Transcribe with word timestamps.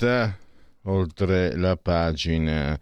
Libertà, 0.00 0.34
oltre 0.84 1.54
la 1.56 1.76
pagina. 1.76 2.78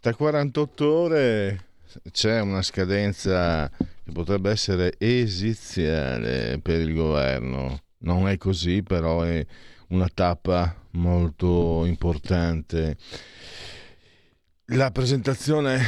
Tra 0.00 0.14
48 0.14 0.92
ore 0.92 1.64
c'è 2.10 2.40
una 2.40 2.62
scadenza 2.62 3.70
che 3.70 4.12
potrebbe 4.12 4.50
essere 4.50 4.94
esiziale 4.98 6.58
per 6.60 6.80
il 6.80 6.92
governo. 6.92 7.82
Non 7.98 8.28
è 8.28 8.36
così, 8.36 8.82
però 8.82 9.22
è 9.22 9.46
una 9.90 10.08
tappa 10.12 10.74
molto 10.92 11.84
importante. 11.84 12.96
La 14.70 14.90
presentazione 14.90 15.80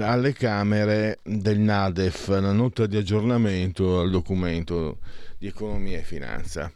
alle 0.00 0.32
Camere 0.32 1.18
del 1.24 1.58
NADEF, 1.58 2.28
la 2.28 2.52
nota 2.52 2.86
di 2.86 2.96
aggiornamento 2.96 3.98
al 3.98 4.10
documento 4.10 4.98
di 5.36 5.48
economia 5.48 5.98
e 5.98 6.04
finanza. 6.04 6.72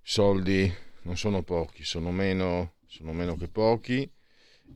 Soldi 0.00 0.72
non 1.02 1.16
sono 1.16 1.42
pochi, 1.42 1.84
sono 1.84 2.10
meno, 2.10 2.74
sono 2.86 3.12
meno 3.12 3.36
che 3.36 3.48
pochi 3.48 4.10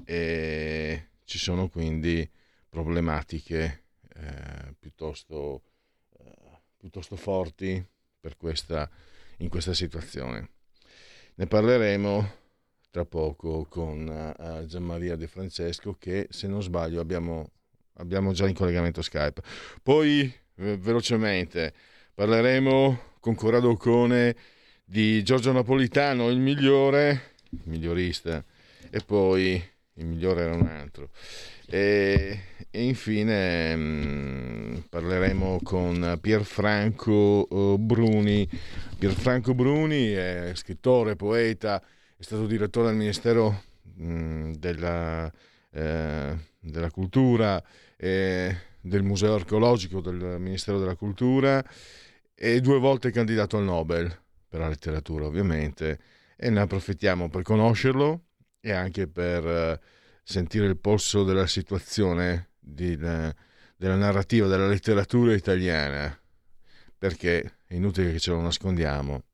e 0.04 1.08
ci 1.24 1.38
sono 1.38 1.68
quindi 1.68 2.28
problematiche 2.68 3.84
eh, 4.14 4.74
piuttosto, 4.78 5.62
eh, 6.18 6.60
piuttosto, 6.76 7.16
forti 7.16 7.84
questa, 8.36 8.88
in 9.38 9.48
questa 9.48 9.74
situazione. 9.74 10.50
Ne 11.34 11.46
parleremo 11.46 12.44
tra 12.90 13.04
poco 13.04 13.66
con 13.66 14.34
uh, 14.38 14.64
Gianmaria 14.64 15.16
De 15.16 15.26
Francesco 15.26 15.96
che 15.98 16.28
se 16.30 16.46
non 16.46 16.62
sbaglio 16.62 17.00
abbiamo, 17.00 17.50
abbiamo 17.94 18.32
già 18.32 18.48
in 18.48 18.54
collegamento 18.54 19.02
Skype. 19.02 19.42
Poi 19.82 20.22
eh, 20.56 20.76
velocemente 20.78 21.74
parleremo 22.14 23.14
con 23.20 23.34
Corrado 23.34 23.68
Ocone 23.70 24.34
di 24.88 25.24
Giorgio 25.24 25.50
Napolitano, 25.50 26.30
il 26.30 26.38
migliore, 26.38 27.32
il 27.50 27.62
migliorista, 27.64 28.42
e 28.88 29.00
poi 29.04 29.60
il 29.94 30.06
migliore 30.06 30.42
era 30.42 30.54
un 30.54 30.66
altro. 30.66 31.10
E, 31.66 32.40
e 32.70 32.84
infine 32.84 33.74
mh, 33.74 33.80
mm, 33.80 34.76
parleremo 34.88 35.58
con 35.64 36.18
Pierfranco 36.20 37.46
uh, 37.50 37.78
Bruni. 37.78 38.48
Pierfranco 38.96 39.54
Bruni 39.54 40.12
è 40.12 40.52
scrittore, 40.54 41.16
poeta, 41.16 41.82
è 42.16 42.22
stato 42.22 42.46
direttore 42.46 42.86
del 42.86 42.96
Ministero 42.96 43.64
mh, 43.96 44.08
mm, 44.08 44.52
della, 44.52 45.32
eh, 45.72 46.36
della, 46.60 46.90
Cultura 46.92 47.60
e 47.96 48.56
del 48.80 49.02
Museo 49.02 49.34
Archeologico 49.34 50.00
del 50.00 50.36
Ministero 50.38 50.78
della 50.78 50.94
Cultura 50.94 51.64
e 52.36 52.60
due 52.60 52.78
volte 52.78 53.10
candidato 53.10 53.56
al 53.56 53.64
Nobel 53.64 54.24
per 54.56 54.64
la 54.64 54.68
letteratura 54.68 55.26
ovviamente, 55.26 55.98
e 56.34 56.48
ne 56.48 56.60
approfittiamo 56.60 57.28
per 57.28 57.42
conoscerlo 57.42 58.24
e 58.60 58.72
anche 58.72 59.06
per 59.06 59.46
eh, 59.46 59.80
sentire 60.22 60.66
il 60.66 60.78
polso 60.78 61.24
della 61.24 61.46
situazione 61.46 62.52
di, 62.58 62.96
della 62.96 63.34
narrativa 63.76 64.46
della 64.46 64.66
letteratura 64.66 65.34
italiana, 65.34 66.18
perché 66.96 67.58
è 67.66 67.74
inutile 67.74 68.12
che 68.12 68.18
ce 68.18 68.30
lo 68.30 68.40
nascondiamo. 68.40 69.24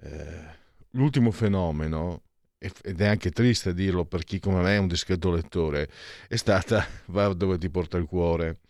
Eh, 0.00 0.44
l'ultimo 0.92 1.30
fenomeno, 1.30 2.22
ed 2.58 3.00
è 3.00 3.06
anche 3.06 3.30
triste 3.30 3.74
dirlo 3.74 4.06
per 4.06 4.24
chi 4.24 4.40
come 4.40 4.62
me 4.62 4.74
è 4.74 4.78
un 4.78 4.88
discreto 4.88 5.30
lettore, 5.30 5.88
è 6.28 6.36
stata 6.36 6.84
Va 7.06 7.32
dove 7.34 7.58
ti 7.58 7.68
porta 7.68 7.98
il 7.98 8.06
cuore 8.06 8.60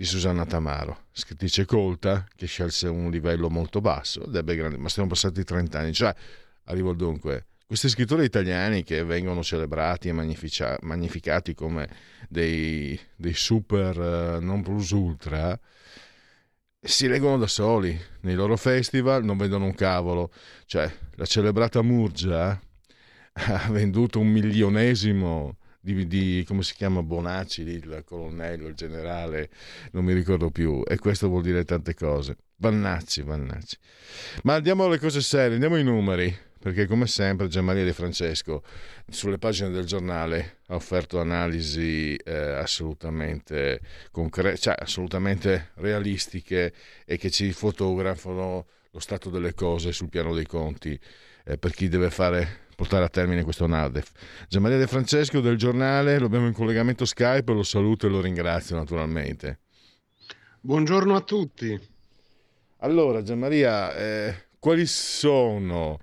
di 0.00 0.06
Susanna 0.06 0.46
Tamaro, 0.46 1.08
scrittrice 1.12 1.66
colta 1.66 2.26
che 2.34 2.46
scelse 2.46 2.88
un 2.88 3.10
livello 3.10 3.50
molto 3.50 3.82
basso 3.82 4.24
grande, 4.30 4.78
ma 4.78 4.88
stiamo 4.88 5.10
passati 5.10 5.44
30 5.44 5.78
anni, 5.78 5.92
cioè 5.92 6.14
arrivo 6.64 6.94
dunque. 6.94 7.48
Questi 7.66 7.90
scrittori 7.90 8.24
italiani 8.24 8.82
che 8.82 9.04
vengono 9.04 9.42
celebrati 9.42 10.08
e 10.08 10.12
magnificati 10.12 11.52
come 11.52 11.86
dei, 12.30 12.98
dei 13.14 13.34
super 13.34 13.98
uh, 13.98 14.42
non 14.42 14.62
plus 14.62 14.88
ultra 14.92 15.60
si 16.80 17.06
leggono 17.06 17.36
da 17.36 17.46
soli 17.46 18.00
nei 18.20 18.34
loro 18.34 18.56
festival 18.56 19.22
non 19.22 19.36
vedono 19.36 19.66
un 19.66 19.74
cavolo. 19.74 20.32
Cioè 20.64 20.90
la 21.16 21.26
celebrata 21.26 21.82
Murgia 21.82 22.58
ha 23.34 23.68
venduto 23.68 24.18
un 24.18 24.28
milionesimo 24.28 25.58
di, 25.80 26.06
di, 26.06 26.44
come 26.46 26.62
si 26.62 26.74
chiama 26.74 27.02
Bonacci, 27.02 27.62
il 27.62 28.02
colonnello, 28.04 28.68
il 28.68 28.74
generale, 28.74 29.50
non 29.92 30.04
mi 30.04 30.12
ricordo 30.12 30.50
più, 30.50 30.82
e 30.86 30.98
questo 30.98 31.28
vuol 31.28 31.42
dire 31.42 31.64
tante 31.64 31.94
cose. 31.94 32.36
Vannacci, 32.56 33.22
Vannacci. 33.22 33.76
Ma 34.42 34.54
andiamo 34.54 34.84
alle 34.84 34.98
cose 34.98 35.22
serie, 35.22 35.54
andiamo 35.54 35.76
ai 35.76 35.84
numeri, 35.84 36.36
perché 36.60 36.86
come 36.86 37.06
sempre 37.06 37.48
Gianmaria 37.48 37.84
De 37.84 37.94
Francesco 37.94 38.62
sulle 39.08 39.38
pagine 39.38 39.70
del 39.70 39.86
giornale 39.86 40.58
ha 40.66 40.74
offerto 40.74 41.18
analisi 41.18 42.14
eh, 42.16 42.34
assolutamente 42.34 43.80
concrete, 44.10 44.58
cioè 44.58 44.74
assolutamente 44.78 45.70
realistiche 45.76 46.74
e 47.06 47.16
che 47.16 47.30
ci 47.30 47.50
fotografano 47.52 48.66
lo 48.90 48.98
stato 48.98 49.30
delle 49.30 49.54
cose 49.54 49.92
sul 49.92 50.10
piano 50.10 50.34
dei 50.34 50.46
conti 50.46 50.98
eh, 51.44 51.56
per 51.56 51.72
chi 51.72 51.88
deve 51.88 52.10
fare 52.10 52.68
portare 52.80 53.04
a 53.04 53.10
termine 53.10 53.44
questo 53.44 53.66
NADEF. 53.66 54.10
Gianmaria 54.48 54.78
De 54.78 54.86
Francesco 54.86 55.40
del 55.40 55.58
giornale, 55.58 56.18
lo 56.18 56.24
abbiamo 56.24 56.46
in 56.46 56.54
collegamento 56.54 57.04
Skype, 57.04 57.52
lo 57.52 57.62
saluto 57.62 58.06
e 58.06 58.08
lo 58.08 58.22
ringrazio 58.22 58.74
naturalmente. 58.74 59.58
Buongiorno 60.62 61.14
a 61.14 61.20
tutti. 61.20 61.78
Allora, 62.78 63.22
Gianmaria, 63.22 63.94
eh, 63.94 64.46
quali 64.58 64.86
sono? 64.86 66.00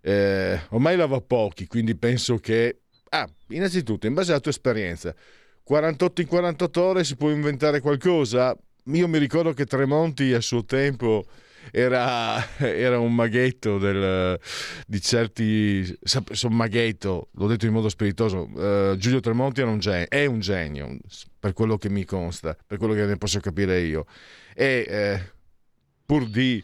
Eh, 0.00 0.60
ormai 0.70 0.96
lava 0.96 1.20
pochi, 1.20 1.68
quindi 1.68 1.94
penso 1.94 2.38
che... 2.38 2.80
Ah, 3.10 3.30
innanzitutto, 3.50 4.08
in 4.08 4.14
base 4.14 4.32
alla 4.32 4.40
tua 4.40 4.50
esperienza, 4.50 5.14
48 5.62 6.22
in 6.22 6.26
48 6.26 6.82
ore 6.82 7.04
si 7.04 7.14
può 7.14 7.30
inventare 7.30 7.78
qualcosa? 7.78 8.56
Io 8.86 9.06
mi 9.06 9.18
ricordo 9.18 9.52
che 9.52 9.64
Tremonti 9.64 10.32
a 10.32 10.40
suo 10.40 10.64
tempo 10.64 11.24
era, 11.70 12.56
era 12.58 12.98
un 12.98 13.14
maghetto 13.14 13.78
del, 13.78 14.38
di 14.86 15.00
certi... 15.00 15.96
Sono 16.02 16.54
maghetto, 16.54 17.28
l'ho 17.32 17.46
detto 17.46 17.66
in 17.66 17.72
modo 17.72 17.88
spiritoso, 17.88 18.48
uh, 18.52 18.96
Giulio 18.96 19.20
Tremonti 19.20 19.60
un 19.62 19.78
genio, 19.78 20.06
è 20.08 20.26
un 20.26 20.40
genio, 20.40 20.96
per 21.38 21.52
quello 21.52 21.76
che 21.76 21.88
mi 21.88 22.04
consta, 22.04 22.56
per 22.66 22.78
quello 22.78 22.94
che 22.94 23.04
ne 23.04 23.16
posso 23.16 23.40
capire 23.40 23.80
io. 23.80 24.06
E 24.54 24.86
eh, 24.88 25.32
pur 26.04 26.28
di 26.28 26.62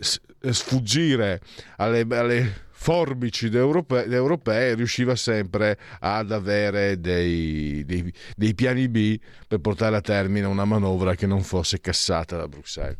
sfuggire 0.00 1.40
alle, 1.76 2.06
alle 2.08 2.68
forbici 2.80 3.46
europee, 3.54 4.06
europee, 4.06 4.74
riusciva 4.74 5.14
sempre 5.14 5.78
ad 6.00 6.32
avere 6.32 6.98
dei, 6.98 7.84
dei, 7.84 8.12
dei, 8.34 8.54
piani 8.54 8.88
B 8.88 9.18
per 9.46 9.58
portare 9.58 9.96
a 9.96 10.00
termine 10.00 10.46
una 10.46 10.64
manovra 10.64 11.14
che 11.14 11.26
non 11.26 11.42
fosse 11.42 11.80
cassata 11.80 12.38
da 12.38 12.48
Bruxelles. 12.48 12.96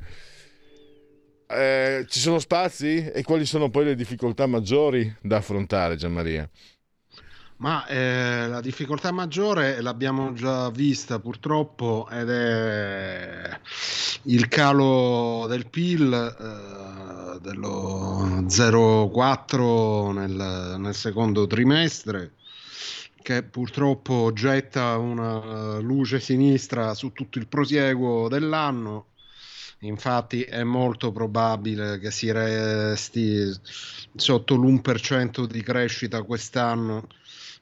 Eh, 1.52 2.06
ci 2.08 2.20
sono 2.20 2.38
spazi 2.38 3.10
e 3.10 3.24
quali 3.24 3.44
sono 3.44 3.70
poi 3.70 3.86
le 3.86 3.96
difficoltà 3.96 4.46
maggiori 4.46 5.12
da 5.20 5.38
affrontare, 5.38 5.96
Gianmaria? 5.96 6.48
Ma 7.56 7.84
eh, 7.86 8.46
la 8.46 8.60
difficoltà 8.60 9.10
maggiore 9.10 9.82
l'abbiamo 9.82 10.32
già 10.32 10.70
vista 10.70 11.18
purtroppo 11.18 12.08
ed 12.10 12.30
è 12.30 13.60
il 14.22 14.48
calo 14.48 15.46
del 15.48 15.66
PIL 15.68 16.12
eh, 16.12 17.40
dello 17.40 18.44
0,4 18.46 20.12
nel, 20.12 20.76
nel 20.78 20.94
secondo 20.94 21.46
trimestre 21.46 22.34
che 23.22 23.42
purtroppo 23.42 24.32
getta 24.32 24.96
una 24.96 25.78
luce 25.80 26.20
sinistra 26.20 26.94
su 26.94 27.12
tutto 27.12 27.38
il 27.38 27.48
prosieguo 27.48 28.28
dell'anno 28.28 29.06
Infatti 29.82 30.42
è 30.42 30.62
molto 30.62 31.10
probabile 31.10 31.98
che 31.98 32.10
si 32.10 32.30
resti 32.30 33.50
sotto 34.14 34.54
l'1% 34.56 35.46
di 35.46 35.62
crescita 35.62 36.22
quest'anno 36.22 37.06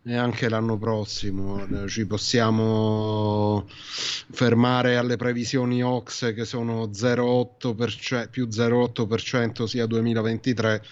e 0.03 0.17
anche 0.17 0.49
l'anno 0.49 0.77
prossimo. 0.79 1.65
Ci 1.87 2.07
possiamo 2.07 3.69
fermare 3.69 4.97
alle 4.97 5.15
previsioni 5.17 5.81
OX 5.83 6.35
che 6.35 6.45
sono 6.45 6.87
0,8% 6.87 8.29
più 8.31 8.49
0,8% 8.49 9.65
sia 9.65 9.87
2023 9.87 10.83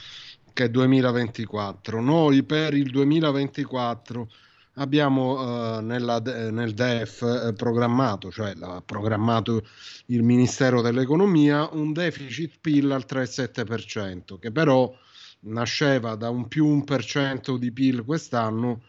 che 0.52 0.70
2024. 0.70 2.00
Noi 2.00 2.44
per 2.44 2.75
il 2.75 2.90
2024 2.90 4.28
abbiamo 4.76 5.78
eh, 5.78 5.81
nella, 5.82 6.19
nel 6.19 6.75
DEF 6.75 7.23
eh, 7.23 7.52
programmato, 7.52 8.31
cioè 8.31 8.55
l'ha 8.55 8.82
programmato 8.84 9.67
il 10.06 10.23
Ministero 10.23 10.81
dell'Economia, 10.81 11.69
un 11.73 11.93
deficit 11.93 12.58
PIL 12.61 12.90
al 12.90 13.05
3,7%, 13.08 14.38
che 14.38 14.50
però 14.50 14.93
nasceva 15.40 16.14
da 16.14 16.31
un 16.31 16.49
più 16.49 16.67
1% 16.67 17.56
di 17.56 17.73
PIL 17.73 18.05
quest'anno 18.05 18.82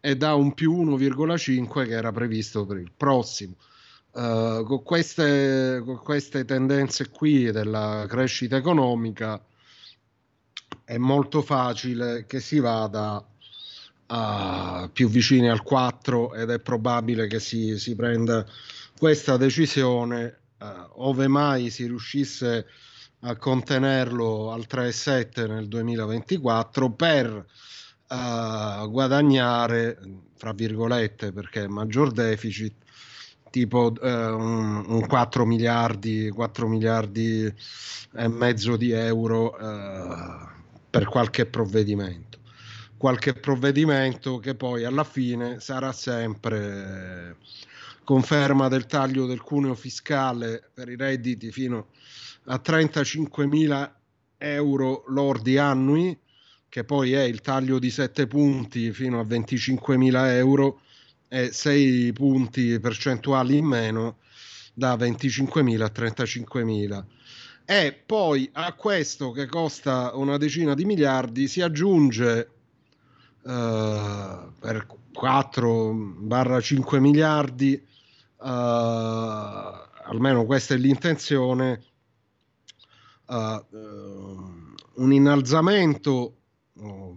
e 0.00 0.16
da 0.16 0.34
un 0.34 0.54
più 0.54 0.72
1,5 0.82 1.86
che 1.86 1.92
era 1.92 2.12
previsto 2.12 2.66
per 2.66 2.78
il 2.78 2.92
prossimo. 2.96 3.54
Uh, 4.12 4.64
con, 4.64 4.82
queste, 4.82 5.80
con 5.84 5.98
queste 5.98 6.44
tendenze 6.44 7.10
qui 7.10 7.52
della 7.52 8.06
crescita 8.08 8.56
economica 8.56 9.40
è 10.82 10.96
molto 10.96 11.42
facile 11.42 12.26
che 12.26 12.40
si 12.40 12.58
vada 12.58 13.24
uh, 14.10 14.90
più 14.92 15.08
vicini 15.08 15.48
al 15.48 15.62
4 15.62 16.34
ed 16.34 16.50
è 16.50 16.58
probabile 16.58 17.26
che 17.26 17.40
si, 17.40 17.78
si 17.78 17.94
prenda 17.94 18.44
questa 18.98 19.36
decisione 19.36 20.40
uh, 20.58 21.06
ove 21.06 21.28
mai 21.28 21.70
si 21.70 21.86
riuscisse 21.86 22.66
a 23.20 23.36
contenerlo 23.36 24.50
al 24.50 24.66
3,7 24.68 25.46
nel 25.48 25.68
2024 25.68 26.90
per 26.90 27.46
uh, 28.08 28.90
guadagnare, 28.90 29.98
fra 30.36 30.52
virgolette, 30.52 31.32
perché 31.32 31.68
maggior 31.68 32.12
deficit, 32.12 32.74
tipo 33.50 33.92
uh, 34.00 34.06
un, 34.06 34.84
un, 34.86 35.06
4 35.06 35.44
miliardi, 35.44 36.30
4 36.30 36.68
miliardi 36.68 37.54
e 38.16 38.28
mezzo 38.28 38.76
di 38.76 38.90
euro 38.90 39.54
uh, 39.58 40.48
per 40.88 41.04
qualche 41.04 41.46
provvedimento. 41.46 42.39
Qualche 43.00 43.32
provvedimento 43.32 44.36
che 44.40 44.54
poi 44.54 44.84
alla 44.84 45.04
fine 45.04 45.58
sarà 45.58 45.90
sempre 45.90 47.38
conferma 48.04 48.68
del 48.68 48.84
taglio 48.84 49.24
del 49.24 49.40
cuneo 49.40 49.74
fiscale 49.74 50.68
per 50.74 50.90
i 50.90 50.96
redditi 50.96 51.50
fino 51.50 51.86
a 52.44 52.58
35 52.58 53.46
mila 53.46 53.98
euro 54.36 55.04
lordi 55.06 55.56
annui, 55.56 56.14
che 56.68 56.84
poi 56.84 57.14
è 57.14 57.22
il 57.22 57.40
taglio 57.40 57.78
di 57.78 57.88
7 57.88 58.26
punti 58.26 58.92
fino 58.92 59.18
a 59.18 59.24
25 59.24 59.96
mila 59.96 60.36
euro 60.36 60.82
e 61.26 61.52
6 61.52 62.12
punti 62.12 62.78
percentuali 62.80 63.56
in 63.56 63.64
meno 63.64 64.18
da 64.74 64.94
25.000 64.94 65.80
a 65.80 65.90
35.000. 65.90 67.04
E 67.64 67.98
poi 68.04 68.50
a 68.52 68.74
questo 68.74 69.30
che 69.30 69.46
costa 69.46 70.10
una 70.16 70.36
decina 70.36 70.74
di 70.74 70.84
miliardi 70.84 71.48
si 71.48 71.62
aggiunge 71.62 72.56
uh, 73.42 74.52
per 74.58 74.86
4-5 75.12 76.98
miliardi, 76.98 77.82
uh, 78.36 78.46
almeno 78.46 80.44
questa 80.44 80.74
è 80.74 80.76
l'intenzione, 80.76 81.82
uh, 83.26 83.64
un 84.94 85.12
innalzamento 85.12 86.36
o, 86.78 87.14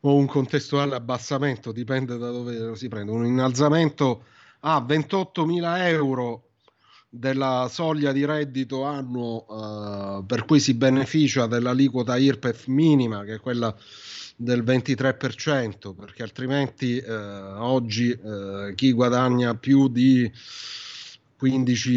o 0.00 0.14
un 0.14 0.26
contestuale 0.26 0.94
abbassamento, 0.94 1.72
dipende 1.72 2.16
da 2.18 2.30
dove 2.30 2.58
lo 2.58 2.74
si 2.74 2.88
prende, 2.88 3.12
un 3.12 3.26
innalzamento 3.26 4.24
a 4.60 4.84
28.000 4.86 5.78
euro 5.88 6.48
della 7.08 7.68
soglia 7.70 8.10
di 8.10 8.24
reddito 8.24 8.82
annuo 8.82 9.44
uh, 9.46 10.26
per 10.26 10.44
cui 10.44 10.58
si 10.58 10.74
beneficia 10.74 11.46
dell'aliquota 11.46 12.16
IRPEF 12.16 12.66
minima, 12.66 13.22
che 13.22 13.34
è 13.34 13.40
quella 13.40 13.74
del 14.36 14.62
23%, 14.64 15.94
perché 15.94 16.22
altrimenti 16.22 16.96
uh, 16.96 17.12
oggi 17.62 18.10
uh, 18.10 18.74
chi 18.74 18.92
guadagna 18.92 19.54
più 19.54 19.88
di 19.88 20.30
15, 21.36 21.90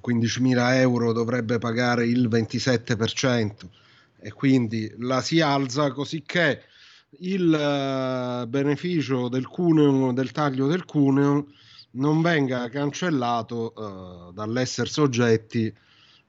15.000 0.00 0.74
euro 0.74 1.12
dovrebbe 1.12 1.58
pagare 1.58 2.06
il 2.06 2.28
27% 2.28 3.50
e 4.20 4.32
quindi 4.32 4.92
la 4.98 5.20
si 5.22 5.40
alza 5.40 5.90
così 5.92 6.22
che 6.22 6.62
il 7.20 7.48
uh, 7.48 8.46
beneficio 8.46 9.28
del 9.28 9.46
cuneo, 9.46 10.12
del 10.12 10.30
taglio 10.30 10.66
del 10.66 10.84
cuneo 10.84 11.46
non 11.92 12.20
venga 12.22 12.68
cancellato 12.68 13.72
uh, 13.74 14.32
dall'essere 14.32 14.88
soggetti 14.88 15.74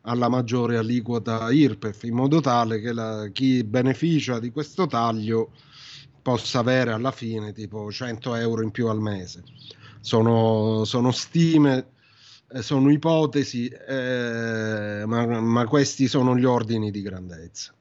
alla 0.01 0.29
maggiore 0.29 0.77
aliquota 0.77 1.51
IRPEF 1.51 2.03
in 2.03 2.15
modo 2.15 2.39
tale 2.39 2.79
che 2.79 2.93
la, 2.93 3.29
chi 3.31 3.63
beneficia 3.63 4.39
di 4.39 4.51
questo 4.51 4.87
taglio 4.87 5.51
possa 6.21 6.59
avere 6.59 6.91
alla 6.91 7.11
fine 7.11 7.53
tipo 7.53 7.91
100 7.91 8.35
euro 8.35 8.63
in 8.63 8.71
più 8.71 8.87
al 8.87 8.99
mese 8.99 9.43
sono, 10.01 10.83
sono 10.83 11.11
stime, 11.11 11.91
eh, 12.51 12.61
sono 12.61 12.91
ipotesi, 12.91 13.67
eh, 13.67 15.03
ma, 15.05 15.39
ma, 15.39 15.65
questi 15.65 16.07
sono 16.07 16.35
gli 16.35 16.43
ordini 16.43 16.91
di 16.91 17.01
grandezza. 17.01 17.73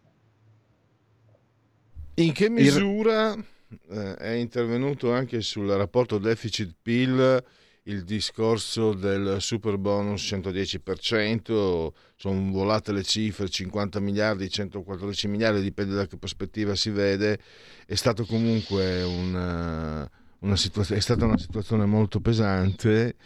In 2.14 2.32
che 2.32 2.50
misura 2.50 3.34
eh, 3.34 4.14
è 4.17 4.31
intervenuto 4.32 5.12
anche 5.12 5.40
sul 5.40 5.69
rapporto 5.69 6.19
deficit-PIL 6.19 7.44
il 7.90 8.04
discorso 8.04 8.94
del 8.94 9.37
super 9.40 9.76
bonus 9.76 10.22
110%, 10.32 11.88
sono 12.16 12.50
volate 12.50 12.92
le 12.92 13.02
cifre 13.02 13.48
50 13.48 14.00
miliardi, 14.00 14.48
114 14.48 15.28
miliardi, 15.28 15.60
dipende 15.60 15.94
da 15.94 16.06
che 16.06 16.16
prospettiva 16.16 16.75
si 16.75 16.90
vede, 16.90 17.38
è 17.87 17.94
stato 17.94 18.25
comunque 18.25 19.02
un 19.02 20.56
situazio- 20.56 20.94
è 20.94 21.00
stata 21.00 21.25
una 21.25 21.38
situazione 21.38 21.84
molto 21.84 22.20
pesante 22.20 23.16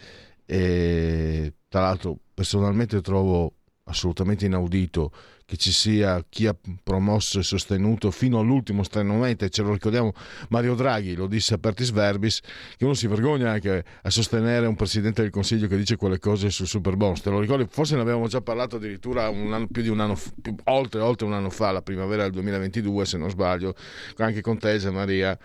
e 0.47 1.55
tra 1.69 1.81
l'altro 1.81 2.19
personalmente 2.35 3.01
trovo 3.01 3.55
assolutamente 3.85 4.47
inaudito 4.47 5.13
che 5.47 5.57
ci 5.59 5.73
sia 5.73 6.25
chi 6.29 6.47
ha 6.47 6.57
promosso 6.83 7.39
e 7.39 7.43
sostenuto 7.43 8.11
fino 8.11 8.39
all'ultimo 8.39 8.83
strenuamente, 8.83 9.51
ce 9.51 9.63
lo 9.63 9.73
ricordiamo 9.73 10.13
Mario 10.49 10.75
Draghi, 10.75 11.15
lo 11.15 11.27
disse 11.27 11.55
a 11.55 11.59
Pertis 11.59 11.91
Verbis, 11.91 12.41
che 12.77 12.85
uno 12.85 12.95
si 12.95 13.07
vergogna 13.07 13.51
anche 13.51 13.85
a 14.03 14.11
sostenere 14.11 14.67
un 14.67 14.75
Presidente 14.75 15.21
del 15.21 15.31
Consiglio 15.31 15.67
che 15.67 15.77
dice 15.77 15.97
quelle 15.97 16.19
cose 16.19 16.49
sul 16.51 16.67
Super 16.67 16.97
te 16.97 17.29
lo 17.29 17.41
ricordi? 17.41 17.67
Forse 17.69 17.95
ne 17.97 18.01
avevamo 18.01 18.27
già 18.27 18.41
parlato 18.41 18.77
addirittura 18.77 19.27
anno, 19.27 19.67
più 19.71 19.83
di 19.83 19.89
un 19.89 20.01
anno, 20.01 20.19
più, 20.41 20.55
oltre, 20.65 21.01
oltre 21.01 21.27
un 21.27 21.35
anno 21.35 21.51
fa, 21.51 21.71
la 21.71 21.83
primavera 21.83 22.23
del 22.23 22.33
2022 22.33 23.05
se 23.05 23.19
non 23.19 23.29
sbaglio, 23.29 23.75
anche 24.17 24.41
con 24.41 24.59
Tese 24.59 24.91
Maria 24.91 25.39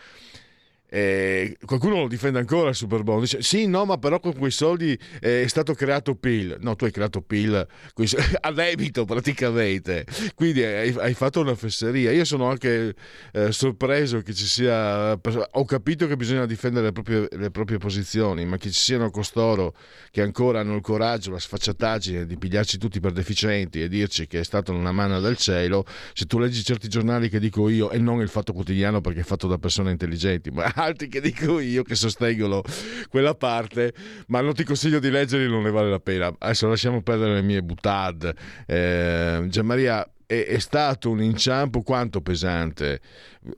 eh, 0.90 1.58
qualcuno 1.66 2.02
lo 2.02 2.08
difende 2.08 2.40
ancora 2.40 2.70
il 2.70 2.76
super 2.76 3.04
bonus 3.04 3.32
dice 3.32 3.42
sì 3.42 3.68
no 3.68 3.86
ma 3.86 3.98
però 3.98 4.20
con 4.20 4.36
quei 4.36 4.52
soldi 4.52 4.98
eh, 5.20 5.44
è 5.44 5.48
stato 5.48 5.74
creato 5.74 6.16
PIL 6.16 6.58
no 6.62 6.76
tu 6.76 6.86
hai 6.86 6.92
creato 6.92 7.22
PIL 7.22 7.68
a 8.42 8.52
debito 8.52 9.06
praticamente. 9.06 10.06
Quindi 10.36 10.64
hai, 10.64 10.96
hai, 10.98 11.14
fatto 11.14 11.42
una 11.42 11.56
fesseria. 11.56 12.12
Io 12.12 12.26
sono 12.26 12.50
anche 12.50 12.96
eh, 13.34 13.52
sorpreso 13.52 14.22
che 14.22 14.34
ci 14.34 14.46
sia 14.46 15.14
ho 15.14 15.66
capito 15.66 16.08
che 16.08 16.16
bisogna 16.16 16.46
difendere 16.46 16.88
le 16.88 16.92
proprie, 16.92 17.28
le 17.32 17.52
proprie, 17.52 17.78
posizioni 17.78 18.46
ma 18.46 18.58
che 18.58 18.72
ci 18.72 18.80
siano 18.80 19.10
costoro 19.10 19.74
che 20.12 20.22
ancora 20.22 20.60
hanno 20.60 20.76
il 20.76 20.82
coraggio 20.82 21.32
la 21.32 21.40
sfacciataggine 21.40 22.26
di 22.26 22.38
pigliarci 22.38 22.78
tutti 22.78 23.00
per 23.00 23.12
deficienti 23.12 23.82
e 23.82 23.88
dirci 23.88 24.28
che 24.28 24.40
è 24.40 24.44
stata 24.44 24.72
una 24.72 24.92
manna 24.92 25.20
del 25.20 25.38
cielo. 25.38 25.86
Se 26.14 26.26
tu 26.26 26.40
leggi 26.40 26.64
certi 26.64 26.88
giornali 26.88 27.30
che 27.30 27.40
dico 27.40 27.70
io 27.70 27.92
e 27.92 27.98
non 27.98 28.22
il 28.22 28.30
fatto 28.30 28.54
quotidiano 28.54 29.02
perché 29.02 29.22
è 29.22 29.24
fatto 29.24 29.48
da 29.48 29.58
persone 29.58 29.92
intelligenti 29.92 30.52
ma 30.52 30.72
altri 30.84 31.08
che 31.08 31.22
dico 31.22 31.60
io 31.60 31.84
che 31.84 31.96
sostengono 31.96 32.64
quella 33.10 33.36
parte, 33.36 33.94
ma 34.28 34.42
non 34.42 34.54
ti 34.54 34.64
consiglio 34.64 35.00
di 35.00 35.10
leggerli, 35.10 35.50
non 35.50 35.64
ne 35.64 35.72
vale 35.72 35.90
la 35.90 36.00
pena. 36.00 36.34
Adesso 36.38 36.68
lasciamo 36.68 37.02
perdere 37.02 37.36
le 37.36 37.42
mie 37.42 37.62
butade. 37.62 38.36
Eh, 38.66 39.46
Gianmaria, 39.48 40.08
è, 40.30 40.46
è, 40.46 40.60
stato 40.60 41.10
un 41.10 41.24
inciampo 41.24 41.82
quanto 41.82 42.22
pesante. 42.22 43.02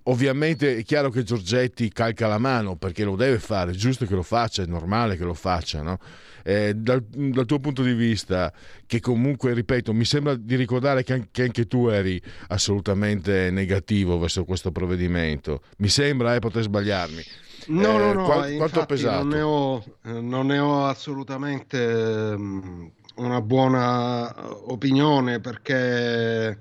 Ovviamente 0.03 0.77
è 0.77 0.83
chiaro 0.83 1.09
che 1.09 1.23
Giorgetti 1.23 1.91
calca 1.91 2.27
la 2.27 2.37
mano 2.37 2.77
perché 2.77 3.03
lo 3.03 3.17
deve 3.17 3.39
fare, 3.39 3.71
è 3.71 3.73
giusto 3.73 4.05
che 4.05 4.15
lo 4.15 4.23
faccia, 4.23 4.63
è 4.63 4.65
normale 4.65 5.17
che 5.17 5.25
lo 5.25 5.33
faccia, 5.33 5.81
no? 5.81 5.99
eh, 6.43 6.73
dal, 6.73 7.01
dal, 7.01 7.45
tuo 7.45 7.59
punto 7.59 7.83
di 7.83 7.93
vista, 7.93 8.53
che 8.85 9.01
comunque, 9.01 9.53
ripeto, 9.53 9.91
mi 9.91 10.05
sembra 10.05 10.35
di 10.35 10.55
ricordare 10.55 11.03
che 11.03 11.11
anche, 11.11 11.27
che 11.29 11.43
anche 11.43 11.67
tu 11.67 11.87
eri 11.87 12.21
assolutamente 12.47 13.51
negativo 13.51 14.17
verso 14.17 14.45
questo 14.45 14.71
provvedimento. 14.71 15.63
Mi 15.79 15.89
sembra, 15.89 16.35
eh, 16.35 16.39
poter 16.39 16.63
sbagliarmi. 16.63 17.23
No, 17.67 17.97
no, 17.97 18.09
eh, 18.09 18.13
no, 18.13 18.23
qual, 18.23 18.55
quanto 18.55 18.79
ha 18.79 18.85
pesato? 18.85 19.23
Non 19.23 19.27
ne 19.27 19.41
ho, 19.41 19.83
non 20.21 20.45
ne 20.47 20.59
ho 20.59 20.85
assolutamente 20.85 21.77
um, 21.77 22.91
una 23.15 23.41
buona 23.41 24.33
opinione 24.71 25.39
perché 25.39 26.57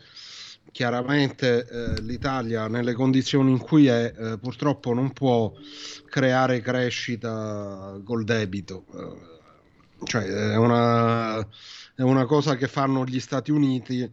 chiaramente 0.72 1.66
eh, 1.66 2.00
l'Italia 2.02 2.68
nelle 2.68 2.94
condizioni 2.94 3.50
in 3.50 3.58
cui 3.58 3.86
è 3.86 4.12
eh, 4.16 4.38
purtroppo 4.38 4.94
non 4.94 5.12
può 5.12 5.52
creare 6.08 6.60
crescita 6.60 8.00
col 8.04 8.24
debito. 8.24 8.84
Eh, 8.94 9.28
cioè 10.04 10.24
è 10.24 10.56
una, 10.56 11.38
è 11.94 12.02
una, 12.02 12.24
cosa 12.24 12.56
che 12.56 12.68
fanno 12.68 13.04
gli 13.04 13.20
Stati 13.20 13.50
Uniti, 13.50 14.10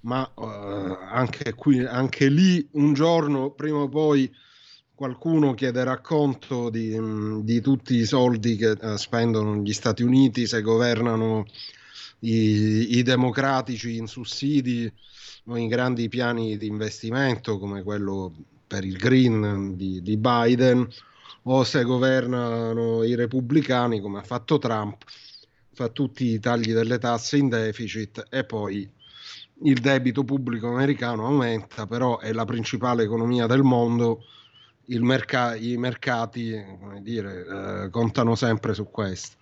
ma 0.00 0.28
eh, 0.36 0.98
anche, 1.10 1.54
qui, 1.54 1.84
anche 1.84 2.28
lì 2.28 2.66
un 2.72 2.92
giorno, 2.92 3.50
prima 3.50 3.78
o 3.78 3.88
poi, 3.88 4.32
qualcuno 5.02 5.54
chiederà 5.54 5.98
conto 5.98 6.70
di, 6.70 6.96
di 7.42 7.60
tutti 7.60 7.96
i 7.96 8.04
soldi 8.04 8.54
che 8.54 8.76
uh, 8.80 8.94
spendono 8.94 9.56
gli 9.56 9.72
Stati 9.72 10.04
Uniti 10.04 10.46
se 10.46 10.62
governano 10.62 11.44
i, 12.20 12.98
i 12.98 13.02
democratici 13.02 13.96
in 13.96 14.06
sussidi 14.06 14.88
o 15.46 15.56
in 15.56 15.66
grandi 15.66 16.08
piani 16.08 16.56
di 16.56 16.68
investimento 16.68 17.58
come 17.58 17.82
quello 17.82 18.32
per 18.64 18.84
il 18.84 18.96
green 18.96 19.76
di, 19.76 20.00
di 20.02 20.16
Biden 20.16 20.88
o 21.42 21.64
se 21.64 21.82
governano 21.82 23.02
i 23.02 23.16
repubblicani 23.16 24.00
come 24.00 24.20
ha 24.20 24.22
fatto 24.22 24.58
Trump 24.58 25.02
fa 25.72 25.88
tutti 25.88 26.26
i 26.26 26.38
tagli 26.38 26.72
delle 26.72 26.98
tasse 26.98 27.38
in 27.38 27.48
deficit 27.48 28.24
e 28.30 28.44
poi 28.44 28.88
il 29.64 29.80
debito 29.80 30.22
pubblico 30.22 30.68
americano 30.68 31.26
aumenta, 31.26 31.86
però 31.86 32.18
è 32.18 32.32
la 32.32 32.44
principale 32.44 33.02
economia 33.02 33.46
del 33.46 33.62
mondo, 33.62 34.22
merc- 35.00 35.56
i 35.60 35.76
mercati 35.76 36.60
dire, 37.00 37.84
eh, 37.84 37.90
contano 37.90 38.34
sempre 38.34 38.74
su 38.74 38.90
questo. 38.90 39.36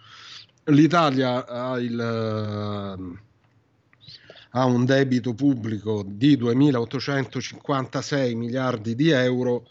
L'Italia 0.65 1.47
ha, 1.47 1.79
il, 1.79 1.99
uh, 1.99 3.17
ha 4.51 4.65
un 4.65 4.85
debito 4.85 5.35
pubblico 5.35 6.05
di 6.07 6.37
2.856 6.37 8.37
miliardi 8.37 8.95
di 8.95 9.11
euro 9.11 9.67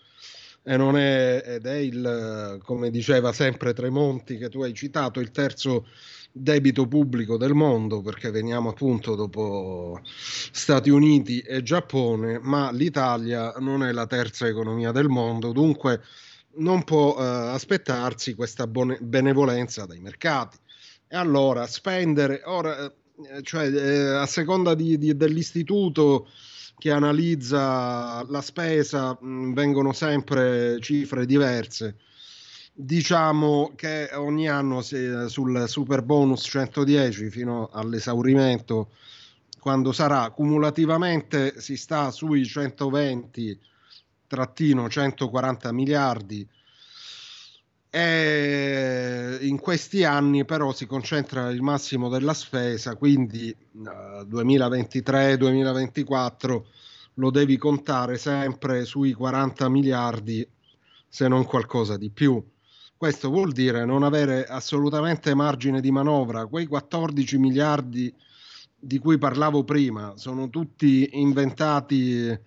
e 0.63 0.77
non 0.77 0.98
è, 0.98 1.43
ed 1.45 1.65
è 1.65 1.75
il, 1.75 2.59
come 2.63 2.89
diceva 2.89 3.31
sempre 3.31 3.74
Tremonti 3.74 4.38
che 4.38 4.50
tu 4.50 4.62
hai 4.62 4.74
citato, 4.74 5.19
il 5.19 5.31
terzo 5.31 5.88
debito 6.31 6.88
pubblico 6.88 7.38
del 7.38 7.53
mondo 7.53 8.01
perché 8.01 8.31
veniamo 8.31 8.69
appunto 8.69 9.15
dopo 9.15 10.00
Stati 10.03 10.89
Uniti 10.89 11.39
e 11.39 11.63
Giappone, 11.63 12.39
ma 12.39 12.71
l'Italia 12.71 13.53
non 13.59 13.83
è 13.83 13.91
la 13.91 14.05
terza 14.05 14.48
economia 14.48 14.91
del 14.91 15.07
mondo, 15.07 15.51
dunque 15.51 16.01
non 16.55 16.83
può 16.83 17.15
eh, 17.17 17.24
aspettarsi 17.24 18.33
questa 18.33 18.67
benevolenza 18.67 19.86
dai 19.86 20.00
mercati. 20.00 20.57
E 21.07 21.15
allora 21.15 21.65
spendere, 21.65 22.41
ora, 22.45 22.86
eh, 22.86 23.41
cioè, 23.41 23.67
eh, 23.67 24.15
a 24.15 24.25
seconda 24.25 24.75
di, 24.75 24.98
di, 24.98 25.15
dell'istituto 25.15 26.27
che 26.77 26.91
analizza 26.91 28.24
la 28.27 28.41
spesa, 28.41 29.17
mh, 29.19 29.27
mm, 29.27 29.53
vengono 29.53 29.93
sempre 29.93 30.79
cifre 30.79 31.25
diverse 31.25 31.98
diciamo 32.81 33.74
che 33.75 34.09
ogni 34.13 34.48
anno 34.48 34.81
sul 34.81 35.65
super 35.67 36.01
bonus 36.01 36.45
110 36.45 37.29
fino 37.29 37.67
all'esaurimento 37.74 38.91
quando 39.59 39.91
sarà 39.91 40.29
cumulativamente 40.29 41.59
si 41.59 41.75
sta 41.75 42.09
sui 42.09 42.45
120 42.45 43.59
trattino 44.27 44.88
140 44.88 45.74
miliardi. 45.74 46.48
E 47.89 49.39
in 49.41 49.59
questi 49.59 50.05
anni 50.05 50.45
però 50.45 50.71
si 50.71 50.86
concentra 50.86 51.50
il 51.50 51.62
massimo 51.62 52.07
della 52.07 52.33
spesa 52.33 52.95
quindi 52.95 53.53
uh, 53.74 54.24
2023-2024 54.24 56.62
lo 57.15 57.29
devi 57.29 57.57
contare 57.57 58.17
sempre 58.17 58.86
sui 58.86 59.12
40 59.12 59.67
miliardi 59.67 60.48
se 61.09 61.27
non 61.27 61.43
qualcosa 61.45 61.98
di 61.98 62.12
più 62.12 62.41
questo 63.00 63.29
vuol 63.29 63.53
dire 63.53 63.86
non 63.86 64.03
avere 64.03 64.44
assolutamente 64.44 65.34
margine 65.34 65.79
di 65.79 65.89
manovra. 65.89 66.48
Quei 66.48 66.65
14 66.65 67.38
miliardi 67.38 68.13
di 68.77 69.00
cui 69.00 69.18
parlavo 69.18 69.63
prima 69.63 70.18
sono 70.18 70.50
tutti 70.50 71.08
inventati 71.13 72.38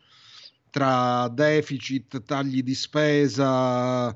tra 0.69 1.29
deficit, 1.29 2.23
tagli 2.25 2.63
di 2.63 2.75
spesa 2.75 4.09
uh, 4.09 4.15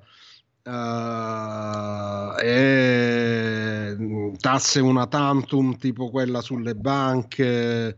e 2.39 3.97
tasse 4.39 4.81
una 4.81 5.07
tantum 5.07 5.79
tipo 5.79 6.11
quella 6.11 6.43
sulle 6.43 6.75
banche, 6.75 7.97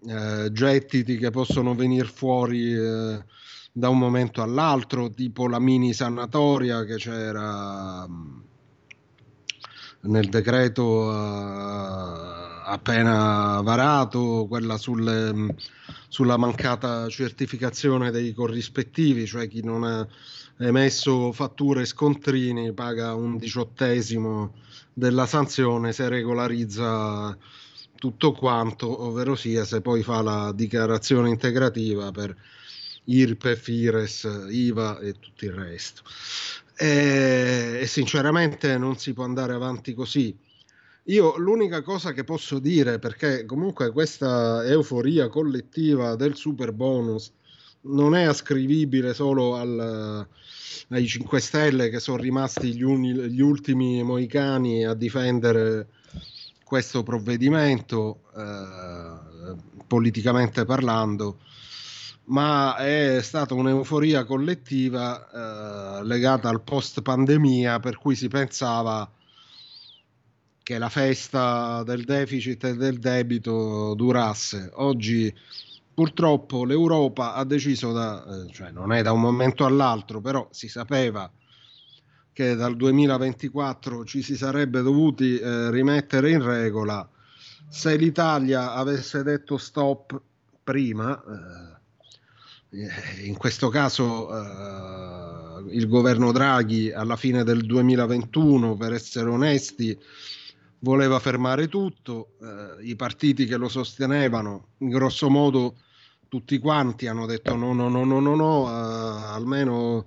uh, 0.00 0.52
gettiti 0.52 1.16
che 1.16 1.30
possono 1.30 1.74
venire 1.74 2.08
fuori. 2.08 2.74
Uh, 2.74 3.24
da 3.72 3.88
un 3.88 3.98
momento 3.98 4.42
all'altro, 4.42 5.10
tipo 5.10 5.46
la 5.48 5.60
mini 5.60 5.92
sanatoria 5.92 6.84
che 6.84 6.96
c'era 6.96 8.06
mm, 8.08 8.38
nel 10.02 10.28
decreto 10.28 10.84
uh, 10.84 12.62
appena 12.64 13.60
varato, 13.62 14.46
quella 14.48 14.76
sulle, 14.76 15.32
mm, 15.32 15.48
sulla 16.08 16.36
mancata 16.36 17.08
certificazione 17.08 18.10
dei 18.10 18.32
corrispettivi, 18.32 19.26
cioè 19.26 19.48
chi 19.48 19.62
non 19.62 19.84
ha 19.84 20.06
emesso 20.58 21.32
fatture 21.32 21.82
e 21.82 21.86
scontrini 21.86 22.72
paga 22.72 23.14
un 23.14 23.36
diciottesimo 23.36 24.54
della 24.92 25.26
sanzione 25.26 25.92
se 25.92 26.08
regolarizza 26.08 27.36
tutto 27.94 28.32
quanto, 28.32 29.04
ovvero 29.04 29.34
sia 29.34 29.64
se 29.64 29.80
poi 29.80 30.02
fa 30.02 30.22
la 30.22 30.52
dichiarazione 30.52 31.28
integrativa 31.28 32.10
per 32.10 32.34
IRPEF, 33.08 33.68
IRES, 33.68 34.46
IVA 34.50 34.98
e 34.98 35.14
tutto 35.18 35.44
il 35.44 35.52
resto. 35.52 36.02
E, 36.76 37.78
e 37.80 37.86
sinceramente 37.86 38.76
non 38.78 38.96
si 38.98 39.12
può 39.12 39.24
andare 39.24 39.52
avanti 39.54 39.94
così. 39.94 40.36
Io 41.04 41.38
l'unica 41.38 41.80
cosa 41.82 42.12
che 42.12 42.22
posso 42.22 42.58
dire, 42.58 42.98
perché 42.98 43.46
comunque 43.46 43.90
questa 43.92 44.62
euforia 44.64 45.28
collettiva 45.28 46.16
del 46.16 46.36
super 46.36 46.72
bonus 46.72 47.32
non 47.82 48.14
è 48.14 48.24
ascrivibile 48.24 49.14
solo 49.14 49.56
al, 49.56 50.26
ai 50.88 51.06
5 51.06 51.40
Stelle 51.40 51.88
che 51.88 52.00
sono 52.00 52.18
rimasti 52.18 52.74
gli, 52.74 52.82
uni, 52.82 53.12
gli, 53.30 53.40
ultimi 53.40 54.02
moicani 54.02 54.84
a 54.84 54.92
difendere 54.92 55.88
questo 56.62 57.02
provvedimento, 57.02 58.20
eh, 58.36 59.54
politicamente 59.86 60.66
parlando, 60.66 61.38
ma 62.28 62.76
è 62.76 63.20
stata 63.22 63.54
un'euforia 63.54 64.24
collettiva 64.24 66.00
eh, 66.00 66.04
legata 66.04 66.48
al 66.48 66.62
post 66.62 67.02
pandemia 67.02 67.80
per 67.80 67.98
cui 67.98 68.14
si 68.14 68.28
pensava 68.28 69.10
che 70.62 70.78
la 70.78 70.90
festa 70.90 71.82
del 71.82 72.04
deficit 72.04 72.64
e 72.64 72.76
del 72.76 72.98
debito 72.98 73.94
durasse. 73.94 74.70
Oggi 74.74 75.34
purtroppo 75.94 76.64
l'Europa 76.64 77.34
ha 77.34 77.44
deciso 77.44 77.92
da, 77.92 78.24
eh, 78.24 78.52
cioè 78.52 78.70
non 78.70 78.92
è 78.92 79.02
da 79.02 79.12
un 79.12 79.20
momento 79.20 79.64
all'altro, 79.64 80.20
però 80.20 80.46
si 80.50 80.68
sapeva 80.68 81.30
che 82.34 82.54
dal 82.54 82.76
2024 82.76 84.04
ci 84.04 84.22
si 84.22 84.36
sarebbe 84.36 84.82
dovuti 84.82 85.38
eh, 85.38 85.70
rimettere 85.70 86.30
in 86.30 86.44
regola. 86.44 87.08
Se 87.68 87.96
l'Italia 87.96 88.74
avesse 88.74 89.22
detto 89.22 89.56
stop 89.56 90.20
prima, 90.62 91.16
eh, 91.16 91.67
in 92.70 93.36
questo 93.36 93.68
caso 93.68 94.28
eh, 94.30 95.74
il 95.74 95.88
governo 95.88 96.32
Draghi 96.32 96.92
alla 96.92 97.16
fine 97.16 97.44
del 97.44 97.64
2021, 97.64 98.76
per 98.76 98.92
essere 98.92 99.30
onesti, 99.30 99.98
voleva 100.80 101.18
fermare 101.18 101.68
tutto, 101.68 102.36
eh, 102.42 102.84
i 102.84 102.96
partiti 102.96 103.46
che 103.46 103.56
lo 103.56 103.68
sostenevano, 103.68 104.68
in 104.78 104.90
grosso 104.90 105.28
modo 105.28 105.76
tutti 106.28 106.58
quanti 106.58 107.06
hanno 107.06 107.26
detto 107.26 107.56
no, 107.56 107.72
no, 107.72 107.88
no, 107.88 108.04
no, 108.04 108.20
no, 108.20 108.34
no, 108.34 108.68
eh, 108.68 109.32
almeno 109.32 110.06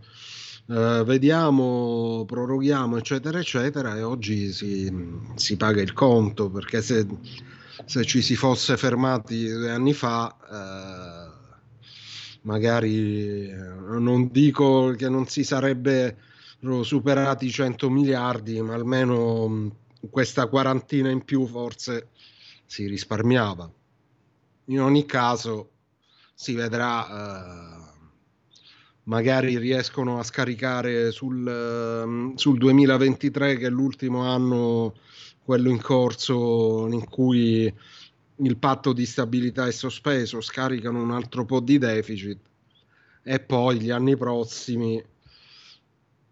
eh, 0.68 1.04
vediamo, 1.04 2.24
proroghiamo, 2.26 2.98
eccetera, 2.98 3.40
eccetera, 3.40 3.98
e 3.98 4.04
oggi 4.04 4.52
si, 4.54 4.92
si 5.36 5.58
paga 5.58 5.82
il 5.82 5.94
conto, 5.94 6.50
perché 6.50 6.82
se, 6.82 7.06
se, 7.86 8.06
ci 8.06 8.22
si 8.22 8.36
fosse 8.36 8.78
fermati 8.78 9.48
due 9.48 9.72
anni 9.72 9.94
fa 9.94 10.38
eh, 10.50 11.21
magari 12.42 13.50
eh, 13.50 13.56
non 13.56 14.30
dico 14.32 14.94
che 14.98 15.10
non 15.10 15.28
si 15.28 15.44
sarebbero 15.44 16.84
superati 16.84 17.46
i 17.46 17.52
100 17.52 17.90
miliardi, 17.90 18.62
ma 18.62 18.74
almeno 18.74 19.48
mm, 19.48 19.68
questa 20.10 20.48
quarantina 20.48 21.10
in 21.10 21.24
più 21.24 21.46
forse 21.46 22.10
si 22.66 22.88
risparmiava. 22.88 23.70
In 24.66 24.82
ogni 24.82 25.06
caso 25.06 25.72
si 26.34 26.54
vedrà, 26.54 27.08
eh, 27.08 28.00
magari 29.04 29.58
riescono 29.58 30.20
a 30.20 30.24
scaricare 30.24 31.12
sul, 31.12 31.48
eh, 31.48 32.38
sul 32.38 32.58
2023 32.58 33.58
che 33.58 33.68
è 33.68 33.70
l'ultimo 33.70 34.24
anno, 34.24 34.96
quello 35.44 35.70
in 35.70 35.82
corso 35.82 36.88
in 36.88 37.04
cui 37.10 37.72
il 38.38 38.58
patto 38.58 38.94
di 38.94 39.06
stabilità 39.06 39.68
è 39.68 39.72
sospeso, 39.72 40.42
scaricano 40.42 41.02
un 41.02 41.12
altro 41.12 41.46
po' 41.46 41.60
di 41.60 41.78
deficit 41.78 42.40
e 43.24 43.40
poi 43.40 43.80
gli 43.80 43.92
anni 43.92 44.18
prossimi 44.18 45.04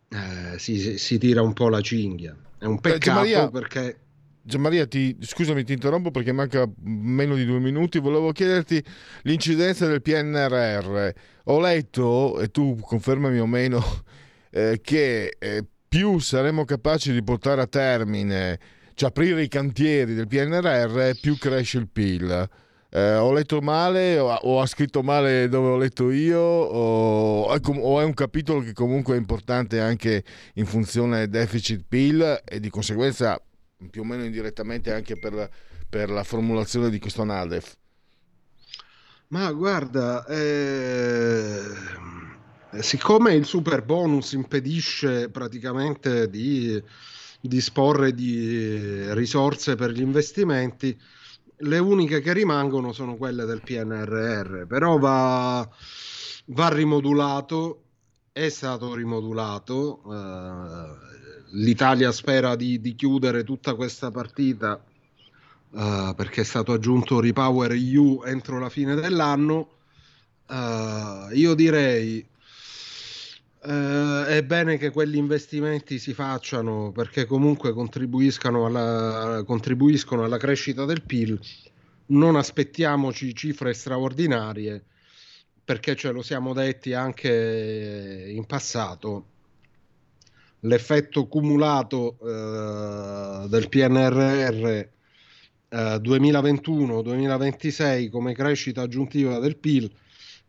eh, 0.10 0.58
si, 0.58 0.98
si, 0.98 1.18
tira 1.18 1.42
un 1.42 1.54
po' 1.54 1.70
la 1.70 1.82
cinghia. 1.82 2.36
È 2.58 2.66
un 2.66 2.80
peccato 2.80 3.20
Maria, 3.20 3.50
perché... 3.50 4.00
Gianmaria, 4.42 4.88
ti, 4.88 5.16
scusami, 5.20 5.64
ti 5.64 5.74
interrompo 5.74 6.10
perché 6.10 6.32
manca 6.32 6.68
meno 6.82 7.36
di 7.36 7.46
due 7.46 7.60
minuti. 7.60 8.00
Volevo 8.00 8.32
chiederti 8.32 8.84
l'incidenza 9.24 9.86
del 9.86 10.02
PNRR. 10.02 11.10
Ho 11.46 11.60
letto, 11.60 12.40
e 12.40 12.50
tu 12.50 12.76
confermami 12.82 13.40
o 13.40 13.46
meno, 13.46 13.84
eh, 14.50 14.80
che 14.82 15.36
eh, 15.38 15.66
più 15.88 16.18
saremo 16.18 16.66
capaci 16.66 17.14
di 17.14 17.22
portare 17.22 17.62
a 17.62 17.68
termine 17.68 18.60
cioè 19.00 19.10
aprire 19.10 19.42
i 19.42 19.48
cantieri 19.48 20.14
del 20.14 20.28
PNRR, 20.28 21.12
più 21.22 21.38
cresce 21.38 21.78
il 21.78 21.88
PIL. 21.88 22.50
Eh, 22.92 23.16
ho 23.16 23.32
letto 23.32 23.62
male 23.62 24.18
o, 24.20 24.34
o 24.34 24.62
ha 24.62 24.66
scritto 24.66 25.04
male 25.04 25.48
dove 25.48 25.70
ho 25.70 25.78
letto 25.78 26.12
io 26.12 26.40
o, 26.40 27.44
o, 27.44 28.00
è 28.02 28.04
un 28.04 28.14
capitolo 28.14 28.62
che 28.62 28.74
comunque 28.74 29.16
è 29.16 29.18
importante 29.18 29.80
anche 29.80 30.24
in 30.56 30.66
funzione 30.66 31.30
deficit 31.30 31.86
PIL 31.88 32.42
e 32.44 32.60
di 32.60 32.70
conseguenza 32.70 33.40
più 33.90 34.02
o 34.02 34.04
meno 34.04 34.26
indirettamente 34.26 34.92
anche 34.92 35.18
per 35.18 35.50
per 35.90 36.10
la 36.10 36.24
formulazione 36.24 36.90
di 36.90 37.00
questo 37.00 37.24
NADEF? 37.24 37.76
Ma 39.30 39.52
guarda, 39.52 40.26
eh, 40.26 41.62
siccome 42.80 43.34
il 43.34 43.46
super 43.46 43.84
bonus 43.84 44.34
impedisce 44.34 45.30
praticamente 45.30 46.30
di 46.30 46.82
disporre 47.42 48.14
di 48.14 49.14
risorse 49.14 49.76
per 49.76 49.92
gli 49.92 50.02
investimenti, 50.02 50.98
le 51.62 51.78
uniche 51.78 52.22
che 52.22 52.34
rimangono 52.34 52.94
sono 52.94 53.16
quelle 53.16 53.46
del 53.46 53.62
PNRR, 53.62 54.66
però 54.66 54.98
va, 54.98 55.68
va 56.46 56.70
rimodulato, 56.70 57.84
è 58.32 58.50
stato 58.50 58.94
rimodulato, 58.94 60.02
eh, 60.10 61.08
l'Italia 61.52 62.12
spera 62.12 62.56
di, 62.56 62.80
di, 62.80 62.96
chiudere 62.96 63.44
tutta 63.44 63.76
questa 63.76 64.12
partita 64.12 64.82
eh, 65.76 66.14
perché 66.16 66.42
è 66.42 66.46
stato 66.46 66.74
aggiunto 66.74 67.20
Repower 67.20 67.72
EU 67.72 68.24
entro 68.26 68.60
la 68.60 68.70
fine 68.70 68.96
dell'anno. 68.96 69.70
Uh, 70.50 71.32
io 71.34 71.54
direi 71.54 72.28
eh, 73.62 74.26
è 74.28 74.42
bene 74.44 74.78
che 74.78 74.90
quegli 74.90 75.18
investimenti 75.18 76.00
si 76.00 76.14
facciano 76.14 76.92
perché 76.92 77.26
comunque 77.26 77.74
contribuiscono 77.74 78.66
alla, 78.66 79.44
contribuiscono 79.46 80.24
alla 80.24 80.38
crescita 80.38 80.86
del 80.86 81.02
PIL. 81.02 81.38
Non 82.08 82.38
aspettiamoci 82.38 83.36
cifre 83.36 83.74
straordinarie 83.74 84.84
perché 85.64 85.96
ce 85.96 86.12
lo 86.12 86.22
siamo 86.22 86.54
detti 86.54 86.94
anche 86.94 88.26
in 88.30 88.46
passato. 88.46 89.26
L'effetto 90.62 91.28
cumulato 91.28 92.18
eh, 92.22 93.48
del 93.48 93.70
PNRR 93.70 94.68
eh, 94.68 94.90
2021-2026 95.70 98.10
come 98.10 98.34
crescita 98.34 98.82
aggiuntiva 98.82 99.40
del 99.40 99.56
PIL 99.58 99.90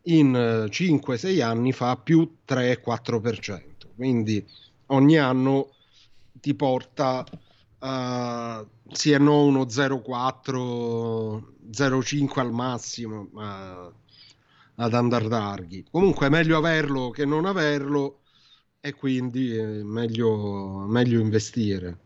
in 0.03 0.67
5-6 0.69 1.27
eh, 1.27 1.41
anni 1.41 1.71
fa 1.71 1.95
più 1.97 2.37
3-4%. 2.47 3.61
Quindi 3.95 4.45
ogni 4.87 5.17
anno 5.17 5.69
ti 6.33 6.55
porta 6.55 7.25
uh, 7.79 8.67
sì 8.91 9.11
e 9.11 9.17
no 9.17 9.43
uno 9.45 9.63
0,4, 9.65 11.43
0,5 11.71 12.39
al 12.39 12.51
massimo 12.51 13.27
uh, 13.31 13.93
ad 14.75 14.93
andar 14.93 15.25
larghi. 15.25 15.85
Comunque 15.89 16.27
è 16.27 16.29
meglio 16.29 16.57
averlo 16.57 17.09
che 17.09 17.25
non 17.25 17.45
averlo 17.45 18.21
e 18.79 18.93
quindi 18.93 19.55
è 19.55 19.83
meglio, 19.83 20.85
meglio 20.87 21.19
investire. 21.19 21.99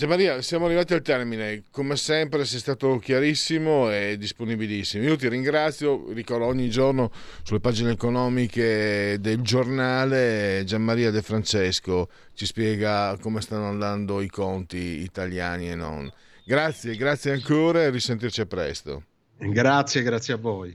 Gianmaria, 0.00 0.40
siamo 0.40 0.64
arrivati 0.64 0.94
al 0.94 1.02
termine. 1.02 1.64
Come 1.70 1.94
sempre 1.94 2.46
sei 2.46 2.58
stato 2.58 2.96
chiarissimo 2.96 3.92
e 3.92 4.16
disponibilissimo. 4.16 5.04
Io 5.04 5.14
ti 5.16 5.28
ringrazio, 5.28 6.10
ricordo 6.14 6.46
ogni 6.46 6.70
giorno 6.70 7.10
sulle 7.42 7.60
pagine 7.60 7.90
economiche 7.90 9.18
del 9.20 9.42
giornale 9.42 10.62
Gianmaria 10.64 11.10
De 11.10 11.20
Francesco 11.20 12.08
ci 12.32 12.46
spiega 12.46 13.18
come 13.20 13.42
stanno 13.42 13.68
andando 13.68 14.22
i 14.22 14.30
conti 14.30 15.02
italiani 15.02 15.70
e 15.70 15.74
non. 15.74 16.10
Grazie, 16.46 16.96
grazie 16.96 17.32
ancora 17.32 17.82
e 17.82 17.90
risentirci 17.90 18.46
presto. 18.46 19.02
Grazie, 19.36 20.00
grazie 20.00 20.32
a 20.32 20.38
voi. 20.38 20.74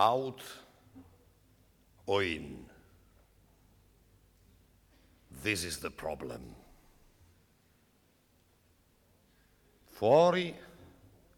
Out 0.00 0.40
or 2.06 2.22
in. 2.22 2.64
This 5.42 5.64
is 5.64 5.78
the 5.78 5.90
problem. 5.90 6.54
Fuori 9.90 10.54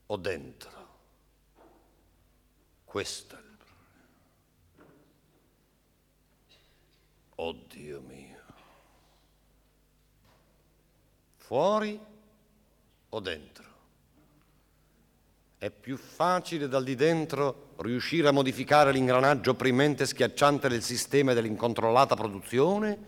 o 0.06 0.16
dentro? 0.16 0.70
Questo 2.84 3.34
è 3.34 3.38
il 3.38 3.56
problema. 3.56 4.92
Oddio 7.34 8.00
mio. 8.02 8.42
Fuori 11.36 12.00
o 13.08 13.20
dentro? 13.20 13.61
È 15.62 15.70
più 15.70 15.96
facile 15.96 16.66
dal 16.66 16.82
di 16.82 16.96
dentro 16.96 17.74
riuscire 17.76 18.26
a 18.26 18.32
modificare 18.32 18.90
l'ingranaggio 18.90 19.52
opprimente 19.52 20.02
e 20.02 20.06
schiacciante 20.06 20.68
del 20.68 20.82
sistema 20.82 21.30
e 21.30 21.34
dell'incontrollata 21.36 22.16
produzione? 22.16 22.98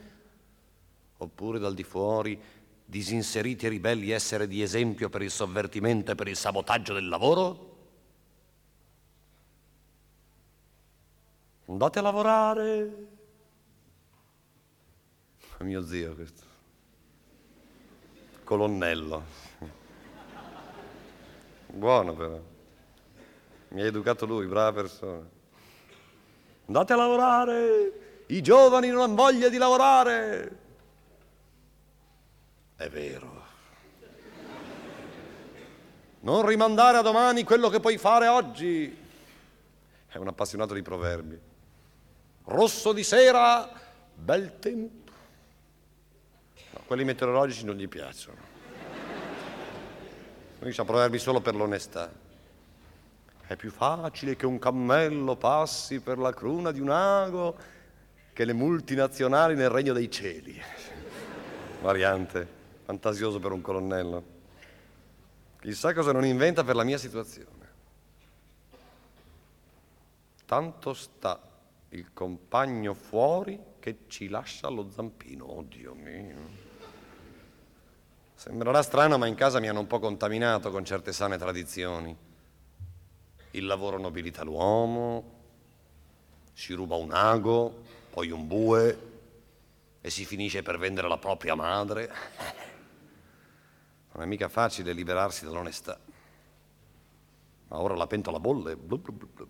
Oppure 1.17 1.59
dal 1.59 1.75
di 1.75 1.83
fuori, 1.83 2.40
disinseriti 2.85 3.67
e 3.67 3.71
ribelli, 3.71 4.11
essere 4.11 4.47
di 4.47 4.62
esempio 4.62 5.09
per 5.11 5.23
il 5.23 5.33
sovvertimento 5.33 6.12
e 6.12 6.14
per 6.14 6.29
il 6.29 6.37
sabotaggio 6.37 6.93
del 6.93 7.09
lavoro? 7.09 7.77
Andate 11.67 11.99
a 11.99 12.03
lavorare. 12.03 13.07
Mio 15.59 15.85
zio 15.85 16.14
questo. 16.14 16.43
Colonnello. 18.45 19.44
Buono 21.75 22.15
però. 22.15 22.41
Mi 23.71 23.83
ha 23.83 23.87
educato 23.87 24.27
lui, 24.27 24.47
brava 24.47 24.73
persona. 24.73 25.29
Andate 26.67 26.93
a 26.93 26.97
lavorare, 26.97 28.25
i 28.27 28.41
giovani 28.41 28.89
non 28.89 29.01
hanno 29.01 29.15
voglia 29.17 29.49
di 29.49 29.57
lavorare. 29.57 30.59
È 32.77 32.89
vero. 32.89 33.43
Non 36.21 36.47
rimandare 36.47 36.99
a 36.99 37.03
domani 37.03 37.43
quello 37.43 37.69
che 37.69 37.81
puoi 37.81 37.99
fare 37.99 38.29
oggi. 38.29 39.03
È 40.07 40.17
un 40.17 40.29
appassionato 40.29 40.75
di 40.75 40.83
proverbi. 40.83 41.39
Rosso 42.45 42.93
di 42.93 43.03
sera, 43.03 43.69
bel 44.15 44.59
tempo. 44.61 45.11
No, 46.71 46.81
quelli 46.87 47.05
meteorologici 47.05 47.65
non 47.65 47.75
gli 47.75 47.89
piacciono. 47.89 48.54
Noi 50.64 50.72
siamo 50.72 50.88
proverbi 50.88 51.18
solo 51.18 51.42
per 51.42 51.55
l'onestà. 51.55 52.11
È 53.46 53.55
più 53.55 53.70
facile 53.70 54.35
che 54.35 54.46
un 54.46 54.59
cammello 54.59 55.37
passi 55.37 56.00
per 56.00 56.16
la 56.16 56.33
cruna 56.33 56.72
di 56.72 56.81
un 56.81 56.88
ago 56.88 57.55
che 58.33 58.46
le 58.46 58.55
multinazionali 58.55 59.57
nel 59.57 59.68
regno 59.68 59.92
dei 59.92 60.11
cieli. 60.11 60.59
Variante, 61.83 62.48
fantasioso 62.83 63.38
per 63.40 63.53
un 63.53 63.61
colonnello. 63.61 64.24
Chissà 65.61 65.92
cosa 65.92 66.12
non 66.12 66.24
inventa 66.24 66.64
per 66.64 66.77
la 66.77 66.85
mia 66.85 66.96
situazione. 66.96 67.68
Tanto 70.46 70.94
sta 70.94 71.38
il 71.90 72.11
compagno 72.14 72.94
fuori 72.94 73.61
che 73.81 74.05
ci 74.07 74.29
lascia 74.29 74.70
lo 74.70 74.88
zampino. 74.90 75.44
Oh 75.44 75.62
Dio 75.62 75.92
mio. 75.92 76.63
Sembrerà 78.35 78.83
strano, 78.83 79.16
ma 79.16 79.27
in 79.27 79.35
casa 79.35 79.61
mi 79.61 79.68
hanno 79.68 79.81
un 79.81 79.87
po' 79.87 80.01
contaminato 80.01 80.70
con 80.70 80.85
certe 80.85 81.12
sane 81.12 81.38
tradizioni. 81.38 82.16
Il 83.53 83.66
lavoro 83.66 83.99
nobilita 83.99 84.42
l'uomo, 84.42 85.33
si 86.53 86.75
ruba 86.75 86.97
un 86.97 87.12
ago, 87.12 87.83
poi 88.11 88.31
un 88.31 88.47
bue 88.47 89.12
e 90.01 90.11
si 90.11 90.25
finisce 90.25 90.62
per 90.62 90.79
vendere 90.79 91.09
la 91.09 91.18
propria 91.18 91.55
madre. 91.55 92.12
Non 94.12 94.23
è 94.23 94.27
mica 94.27 94.49
facile 94.49 94.92
liberarsi 94.92 95.44
dall'onestà. 95.44 95.99
Ma 97.68 97.81
ora 97.81 97.94
la 97.94 98.07
pentola 98.07 98.38
bolle. 98.38 98.77
Blu 98.77 98.99
blu 98.99 99.12
blu 99.12 99.49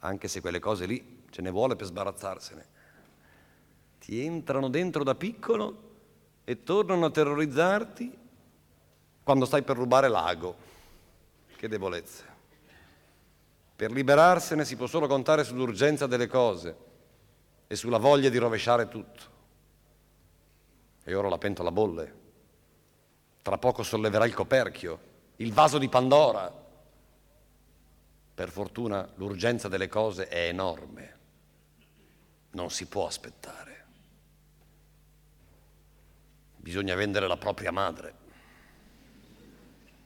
Anche 0.00 0.28
se 0.28 0.40
quelle 0.40 0.58
cose 0.58 0.86
lì 0.86 1.24
ce 1.30 1.42
ne 1.42 1.50
vuole 1.50 1.76
per 1.76 1.86
sbarazzarsene. 1.86 2.66
Ti 3.98 4.24
entrano 4.24 4.68
dentro 4.68 5.02
da 5.02 5.14
piccolo 5.14 5.83
e 6.44 6.62
tornano 6.62 7.06
a 7.06 7.10
terrorizzarti 7.10 8.18
quando 9.22 9.46
stai 9.46 9.62
per 9.62 9.76
rubare 9.76 10.08
l'ago. 10.08 10.56
Che 11.56 11.68
debolezze. 11.68 12.32
Per 13.76 13.90
liberarsene 13.90 14.64
si 14.64 14.76
può 14.76 14.86
solo 14.86 15.06
contare 15.06 15.42
sull'urgenza 15.42 16.06
delle 16.06 16.26
cose 16.26 16.76
e 17.66 17.74
sulla 17.74 17.98
voglia 17.98 18.28
di 18.28 18.38
rovesciare 18.38 18.88
tutto. 18.88 19.32
E 21.02 21.14
ora 21.14 21.28
la 21.28 21.38
pentola 21.38 21.70
bolle. 21.70 22.22
Tra 23.42 23.58
poco 23.58 23.82
solleverà 23.82 24.26
il 24.26 24.34
coperchio, 24.34 25.00
il 25.36 25.52
vaso 25.52 25.78
di 25.78 25.88
Pandora. 25.88 26.62
Per 28.34 28.50
fortuna 28.50 29.08
l'urgenza 29.16 29.68
delle 29.68 29.88
cose 29.88 30.28
è 30.28 30.48
enorme. 30.48 31.18
Non 32.50 32.70
si 32.70 32.86
può 32.86 33.06
aspettare. 33.06 33.73
Bisogna 36.64 36.94
vendere 36.94 37.28
la 37.28 37.36
propria 37.36 37.70
madre. 37.70 38.14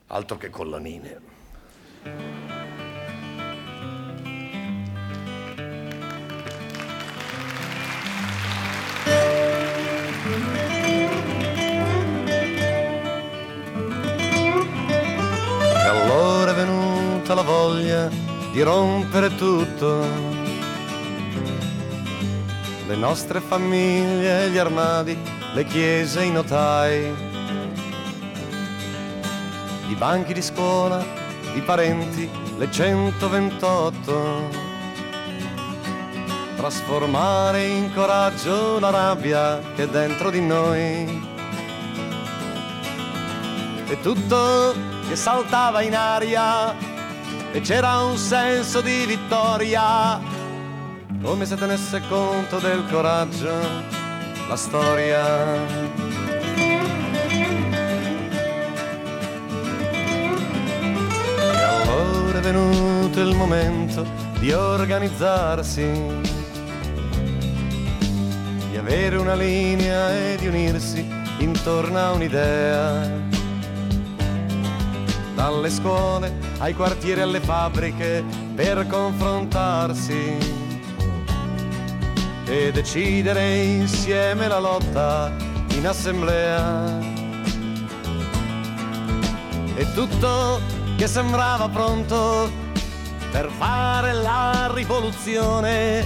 Altro 0.07 0.35
che 0.35 0.49
collanine. 0.49 1.21
E 15.63 15.87
allora 15.87 16.51
è 16.51 16.55
venuta 16.55 17.33
la 17.35 17.41
voglia 17.41 18.09
di 18.51 18.61
rompere 18.61 19.33
tutto. 19.33 20.01
Le 22.85 22.95
nostre 22.97 23.39
famiglie, 23.39 24.49
gli 24.49 24.57
armadi, 24.57 25.38
le 25.53 25.65
chiese, 25.65 26.23
i 26.23 26.31
notai, 26.31 27.11
i 29.87 29.95
banchi 29.95 30.33
di 30.33 30.41
scuola, 30.41 31.03
i 31.55 31.61
parenti, 31.61 32.29
le 32.57 32.71
128. 32.71 34.67
Trasformare 36.55 37.63
in 37.65 37.93
coraggio 37.93 38.79
la 38.79 38.89
rabbia 38.89 39.59
che 39.75 39.83
è 39.83 39.87
dentro 39.87 40.29
di 40.29 40.41
noi. 40.41 41.27
E 43.87 43.99
tutto 44.01 44.75
che 45.07 45.15
saltava 45.15 45.81
in 45.81 45.95
aria 45.95 46.75
e 47.51 47.61
c'era 47.61 48.03
un 48.03 48.17
senso 48.17 48.81
di 48.81 49.05
vittoria, 49.05 50.19
come 51.23 51.45
se 51.45 51.55
tenesse 51.55 52.01
conto 52.07 52.59
del 52.59 52.85
coraggio 52.91 53.98
la 54.49 54.55
storia. 54.55 55.67
E 61.53 61.61
allora 61.61 62.39
è 62.39 62.41
venuto 62.41 63.21
il 63.21 63.35
momento 63.35 64.03
di 64.39 64.51
organizzarsi, 64.51 65.87
di 68.71 68.75
avere 68.75 69.17
una 69.17 69.35
linea 69.35 70.11
e 70.17 70.37
di 70.39 70.47
unirsi 70.47 71.07
intorno 71.37 71.99
a 71.99 72.11
un'idea. 72.13 73.27
Dalle 75.35 75.69
scuole 75.69 76.33
ai 76.57 76.73
quartieri 76.73 77.21
alle 77.21 77.39
fabbriche 77.39 78.23
per 78.55 78.87
confrontarsi 78.87 80.58
e 82.49 82.71
decidere 82.71 83.57
insieme 83.57 84.47
la 84.47 84.57
lotta 84.57 85.31
in 85.73 85.85
assemblea. 85.85 86.97
E 89.75 89.93
tutto 89.93 90.59
che 90.97 91.05
sembrava 91.05 91.69
pronto 91.69 92.51
per 93.31 93.49
fare 93.55 94.13
la 94.13 94.71
rivoluzione, 94.73 96.05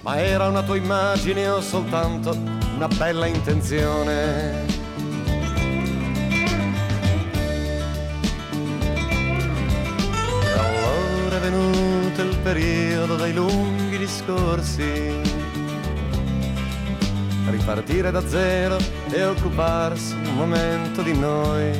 ma 0.00 0.18
era 0.18 0.48
una 0.48 0.62
tua 0.62 0.76
immagine 0.76 1.48
o 1.48 1.60
soltanto 1.60 2.36
una 2.74 2.88
bella 2.88 3.26
intenzione. 3.26 4.64
Allora 10.56 11.36
è 11.36 11.40
venuto 11.40 12.20
il 12.20 12.36
periodo 12.42 13.14
dei 13.14 13.32
lunghi 13.32 13.96
discorsi 13.96 15.35
ripartire 17.66 18.12
da 18.12 18.24
zero 18.28 18.78
e 19.10 19.24
occuparsi 19.24 20.14
un 20.14 20.34
momento 20.36 21.02
di 21.02 21.18
noi. 21.18 21.76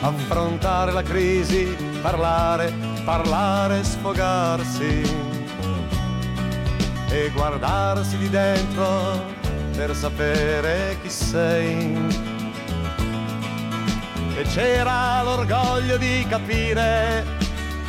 Affrontare 0.00 0.92
la 0.92 1.02
crisi, 1.02 1.76
parlare, 2.00 2.72
parlare, 3.04 3.84
sfogarsi 3.84 5.02
e 7.10 7.30
guardarsi 7.34 8.16
di 8.16 8.30
dentro 8.30 9.22
per 9.76 9.94
sapere 9.94 10.96
chi 11.02 11.10
sei. 11.10 11.96
E 14.36 14.42
c'era 14.44 15.22
l'orgoglio 15.22 15.98
di 15.98 16.24
capire 16.26 17.26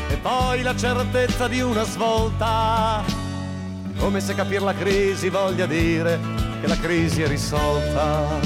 e 0.10 0.18
poi 0.18 0.64
la 0.64 0.76
certezza 0.76 1.48
di 1.48 1.62
una 1.62 1.84
svolta 1.84 3.19
come 4.00 4.22
se 4.22 4.34
capire 4.34 4.64
la 4.64 4.74
crisi 4.74 5.30
voglia 5.30 5.66
dire 5.66 6.20
che 6.62 6.68
la 6.68 6.78
crisi 6.78 7.22
è 7.22 7.28
risolta. 7.28 8.40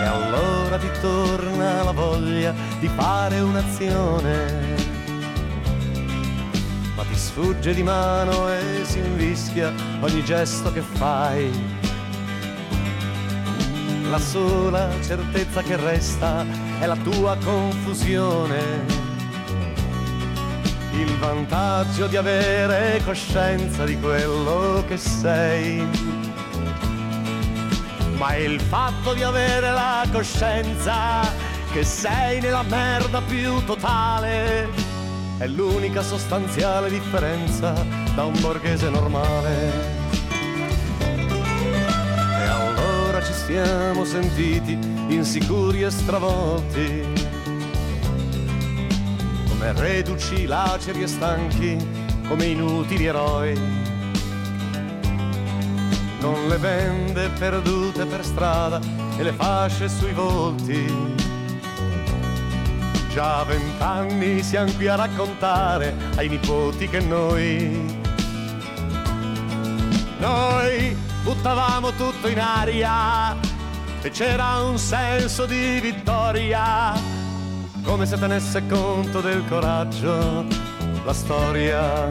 E 0.00 0.04
allora 0.04 0.78
ti 0.78 0.88
torna 1.00 1.82
la 1.82 1.90
voglia 1.90 2.54
di 2.78 2.88
fare 2.88 3.40
un'azione, 3.40 4.76
ma 6.94 7.02
ti 7.02 7.16
sfugge 7.16 7.74
di 7.74 7.82
mano 7.82 8.48
e 8.50 8.84
si 8.84 8.98
invischia 8.98 9.72
ogni 10.00 10.24
gesto 10.24 10.72
che 10.72 10.80
fai. 10.80 11.50
La 14.08 14.18
sola 14.18 14.88
certezza 15.02 15.62
che 15.62 15.76
resta 15.76 16.46
è 16.78 16.86
la 16.86 16.96
tua 16.96 17.36
confusione 17.44 19.05
il 21.00 21.18
vantaggio 21.18 22.06
di 22.06 22.16
avere 22.16 23.02
coscienza 23.04 23.84
di 23.84 23.98
quello 24.00 24.82
che 24.86 24.96
sei. 24.96 25.86
Ma 28.16 28.34
il 28.36 28.58
fatto 28.60 29.12
di 29.12 29.22
avere 29.22 29.70
la 29.72 30.06
coscienza 30.10 31.20
che 31.72 31.84
sei 31.84 32.40
nella 32.40 32.62
merda 32.62 33.20
più 33.20 33.62
totale 33.64 34.68
è 35.36 35.46
l'unica 35.46 36.02
sostanziale 36.02 36.88
differenza 36.88 37.74
da 38.14 38.24
un 38.24 38.40
borghese 38.40 38.88
normale. 38.88 39.72
E 40.98 42.46
allora 42.46 43.22
ci 43.22 43.34
siamo 43.34 44.04
sentiti 44.04 44.78
insicuri 45.08 45.82
e 45.82 45.90
stravolti 45.90 47.35
reduci, 49.72 50.46
laceri 50.46 51.02
e 51.02 51.06
stanchi, 51.06 51.76
come 52.28 52.46
inutili 52.46 53.06
eroi. 53.06 53.54
Non 56.20 56.48
le 56.48 56.56
vende 56.56 57.28
perdute 57.38 58.04
per 58.04 58.24
strada 58.24 58.80
e 59.16 59.22
le 59.22 59.32
fasce 59.32 59.88
sui 59.88 60.12
volti. 60.12 61.24
già 63.12 63.44
vent'anni 63.44 64.42
siamo 64.42 64.70
qui 64.72 64.88
a 64.88 64.94
raccontare 64.94 65.94
ai 66.16 66.28
nipoti 66.28 66.86
che 66.86 67.00
noi, 67.00 67.98
noi 70.18 70.94
buttavamo 71.22 71.92
tutto 71.92 72.28
in 72.28 72.38
aria 72.38 73.34
e 74.02 74.10
c'era 74.10 74.60
un 74.60 74.78
senso 74.78 75.46
di 75.46 75.80
vittoria, 75.80 76.92
come 77.86 78.04
se 78.04 78.18
tenesse 78.18 78.66
conto 78.66 79.20
del 79.20 79.44
coraggio 79.48 80.44
la 81.04 81.12
storia. 81.12 82.06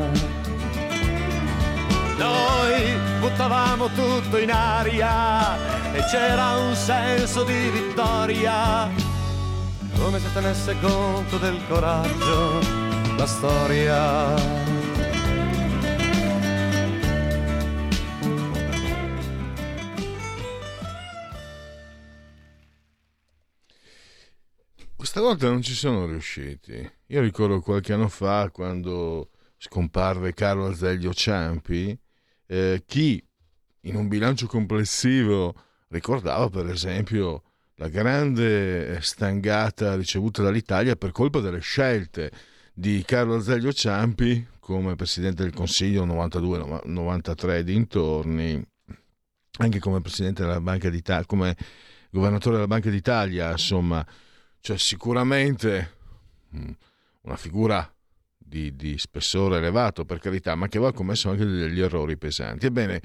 Noi 2.17 2.97
buttavamo 3.19 3.89
tutto 3.89 4.38
in 4.38 4.51
aria 4.51 5.93
e 5.93 6.01
c'era 6.09 6.55
un 6.55 6.73
senso 6.73 7.43
di 7.43 7.69
vittoria, 7.69 8.89
come 9.97 10.19
se 10.19 10.33
tenesse 10.33 10.75
conto 10.79 11.38
del 11.38 11.59
coraggio 11.67 12.59
la 13.17 13.27
storia. 13.27 14.74
Questa 25.15 25.32
volta 25.32 25.49
non 25.49 25.62
ci 25.62 25.75
sono 25.75 26.06
riusciti. 26.08 26.91
Io 27.06 27.21
ricordo 27.21 27.62
qualche 27.62 27.93
anno 27.93 28.10
fa 28.10 28.49
quando 28.51 29.30
scomparve 29.56 30.34
Carlo 30.34 30.65
Azeglio 30.65 31.13
Ciampi, 31.13 31.97
eh, 32.47 32.84
chi 32.86 33.25
in 33.84 33.95
un 33.95 34.10
bilancio 34.10 34.45
complessivo 34.47 35.56
ricordava 35.88 36.49
per 36.49 36.69
esempio 36.69 37.43
la 37.75 37.88
grande 37.88 38.99
stangata 38.99 39.95
ricevuta 39.95 40.43
dall'Italia 40.43 40.97
per 40.97 41.13
colpa 41.13 41.39
delle 41.39 41.62
scelte 41.62 42.30
di 42.73 43.01
Carlo 43.06 43.36
Azeglio 43.36 43.71
Ciampi 43.71 44.45
come 44.60 44.97
Presidente 44.97 45.43
del 45.43 45.54
Consiglio 45.54 46.06
92-93 46.06 47.62
dintorni, 47.62 48.62
anche 49.60 49.80
come 49.80 50.01
Presidente 50.01 50.41
della 50.41 50.60
Banca 50.60 50.89
d'Italia, 50.89 51.25
come 51.25 51.56
Governatore 52.10 52.56
della 52.56 52.67
Banca 52.67 52.89
d'Italia, 52.89 53.51
insomma, 53.51 54.06
cioè 54.65 54.80
sicuramente 54.80 55.91
mm, 56.58 56.71
una 57.21 57.36
figura 57.36 57.88
di, 58.36 58.75
di, 58.75 58.97
spessore 58.97 59.58
elevato, 59.58 60.06
per 60.06 60.17
carità, 60.17 60.56
ma 60.56 60.67
che 60.67 60.78
aveva 60.78 60.91
commesso 60.91 61.30
anche 61.30 61.45
degli 61.45 61.80
errori 61.80 62.17
pesanti. 62.17 62.65
Ebbene, 62.65 62.99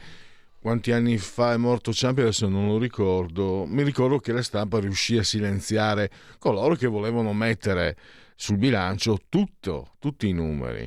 quanti 0.58 0.90
anni 0.90 1.18
fa 1.18 1.52
è 1.52 1.58
morto 1.58 1.92
Ciampi, 1.92 2.22
adesso 2.22 2.48
non 2.48 2.66
lo 2.66 2.78
ricordo, 2.78 3.66
mi 3.66 3.82
ricordo 3.82 4.18
che 4.20 4.32
la 4.32 4.42
stampa 4.42 4.80
riuscì 4.80 5.18
a 5.18 5.22
silenziare 5.22 6.10
coloro 6.38 6.76
che 6.76 6.86
volevano 6.86 7.34
mettere 7.34 7.94
sul 8.36 8.56
bilancio 8.56 9.18
tutto, 9.28 9.96
tutti 9.98 10.28
i 10.28 10.32
numeri. 10.32 10.84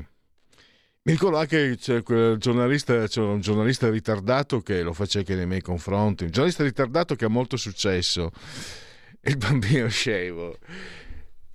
Mi 1.03 1.11
ricordo 1.11 1.37
anche 1.37 1.75
c'è 1.77 2.01
quel 2.01 2.37
giornalista, 2.37 3.05
c'era 3.05 3.27
un 3.27 3.41
giornalista 3.41 3.91
ritardato 3.91 4.61
che 4.61 4.81
lo 4.81 4.93
faceva 4.93 5.19
anche 5.19 5.35
nei 5.35 5.45
miei 5.45 5.61
confronti, 5.61 6.23
un 6.23 6.31
giornalista 6.31 6.63
ritardato 6.63 7.13
che 7.13 7.25
ha 7.25 7.29
molto 7.29 7.57
successo, 7.57 8.31
il 9.27 9.37
bambino 9.37 9.87
scemo. 9.87 10.53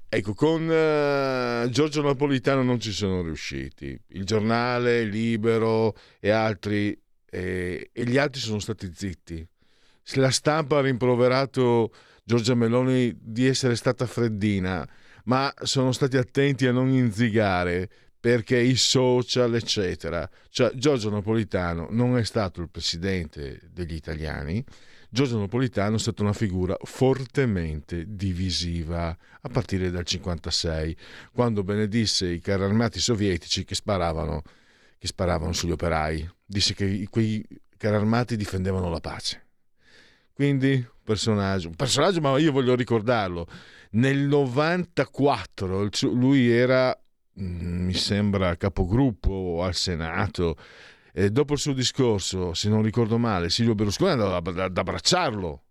Ecco, 0.09 0.33
con 0.33 0.62
uh, 0.62 1.68
Giorgio 1.68 2.00
Napolitano 2.00 2.62
non 2.62 2.81
ci 2.81 2.92
sono 2.92 3.22
riusciti. 3.22 3.98
Il 4.09 4.24
giornale, 4.24 5.04
Libero 5.04 5.94
e 6.18 6.31
altri, 6.31 6.98
eh, 7.28 7.90
e 7.92 8.04
gli 8.04 8.16
altri 8.16 8.40
sono 8.40 8.59
stati 8.59 8.90
zitti. 8.94 9.46
La 10.14 10.31
stampa 10.31 10.78
ha 10.78 10.81
rimproverato 10.81 11.92
Giorgia 12.24 12.54
Meloni 12.54 13.14
di 13.20 13.46
essere 13.46 13.76
stata 13.76 14.07
freddina, 14.07 14.88
ma 15.24 15.52
sono 15.62 15.92
stati 15.92 16.16
attenti 16.16 16.66
a 16.66 16.72
non 16.72 16.88
inzigare 16.88 17.90
perché 18.18 18.59
i 18.59 18.76
social, 18.76 19.54
eccetera. 19.54 20.28
Cioè, 20.48 20.72
Giorgio 20.74 21.11
Napolitano 21.11 21.88
non 21.90 22.16
è 22.16 22.24
stato 22.24 22.62
il 22.62 22.70
presidente 22.70 23.61
degli 23.70 23.94
italiani, 23.94 24.64
Giorgio 25.11 25.38
Napolitano 25.38 25.97
è 25.97 25.99
stata 25.99 26.23
una 26.23 26.35
figura 26.35 26.77
fortemente 26.83 28.05
divisiva 28.07 29.09
a 29.09 29.49
partire 29.49 29.90
dal 29.90 30.05
1956, 30.07 30.97
quando 31.33 31.64
benedisse 31.64 32.27
i 32.29 32.40
carri 32.40 32.64
armati 32.64 33.01
sovietici 33.01 33.64
che 33.64 33.75
sparavano, 33.75 34.42
che 34.99 35.07
sparavano 35.07 35.55
sugli 35.55 35.71
operai. 35.71 36.29
Disse 36.44 36.75
che 36.75 37.07
quei 37.09 37.42
carri 37.79 37.97
armati 37.97 38.37
difendevano 38.37 38.90
la 38.90 39.01
pace. 39.01 39.47
Quindi, 40.35 40.87
personaggio, 41.03 41.68
un 41.68 41.75
personaggio, 41.75 42.21
ma 42.21 42.38
io 42.38 42.53
voglio 42.53 42.75
ricordarlo. 42.75 43.49
Nel 43.92 44.18
94 44.18 45.88
lui 46.12 46.51
era, 46.51 46.94
mm, 47.40 47.87
mi 47.87 47.94
sembra, 47.94 48.57
capogruppo 48.57 49.62
al 49.62 49.75
Senato 49.75 50.57
eh, 51.18 51.31
dopo 51.31 51.54
il 51.54 51.59
suo 51.59 51.72
discorso, 51.72 52.54
se 52.54 52.68
non 52.68 52.81
ricordo 52.83 53.18
male, 53.18 53.50
Silvio 53.50 53.74
Berlusconi 53.74 54.11
è 54.11 54.12
andato 54.12 54.50
ad 54.62 54.78
abbracciarlo. 54.78 55.62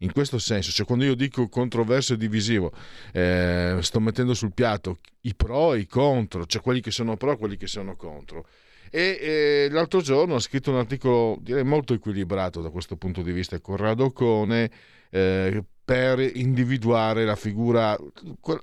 In 0.00 0.12
questo 0.12 0.38
senso, 0.38 0.70
cioè 0.72 0.84
quando 0.84 1.04
io 1.04 1.14
dico 1.14 1.48
controverso 1.48 2.14
e 2.14 2.16
divisivo, 2.18 2.70
eh, 3.12 3.78
sto 3.80 4.00
mettendo 4.00 4.34
sul 4.34 4.52
piatto 4.52 4.98
i 5.22 5.34
pro 5.34 5.72
e 5.72 5.80
i 5.80 5.86
contro, 5.86 6.44
cioè 6.44 6.60
quelli 6.60 6.80
che 6.80 6.90
sono 6.90 7.16
pro 7.16 7.32
e 7.32 7.36
quelli 7.38 7.56
che 7.56 7.66
sono 7.66 7.96
contro. 7.96 8.46
E 8.90 9.18
eh, 9.20 9.68
l'altro 9.70 10.00
giorno 10.00 10.34
ha 10.34 10.40
scritto 10.40 10.70
un 10.70 10.78
articolo 10.78 11.38
direi 11.40 11.64
molto 11.64 11.94
equilibrato 11.94 12.60
da 12.60 12.70
questo 12.70 12.96
punto 12.96 13.22
di 13.22 13.32
vista, 13.32 13.58
Corrado 13.60 14.12
Cone, 14.12 14.70
eh, 15.10 15.64
per 15.86 16.18
individuare 16.18 17.24
la 17.24 17.36
figura 17.36 17.96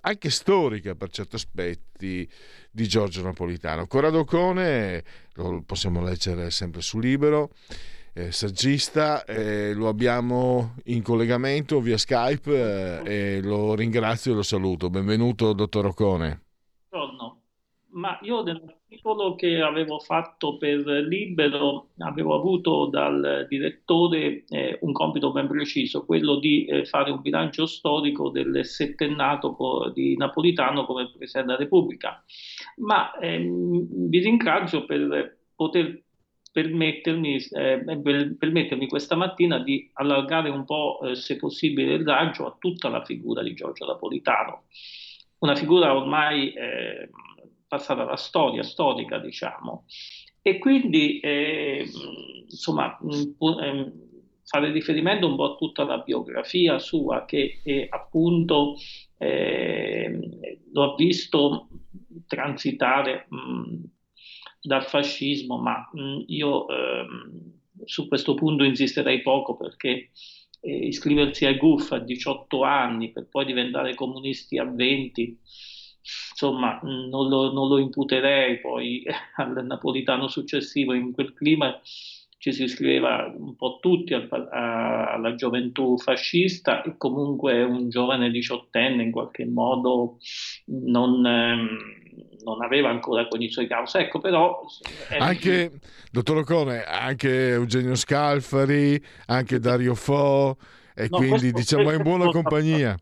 anche 0.02 0.30
storica 0.30 0.94
per 0.94 1.10
certi 1.10 1.36
aspetti 1.36 2.30
di 2.70 2.86
Giorgio 2.86 3.24
Napolitano. 3.24 3.88
Corrado 3.88 4.26
Cone 4.26 5.02
lo 5.36 5.64
possiamo 5.66 6.02
leggere 6.02 6.52
sempre 6.52 6.82
su 6.82 7.00
Libero, 7.00 7.52
eh, 8.12 8.34
saggista, 8.34 9.24
eh, 9.24 9.72
lo 9.72 9.88
abbiamo 9.88 10.76
in 10.86 11.02
collegamento 11.02 11.80
via 11.80 11.98
Skype 11.98 13.02
eh, 13.06 13.38
e 13.38 13.42
lo 13.42 13.74
ringrazio 13.74 14.34
e 14.34 14.36
lo 14.36 14.44
saluto. 14.44 14.90
Benvenuto, 14.90 15.54
dottor 15.54 15.86
Ocone. 15.86 16.42
Ma 17.94 18.18
io 18.24 18.42
nell'articolo 18.42 19.36
che 19.36 19.62
avevo 19.62 20.00
fatto 20.00 20.58
per 20.58 20.80
Libero 20.86 21.90
avevo 22.00 22.34
avuto 22.34 22.88
dal 22.88 23.46
direttore 23.48 24.46
eh, 24.50 24.80
un 24.82 24.94
compito 24.94 25.32
ben 25.32 25.48
preciso, 25.48 26.04
quello 26.04 26.38
di 26.38 26.66
eh, 26.66 26.86
fare 26.86 27.12
un 27.12 27.22
bilancio 27.22 27.68
storico 27.68 28.30
del 28.30 28.66
settennato 28.66 29.92
di 29.94 30.18
Napolitano 30.18 30.86
come 30.86 31.12
Presidente 31.16 31.52
della 31.52 31.64
Repubblica. 31.64 32.24
Ma 32.78 33.16
ehm, 33.20 34.10
vi 34.10 34.20
ringrazio 34.20 34.86
per 34.86 35.38
poter 35.56 36.02
permettermi, 36.52 37.38
eh, 37.52 37.84
per 38.02 38.36
permettermi 38.38 38.88
questa 38.88 39.16
mattina 39.16 39.60
di 39.60 39.90
allargare 39.94 40.50
un 40.50 40.66
po', 40.66 41.00
eh, 41.02 41.16
se 41.16 41.36
possibile, 41.36 41.94
il 41.94 42.06
raggio 42.06 42.48
a 42.48 42.56
tutta 42.58 42.90
la 42.90 43.04
figura 43.04 43.44
di 43.44 43.54
Giorgio 43.54 43.86
Napolitano, 43.86 44.64
una 45.40 45.56
figura 45.56 45.96
ormai 45.96 46.54
eh, 46.54 47.10
passata 47.74 48.04
alla 48.04 48.16
storia, 48.16 48.62
storica, 48.62 49.18
diciamo. 49.18 49.86
E 50.44 50.60
quindi, 50.60 51.20
eh, 51.20 51.84
insomma, 52.48 52.96
mh, 53.02 53.92
fare 54.44 54.72
riferimento 54.72 55.26
un 55.26 55.36
po' 55.36 55.54
a 55.54 55.56
tutta 55.56 55.84
la 55.84 55.98
biografia 56.00 56.78
sua 56.78 57.26
che 57.26 57.88
appunto 57.90 58.76
eh, 59.18 60.20
lo 60.72 60.84
ha 60.84 60.96
visto 60.96 61.70
transitare 62.28 63.26
mh, 63.30 63.84
dal 64.62 64.84
fascismo, 64.84 65.58
ma 65.58 65.90
mh, 65.92 66.26
io 66.28 66.68
eh, 66.68 67.06
su 67.86 68.08
questo 68.08 68.36
punto 68.36 68.64
insisterei 68.64 69.22
poco 69.22 69.58
perché 69.58 70.12
eh, 70.62 70.76
iscriversi 70.88 71.46
ai 71.46 71.58
GUF 71.58 71.94
a 71.94 72.00
18 72.00 72.64
anni 72.64 73.12
per 73.12 73.28
poi 73.30 73.46
diventare 73.46 73.96
comunisti 73.96 74.60
a 74.60 74.66
20, 74.66 75.40
insomma, 76.32 76.80
non 76.84 77.30
lo, 77.30 77.52
non 77.52 77.68
lo 77.68 77.78
imputerei 77.78 78.60
poi 78.60 79.04
al 79.38 79.66
napolitano 79.66 80.28
successivo 80.28 80.94
in 80.94 81.12
quel 81.12 81.34
clima 81.34 81.80
ci 82.44 82.52
si 82.52 82.64
iscriveva 82.64 83.34
un 83.34 83.56
po' 83.56 83.80
tutti 83.82 84.14
al, 84.14 84.28
a, 84.52 85.14
alla 85.14 85.34
gioventù 85.34 85.98
fascista 85.98 86.82
e 86.82 86.96
comunque 86.98 87.64
un 87.64 87.88
giovane 87.88 88.30
diciottenne 88.32 89.02
in 89.02 89.12
qualche 89.12 89.46
modo 89.46 90.18
non, 90.66 91.26
ehm, 91.26 91.78
non 92.44 92.62
aveva 92.62 92.90
ancora 92.90 93.30
cognizione 93.30 93.66
di 93.66 93.74
causa. 93.74 94.00
Ecco 94.00 94.20
però... 94.20 94.60
Anche, 95.20 95.70
più... 95.70 95.80
dottor 96.12 96.40
Ocone, 96.40 96.84
anche 96.84 97.52
Eugenio 97.52 97.96
Scalfari, 97.96 99.02
anche 99.28 99.60
Dario 99.60 99.96
Fo, 99.96 100.58
e 100.94 101.08
no, 101.10 101.18
quindi 101.18 101.52
questo, 101.52 101.78
diciamo 101.78 101.92
è 101.92 101.96
in 101.96 102.04
buona 102.04 102.30
compagnia. 102.30 102.98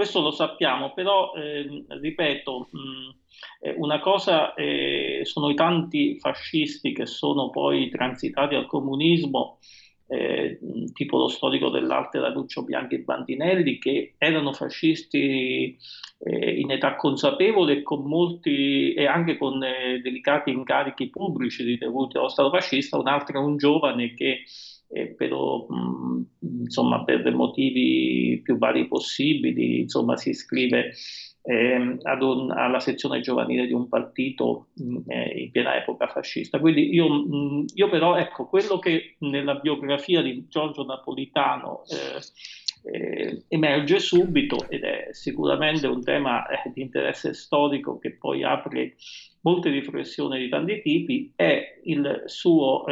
Questo 0.00 0.22
lo 0.22 0.30
sappiamo, 0.30 0.94
però 0.94 1.34
eh, 1.34 1.84
ripeto... 1.88 2.68
Mh, 2.72 3.18
eh, 3.60 3.74
una 3.76 4.00
cosa 4.00 4.54
eh, 4.54 5.20
sono 5.24 5.50
i 5.50 5.54
tanti 5.54 6.18
fascisti 6.18 6.92
che 6.94 7.04
sono 7.04 7.50
poi 7.50 7.90
transitati 7.90 8.54
al 8.54 8.66
comunismo 8.66 9.58
eh, 10.06 10.58
tipo 10.94 11.18
lo 11.18 11.28
storico 11.28 11.68
dell'arte 11.68 12.18
Raduccio 12.18 12.64
Bianchi 12.64 12.94
e 12.96 13.02
Bandinelli, 13.02 13.78
che 13.78 14.14
erano 14.16 14.54
fascisti 14.54 15.76
eh, 16.18 16.58
in 16.58 16.70
età 16.70 16.96
consapevole 16.96 17.74
e 17.74 17.82
con 17.82 18.04
molti 18.04 18.94
e 18.94 19.06
anche 19.06 19.36
con 19.36 19.62
eh, 19.62 20.00
delicati 20.00 20.50
incarichi 20.50 21.10
pubblici 21.10 21.62
ricevuti 21.62 22.14
dallo 22.14 22.28
Stato 22.28 22.48
fascista, 22.50 22.98
un 22.98 23.06
altro 23.06 23.38
è 23.38 23.44
un 23.44 23.58
giovane 23.58 24.14
che 24.14 24.44
eh, 24.92 25.14
però, 25.14 25.66
mh, 25.68 26.26
insomma, 26.62 27.04
per 27.04 27.32
motivi 27.32 28.40
più 28.42 28.58
vari 28.58 28.88
possibili, 28.88 29.80
insomma, 29.80 30.16
si 30.16 30.30
iscrive 30.30 30.92
eh, 31.42 31.76
un, 31.76 32.50
alla 32.50 32.80
sezione 32.80 33.20
giovanile 33.20 33.66
di 33.66 33.72
un 33.72 33.88
partito 33.88 34.68
eh, 35.06 35.42
in 35.42 35.50
piena 35.50 35.76
epoca 35.76 36.08
fascista. 36.08 36.58
Quindi 36.58 36.92
io, 36.92 37.08
mh, 37.08 37.64
io, 37.74 37.88
però, 37.88 38.16
ecco, 38.16 38.46
quello 38.46 38.78
che 38.78 39.16
nella 39.20 39.54
biografia 39.54 40.22
di 40.22 40.46
Giorgio 40.48 40.84
Napolitano 40.84 41.82
eh, 41.86 42.20
eh 42.82 43.44
emerge 43.48 43.98
subito 43.98 44.66
ed 44.70 44.84
è 44.84 45.08
sicuramente 45.10 45.86
un 45.86 46.02
tema 46.02 46.44
di 46.72 46.80
interesse 46.80 47.34
storico 47.34 47.98
che 47.98 48.16
poi 48.16 48.42
apre 48.42 48.96
molte 49.42 49.70
riflessioni 49.70 50.38
di 50.38 50.48
tanti 50.48 50.80
tipi, 50.82 51.32
è 51.36 51.80
il 51.84 52.22
suo 52.26 52.86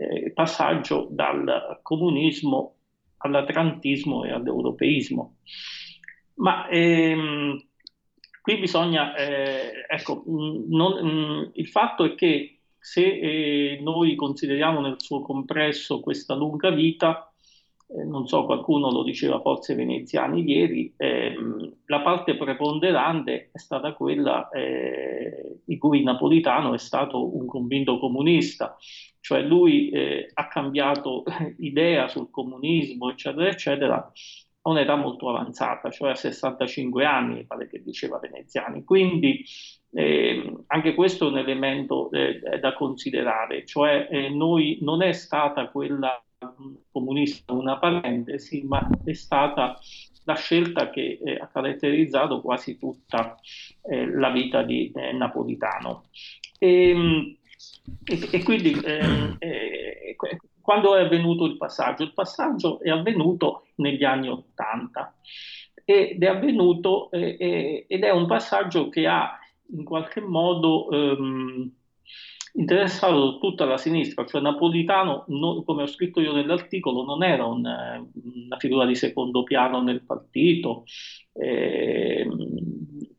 eh, 0.00 0.32
passaggio 0.32 1.08
dal 1.10 1.80
comunismo 1.82 2.76
all'atlantismo 3.18 4.24
e 4.24 4.32
all'europeismo. 4.32 5.36
Ma 6.36 6.68
ehm, 6.68 7.62
qui 8.40 8.58
bisogna, 8.58 9.14
eh, 9.14 9.84
ecco, 9.88 10.22
non, 10.26 11.04
mh, 11.04 11.50
il 11.54 11.68
fatto 11.68 12.04
è 12.04 12.14
che 12.14 12.60
se 12.78 13.02
eh, 13.02 13.78
noi 13.82 14.14
consideriamo 14.14 14.80
nel 14.80 14.96
suo 14.98 15.20
compresso 15.20 16.00
questa 16.00 16.34
lunga 16.34 16.70
vita, 16.70 17.29
eh, 17.92 18.04
non 18.04 18.26
so, 18.28 18.44
qualcuno 18.44 18.90
lo 18.90 19.02
diceva 19.02 19.40
forse 19.40 19.74
veneziani 19.74 20.42
ieri, 20.48 20.92
ehm, 20.96 21.78
la 21.86 22.00
parte 22.00 22.36
preponderante 22.36 23.50
è 23.52 23.58
stata 23.58 23.94
quella 23.94 24.48
eh, 24.50 25.60
di 25.64 25.76
cui 25.76 26.02
Napolitano 26.04 26.72
è 26.74 26.78
stato 26.78 27.36
un 27.36 27.46
convinto 27.46 27.98
comunista, 27.98 28.76
cioè 29.20 29.42
lui 29.42 29.90
eh, 29.90 30.30
ha 30.32 30.46
cambiato 30.48 31.24
idea 31.58 32.06
sul 32.08 32.30
comunismo, 32.30 33.10
eccetera, 33.10 33.48
eccetera, 33.48 34.12
a 34.62 34.70
un'età 34.70 34.94
molto 34.94 35.28
avanzata, 35.28 35.90
cioè 35.90 36.10
a 36.10 36.14
65 36.14 37.04
anni, 37.04 37.44
pare 37.44 37.66
che 37.66 37.82
diceva 37.82 38.18
Veneziani. 38.18 38.84
Quindi 38.84 39.42
eh, 39.92 40.64
anche 40.68 40.94
questo 40.94 41.26
è 41.26 41.30
un 41.30 41.38
elemento 41.38 42.10
eh, 42.12 42.58
da 42.60 42.74
considerare, 42.74 43.64
cioè 43.66 44.06
eh, 44.10 44.28
noi 44.28 44.78
non 44.82 45.02
è 45.02 45.12
stata 45.12 45.68
quella 45.70 46.22
comunista 46.90 47.52
una 47.52 47.78
parentesi, 47.78 48.62
ma 48.62 48.88
è 49.04 49.12
stata 49.12 49.78
la 50.24 50.34
scelta 50.34 50.90
che 50.90 51.18
eh, 51.22 51.36
ha 51.36 51.48
caratterizzato 51.48 52.40
quasi 52.40 52.78
tutta 52.78 53.38
eh, 53.82 54.06
la 54.06 54.30
vita 54.30 54.62
di 54.62 54.90
eh, 54.94 55.12
Napolitano. 55.12 56.04
E, 56.58 56.90
ehm, 56.90 57.36
e, 58.04 58.28
e 58.30 58.42
quindi 58.42 58.72
ehm, 58.72 59.36
eh, 59.38 60.16
quando 60.60 60.94
è 60.94 61.02
avvenuto 61.02 61.46
il 61.46 61.56
passaggio? 61.56 62.04
Il 62.04 62.14
passaggio 62.14 62.80
è 62.80 62.90
avvenuto 62.90 63.66
negli 63.76 64.04
anni 64.04 64.28
Ottanta 64.28 65.14
ed 65.84 66.22
è 66.22 66.26
avvenuto 66.26 67.10
eh, 67.10 67.86
ed 67.88 68.04
è 68.04 68.10
un 68.10 68.26
passaggio 68.26 68.88
che 68.88 69.06
ha 69.06 69.38
in 69.72 69.84
qualche 69.84 70.20
modo 70.20 70.90
ehm, 70.90 71.72
interessato 72.54 73.38
tutta 73.38 73.64
la 73.64 73.76
sinistra, 73.76 74.26
cioè 74.26 74.40
Napolitano, 74.40 75.24
no, 75.28 75.62
come 75.62 75.82
ho 75.82 75.86
scritto 75.86 76.20
io 76.20 76.32
nell'articolo, 76.32 77.04
non 77.04 77.22
era 77.22 77.44
un, 77.46 77.64
una 77.64 78.56
figura 78.58 78.86
di 78.86 78.94
secondo 78.94 79.42
piano 79.42 79.82
nel 79.82 80.02
partito, 80.02 80.84
eh, 81.32 82.26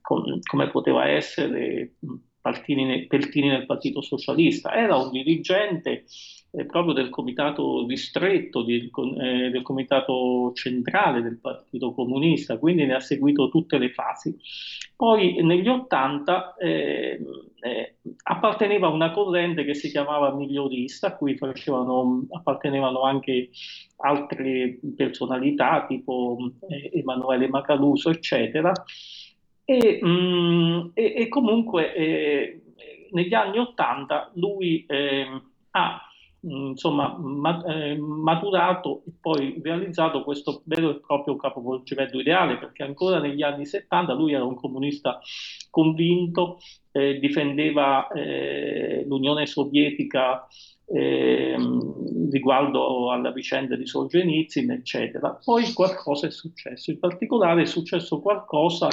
com, 0.02 0.40
come 0.42 0.70
poteva 0.70 1.08
essere 1.08 1.96
Partini, 2.42 3.06
Peltini 3.06 3.48
nel 3.50 3.66
Partito 3.66 4.02
Socialista, 4.02 4.74
era 4.74 4.96
un 4.98 5.12
dirigente 5.12 6.06
eh, 6.54 6.66
proprio 6.66 6.94
del 6.94 7.10
comitato 7.10 7.86
ristretto, 7.88 8.64
di, 8.64 8.90
eh, 9.20 9.50
del 9.50 9.62
comitato 9.62 10.52
centrale 10.54 11.22
del 11.22 11.40
Partito 11.40 11.94
Comunista, 11.94 12.58
quindi 12.58 12.86
ne 12.86 12.96
ha 12.96 13.00
seguito 13.00 13.50
tutte 13.50 13.78
le 13.78 13.92
fasi. 13.92 14.36
Poi 14.96 15.42
negli 15.44 15.68
80 15.68 16.56
eh, 16.56 17.20
eh, 17.60 17.61
apparteneva 18.42 18.88
a 18.88 18.92
una 18.92 19.12
corrente 19.12 19.64
che 19.64 19.76
si 19.76 19.90
chiamava 19.90 20.34
migliorista, 20.34 21.08
a 21.08 21.16
cui 21.16 21.38
facevano, 21.38 22.26
appartenevano 22.32 23.04
anche 23.04 23.50
altre 23.98 24.80
personalità 24.96 25.86
tipo 25.88 26.38
eh, 26.68 26.90
Emanuele 26.94 27.48
Macaluso, 27.48 28.10
eccetera. 28.10 28.72
E, 29.64 30.00
mh, 30.02 30.08
mm, 30.08 30.90
e, 30.94 31.14
e 31.18 31.28
comunque 31.30 31.94
eh, 31.94 32.62
negli 33.12 33.34
anni 33.34 33.60
80 33.60 34.32
lui 34.34 34.86
ha 34.88 36.02
Mm, 36.02 36.11
insomma, 36.42 37.16
eh, 37.68 37.98
maturato 37.98 39.04
e 39.06 39.12
poi 39.20 39.60
realizzato 39.62 40.24
questo 40.24 40.62
vero 40.66 40.90
e 40.90 41.00
proprio 41.00 41.36
capovolgimento 41.36 42.20
ideale, 42.20 42.58
perché 42.58 42.84
ancora 42.84 43.20
negli 43.20 43.44
anni 43.44 43.66
70 43.66 44.14
lui 44.14 44.34
era 44.34 44.44
un 44.44 44.56
comunista 44.56 45.20
convinto, 45.70 46.58
eh, 46.92 47.20
difendeva 47.20 48.08
eh, 48.08 49.06
l'Unione 49.08 49.46
Sovietica 49.46 50.48
eh, 50.86 51.56
riguardo 52.32 53.12
alla 53.12 53.32
vicenda 53.32 53.76
di 53.76 53.86
Solzhenitsyn, 53.86 54.72
eccetera. 54.72 55.40
Poi 55.44 55.72
qualcosa 55.74 56.28
è 56.28 56.32
successo, 56.32 56.92
in 56.92 57.00
particolare 57.00 57.62
è 57.62 57.66
successo 57.66 58.20
qualcosa 58.20 58.90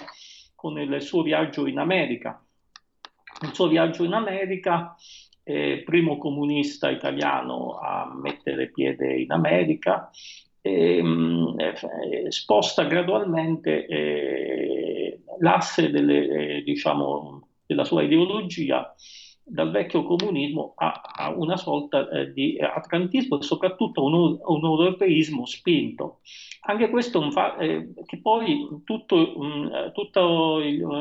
con 0.55 0.79
il 0.79 1.01
suo 1.01 1.23
viaggio 1.23 1.67
in 1.67 1.79
America. 1.79 2.43
Il 3.43 3.55
suo 3.55 3.69
viaggio 3.69 4.05
in 4.05 4.13
America 4.13 4.97
eh, 5.49 5.83
primo 5.83 6.19
comunista 6.19 6.91
italiano 6.91 7.79
a 7.79 8.13
mettere 8.15 8.71
piede 8.71 9.15
in 9.15 9.33
America, 9.33 10.11
e, 10.61 11.03
eh, 11.57 12.31
sposta 12.31 12.85
gradualmente 12.85 13.87
eh, 13.87 15.21
l'asse 15.39 15.91
delle, 15.91 16.57
eh, 16.57 16.63
diciamo, 16.63 17.49
della 17.65 17.85
sua 17.85 18.03
ideologia 18.03 18.95
dal 19.49 19.71
vecchio 19.71 20.03
comunismo 20.03 20.75
a, 20.77 21.01
a 21.15 21.31
una 21.31 21.57
sorta 21.57 22.09
eh, 22.11 22.33
di 22.33 22.59
atlantismo 22.61 23.39
e 23.39 23.43
soprattutto 23.43 24.05
un, 24.05 24.39
un, 24.41 24.65
europeismo 24.65 25.47
spinto. 25.47 26.21
Anche 26.63 26.91
questo 26.91 27.23
eh, 27.59 27.89
che 28.05 28.21
poi 28.21 28.69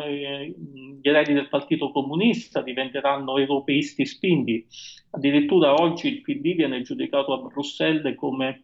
eh, 0.06 0.56
gli 1.02 1.08
eredi 1.08 1.34
del 1.34 1.50
Partito 1.50 1.92
Comunista 1.92 2.62
diventeranno 2.62 3.38
europeisti 3.38 4.06
spinti. 4.06 4.66
Addirittura 5.12 5.74
oggi 5.74 6.08
il 6.08 6.22
PD 6.22 6.56
viene 6.56 6.82
giudicato 6.82 7.34
a 7.34 7.38
Bruxelles 7.40 8.16
come 8.16 8.64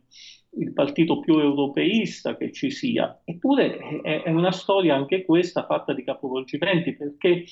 il 0.55 0.71
partito 0.71 1.19
più 1.19 1.39
europeista 1.39 2.37
che 2.37 2.51
ci 2.51 2.69
sia. 2.69 3.21
Eppure 3.23 3.77
è, 4.03 4.23
è 4.23 4.29
una 4.29 4.51
storia 4.51 4.95
anche 4.95 5.25
questa 5.25 5.65
fatta 5.65 5.93
di 5.93 6.03
capovolgimenti 6.03 6.95
perché 6.95 7.45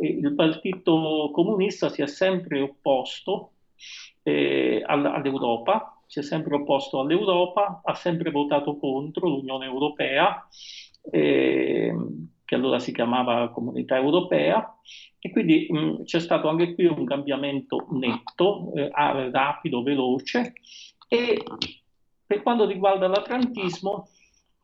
il 0.00 0.34
Partito 0.34 1.30
Comunista 1.32 1.88
si 1.88 2.02
è 2.02 2.06
sempre 2.06 2.60
opposto 2.60 3.50
eh, 4.22 4.82
all'Europa, 4.84 6.00
si 6.06 6.20
è 6.20 6.22
sempre 6.22 6.54
opposto 6.56 7.00
all'Europa, 7.00 7.80
ha 7.84 7.94
sempre 7.94 8.30
votato 8.30 8.76
contro 8.76 9.28
l'Unione 9.28 9.66
Europea, 9.66 10.46
eh, 11.10 11.94
che 12.44 12.54
allora 12.54 12.78
si 12.78 12.92
chiamava 12.92 13.50
Comunità 13.50 13.96
Europea, 13.96 14.78
e 15.18 15.30
quindi 15.30 15.66
mh, 15.70 16.04
c'è 16.04 16.20
stato 16.20 16.48
anche 16.48 16.74
qui 16.74 16.86
un 16.86 17.04
cambiamento 17.04 17.86
netto, 17.90 18.72
eh, 18.74 18.90
rapido, 19.30 19.82
veloce, 19.82 20.54
e 21.08 21.42
per 22.26 22.42
quanto 22.42 22.66
riguarda 22.66 23.06
l'atlantismo, 23.06 24.08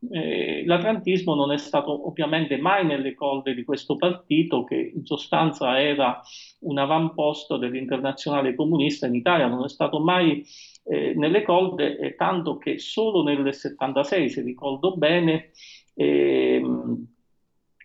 eh, 0.08 0.64
l'atlantismo 0.64 1.34
non 1.34 1.52
è 1.52 1.58
stato 1.58 2.08
ovviamente 2.08 2.56
mai 2.56 2.86
nelle 2.86 3.14
corde 3.14 3.54
di 3.54 3.64
questo 3.64 3.96
partito 3.96 4.64
che 4.64 4.92
in 4.94 5.04
sostanza 5.04 5.78
era 5.78 6.22
un 6.60 6.78
avamposto 6.78 7.58
dell'internazionale 7.58 8.54
comunista 8.54 9.06
in 9.06 9.14
Italia, 9.14 9.46
non 9.46 9.64
è 9.64 9.68
stato 9.68 10.00
mai 10.00 10.44
eh, 10.84 11.12
nelle 11.14 11.42
corde, 11.42 11.98
eh, 11.98 12.14
tanto 12.14 12.56
che 12.56 12.78
solo 12.78 13.22
nel 13.22 13.52
76, 13.52 14.30
se 14.30 14.42
ricordo 14.42 14.96
bene, 14.96 15.50
ehm, 15.94 17.06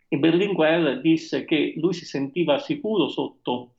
Berlinguer 0.07 1.01
disse 1.01 1.43
che 1.43 1.74
lui 1.76 1.93
si 1.93 2.05
sentiva 2.05 2.57
sicuro 2.59 3.09
sotto 3.09 3.74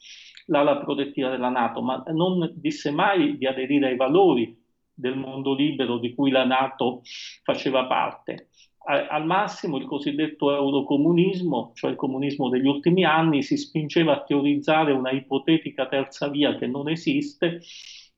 l'ala 0.47 0.77
protettiva 0.77 1.31
della 1.31 1.49
Nato, 1.49 1.81
ma 1.81 2.05
non 2.09 2.53
disse 2.55 2.91
mai 2.91 3.39
di 3.39 3.47
aderire 3.47 3.89
ai 3.89 3.97
valori 3.97 4.65
del 4.97 5.17
mondo 5.17 5.55
libero 5.55 5.99
di 5.99 6.15
cui 6.15 6.31
la 6.31 6.45
Nato 6.45 7.03
faceva 7.43 7.87
parte. 7.87 8.49
Al 8.87 9.27
massimo 9.27 9.79
il 9.79 9.85
cosiddetto 9.85 10.55
eurocomunismo, 10.55 11.73
cioè 11.75 11.91
il 11.91 11.97
comunismo 11.97 12.49
degli 12.49 12.69
ultimi 12.69 13.05
anni, 13.05 13.43
si 13.43 13.57
spingeva 13.57 14.15
a 14.15 14.23
teorizzare 14.23 14.93
una 14.93 15.11
ipotetica 15.11 15.87
terza 15.87 16.29
via 16.29 16.57
che 16.57 16.69
non 16.69 16.89
esiste 16.89 17.61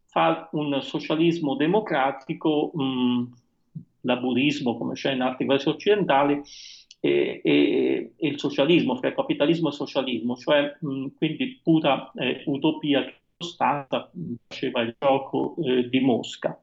fare 0.06 0.48
un 0.52 0.78
socialismo 0.82 1.54
democratico, 1.54 2.70
mh, 2.74 3.32
laburismo 4.02 4.76
come 4.76 4.92
c'è 4.92 5.12
in 5.12 5.22
altri 5.22 5.46
paesi 5.46 5.68
occidentali, 5.68 6.42
e, 7.00 7.40
e, 7.42 8.12
e, 8.16 8.28
il 8.28 8.38
socialismo, 8.38 8.96
fra 8.96 9.14
capitalismo 9.14 9.68
e 9.68 9.72
socialismo, 9.72 10.36
cioè 10.36 10.76
mh, 10.80 11.06
quindi 11.16 11.60
pura 11.62 12.10
eh, 12.12 12.42
utopia 12.46 13.04
Costanza 13.38 14.10
faceva 14.48 14.80
il 14.82 14.96
gioco 14.98 15.54
eh, 15.64 15.88
di 15.88 16.00
Mosca. 16.00 16.60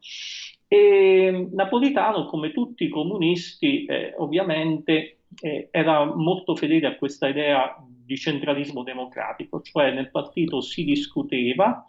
E 0.67 1.49
Napolitano, 1.53 2.26
come 2.26 2.51
tutti 2.51 2.84
i 2.84 2.89
comunisti, 2.89 3.86
eh, 3.86 4.13
ovviamente 4.17 5.19
eh, 5.41 5.69
era 5.71 6.03
molto 6.03 6.55
fedele 6.55 6.88
a 6.88 6.97
questa 6.97 7.30
idea 7.30 7.76
di 7.80 8.17
centralismo 8.17 8.84
democratico, 8.84 9.61
cioè 9.61 9.91
nel 9.91 10.11
partito 10.11 10.61
si 10.61 10.84
discuteva 10.84 11.86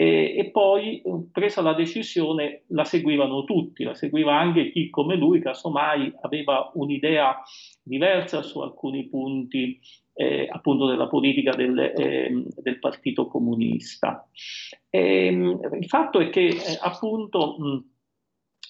e, 0.00 0.34
e, 0.38 0.50
poi 0.50 1.02
presa 1.30 1.60
la 1.60 1.74
decisione 1.74 2.62
la 2.68 2.84
seguivano 2.84 3.44
tutti, 3.44 3.84
la 3.84 3.92
seguiva 3.94 4.34
anche 4.34 4.70
chi 4.70 4.88
come 4.88 5.14
lui 5.14 5.40
casomai 5.40 6.10
aveva 6.22 6.70
un'idea 6.72 7.42
diversa 7.82 8.40
su 8.40 8.60
alcuni 8.60 9.08
punti 9.08 9.78
eh, 10.20 10.46
appunto 10.52 10.86
della 10.86 11.08
politica 11.08 11.52
del, 11.56 11.78
eh, 11.78 12.44
del 12.56 12.78
Partito 12.78 13.26
Comunista. 13.26 14.28
E, 14.90 15.28
il 15.28 15.86
fatto 15.86 16.20
è 16.20 16.28
che 16.28 16.48
eh, 16.48 16.78
appunto 16.78 17.56
mh, 17.58 17.84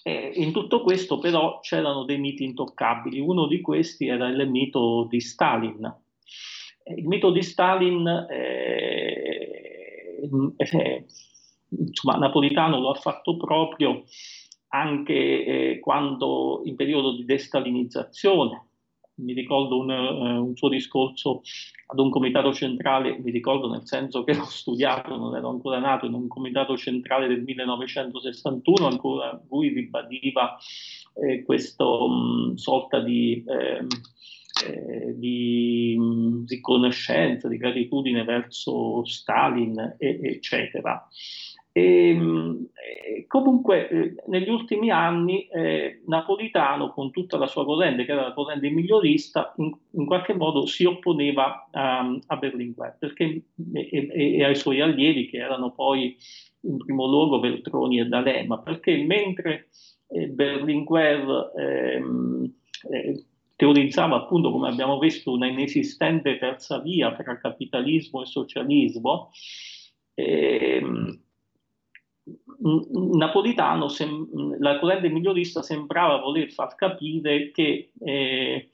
eh, 0.04 0.30
in 0.36 0.52
tutto 0.52 0.80
questo 0.82 1.18
però 1.18 1.58
c'erano 1.58 2.04
dei 2.04 2.18
miti 2.18 2.44
intoccabili, 2.44 3.18
uno 3.18 3.48
di 3.48 3.60
questi 3.60 4.06
era 4.06 4.28
il 4.28 4.48
mito 4.48 5.08
di 5.10 5.20
Stalin. 5.20 5.84
Eh, 6.84 6.94
il 6.94 7.08
mito 7.08 7.32
di 7.32 7.42
Stalin 7.42 8.06
eh, 8.30 10.20
insomma, 11.68 12.16
Napolitano 12.16 12.78
lo 12.78 12.90
ha 12.90 12.94
fatto 12.94 13.36
proprio 13.36 14.04
anche 14.68 15.80
quando 15.82 16.62
in 16.64 16.76
periodo 16.76 17.16
di 17.16 17.24
destalinizzazione 17.24 18.69
mi 19.20 19.32
ricordo 19.32 19.78
un, 19.78 19.90
uh, 19.90 20.44
un, 20.46 20.56
suo 20.56 20.68
discorso 20.68 21.42
ad 21.86 21.98
un 21.98 22.10
comitato 22.10 22.52
centrale, 22.52 23.18
mi 23.18 23.30
ricordo 23.30 23.70
nel 23.70 23.86
senso 23.86 24.24
che 24.24 24.34
l'ho 24.34 24.44
studiato, 24.44 25.16
non 25.16 25.36
ero 25.36 25.48
ancora 25.50 25.78
nato, 25.78 26.06
in 26.06 26.14
un 26.14 26.28
comitato 26.28 26.76
centrale 26.76 27.26
del 27.28 27.42
1961, 27.42 28.86
ancora 28.86 29.40
lui 29.48 29.68
ribadiva 29.68 30.56
eh, 31.14 31.42
questa 31.44 31.84
um, 31.84 32.54
sorta 32.54 33.00
di, 33.00 33.44
eh, 33.46 33.86
eh, 34.66 35.18
di 35.18 35.94
um, 35.98 36.44
riconoscenza, 36.46 37.48
di 37.48 37.56
gratitudine 37.56 38.24
verso 38.24 39.04
Stalin, 39.04 39.96
e, 39.98 40.20
eccetera. 40.22 41.06
E, 41.72 42.08
ehm, 42.08 42.66
comunque 43.26 43.88
eh, 43.88 44.14
negli 44.26 44.48
ultimi 44.48 44.90
anni 44.90 45.46
eh, 45.46 46.02
Napolitano 46.06 46.90
con 46.92 47.12
tutta 47.12 47.38
la 47.38 47.46
sua 47.46 47.64
corrente 47.64 48.04
che 48.04 48.12
era 48.12 48.22
la 48.22 48.32
corrente 48.32 48.68
migliorista 48.70 49.54
in, 49.58 49.72
in 49.90 50.04
qualche 50.04 50.34
modo 50.34 50.66
si 50.66 50.84
opponeva 50.84 51.68
a, 51.70 52.18
a 52.26 52.36
Berlinguer 52.36 52.96
perché, 52.98 53.42
e, 53.72 54.08
e, 54.10 54.44
ai 54.44 54.56
suoi 54.56 54.80
allievi 54.80 55.28
che 55.28 55.36
erano 55.36 55.70
poi 55.70 56.16
in 56.62 56.76
primo 56.78 57.06
luogo 57.06 57.40
Veltroni 57.40 58.00
e 58.00 58.06
D'Alema. 58.06 58.58
Perché 58.58 58.96
mentre 59.04 59.68
eh, 60.08 60.26
Berlinguer 60.26 61.52
ehm, 61.56 62.52
eh, 62.90 63.24
teorizzava 63.56 64.16
appunto 64.16 64.50
come 64.50 64.68
abbiamo 64.68 64.98
visto 64.98 65.32
una 65.32 65.46
inesistente 65.46 66.38
terza 66.38 66.80
via 66.80 67.14
tra 67.14 67.38
capitalismo 67.38 68.22
e 68.22 68.26
socialismo 68.26 69.30
ehm, 70.14 71.20
Napolitano, 72.62 73.88
sem- 73.88 74.56
la 74.58 74.78
corrente 74.78 75.08
migliorista 75.08 75.62
sembrava 75.62 76.18
voler 76.20 76.50
far 76.50 76.74
capire 76.74 77.50
che 77.50 77.92
eh, 77.98 78.68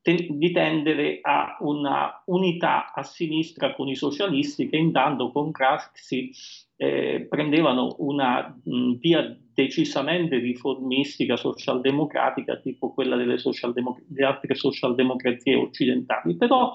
ten- 0.00 0.38
di 0.38 0.52
tendere 0.52 1.18
a 1.22 1.56
una 1.60 2.22
unità 2.26 2.92
a 2.92 3.02
sinistra 3.02 3.74
con 3.74 3.88
i 3.88 3.96
socialisti 3.96 4.68
che 4.68 4.76
intanto 4.76 5.32
con 5.32 5.50
Craxi 5.50 6.30
eh, 6.76 7.26
prendevano 7.28 7.94
una 7.98 8.54
mh, 8.64 8.94
via 8.98 9.36
decisamente 9.54 10.38
riformistica 10.38 11.36
socialdemocratica 11.36 12.56
tipo 12.56 12.92
quella 12.92 13.14
delle, 13.14 13.38
socialdemoc- 13.38 14.02
delle 14.08 14.26
altre 14.26 14.54
socialdemocrazie 14.56 15.54
occidentali, 15.54 16.36
però 16.36 16.72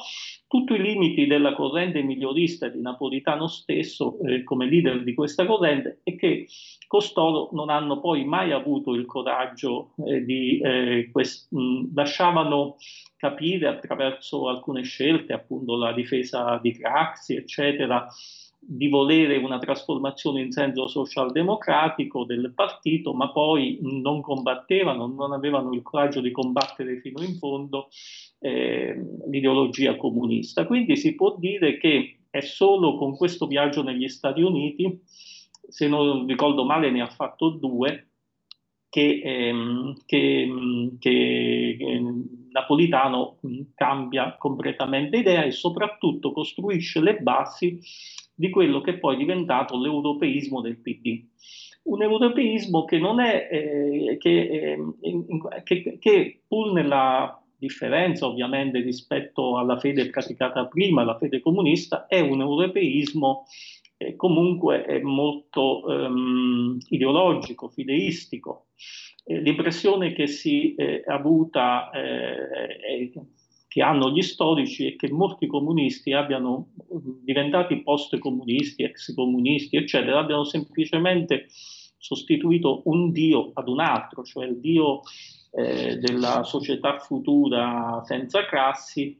tutti 0.47 0.73
i 0.73 0.81
limiti 0.81 1.27
della 1.27 1.53
corrente 1.53 2.01
migliorista 2.01 2.69
di 2.69 2.79
Napolitano 2.81 3.47
stesso 3.47 4.17
eh, 4.21 4.43
come 4.43 4.67
leader 4.69 5.03
di 5.03 5.13
questa 5.13 5.45
corrente 5.45 5.99
è 6.03 6.15
che 6.15 6.47
costoro 6.87 7.49
non 7.51 7.69
hanno 7.69 7.99
poi 7.99 8.23
mai 8.23 8.53
avuto 8.53 8.93
il 8.93 9.05
coraggio 9.05 9.93
eh, 10.07 10.23
di 10.23 10.59
eh, 10.59 11.09
quest- 11.11 11.51
mh, 11.51 11.93
lasciavano 11.93 12.77
capire 13.17 13.67
attraverso 13.67 14.47
alcune 14.47 14.83
scelte, 14.83 15.33
appunto 15.33 15.75
la 15.75 15.91
difesa 15.91 16.57
di 16.63 16.71
Craxi, 16.71 17.35
eccetera, 17.35 18.07
di 18.71 18.87
volere 18.87 19.37
una 19.37 19.57
trasformazione 19.57 20.41
in 20.41 20.51
senso 20.51 20.87
socialdemocratico 20.87 22.23
del 22.23 22.53
partito, 22.53 23.15
ma 23.15 23.31
poi 23.31 23.79
non 23.81 24.21
combattevano, 24.21 25.07
non 25.07 25.33
avevano 25.33 25.73
il 25.73 25.81
coraggio 25.81 26.21
di 26.21 26.29
combattere 26.29 26.99
fino 26.99 27.23
in 27.23 27.33
fondo 27.33 27.87
eh, 28.37 28.95
l'ideologia 29.27 29.95
comunista. 29.95 30.67
Quindi 30.67 30.97
si 30.97 31.15
può 31.15 31.35
dire 31.39 31.79
che 31.79 32.19
è 32.29 32.41
solo 32.41 32.95
con 32.95 33.15
questo 33.15 33.47
viaggio 33.47 33.81
negli 33.81 34.07
Stati 34.07 34.41
Uniti, 34.41 35.01
se 35.67 35.87
non 35.87 36.27
ricordo 36.27 36.63
male 36.63 36.91
ne 36.91 37.01
ha 37.01 37.07
fatto 37.07 37.49
due, 37.49 38.09
che, 38.87 39.21
ehm, 39.23 39.95
che, 40.05 40.47
che, 40.99 41.77
Napolitano 42.51 43.37
cambia 43.75 44.35
completamente 44.37 45.17
idea 45.17 45.43
e 45.43 45.51
soprattutto 45.51 46.31
costruisce 46.31 46.99
le 46.99 47.17
basi 47.17 47.79
di 48.39 48.49
quello 48.49 48.79
che 48.79 48.97
poi 48.97 49.15
è 49.15 49.17
diventato 49.17 49.77
l'europeismo 49.77 50.61
del 50.61 50.77
PD. 50.77 51.25
Un 51.83 52.01
europeismo 52.03 52.85
che 52.85 52.97
è, 53.19 53.49
eh, 53.51 54.17
che, 54.17 54.39
eh, 54.39 55.63
che, 55.63 55.97
che 55.99 56.41
pur 56.47 56.71
nella 56.71 57.37
differenza 57.57 58.27
ovviamente 58.27 58.79
rispetto 58.79 59.57
alla 59.57 59.77
fede 59.77 60.09
praticata 60.09 60.67
prima, 60.67 61.03
la 61.03 61.17
fede 61.17 61.41
comunista, 61.41 62.05
è 62.07 62.21
un 62.21 62.39
europeismo 62.39 63.43
eh, 63.97 64.15
comunque 64.15 65.01
molto 65.03 65.85
ehm, 65.89 66.77
ideologico, 66.87 67.67
fideistico. 67.67 68.67
Eh, 69.25 69.41
l'impressione 69.41 70.13
che 70.13 70.27
si 70.27 70.75
è 70.75 71.03
avuta 71.07 71.89
eh, 71.91 73.11
che 73.69 73.83
hanno 73.83 74.09
gli 74.09 74.23
storici 74.23 74.87
è 74.87 74.95
che 74.95 75.11
molti 75.11 75.45
comunisti 75.45 76.11
abbiano 76.11 76.69
diventati 77.23 77.83
post-comunisti, 77.83 78.81
ex-comunisti, 78.81 79.77
eccetera, 79.77 80.17
abbiano 80.17 80.43
semplicemente 80.43 81.45
sostituito 81.95 82.81
un 82.85 83.11
dio 83.11 83.51
ad 83.53 83.69
un 83.69 83.79
altro, 83.79 84.23
cioè 84.23 84.47
il 84.47 84.59
dio 84.59 85.01
eh, 85.51 85.97
della 85.97 86.43
società 86.43 86.97
futura 86.97 88.01
senza 88.03 88.45
classi, 88.47 89.15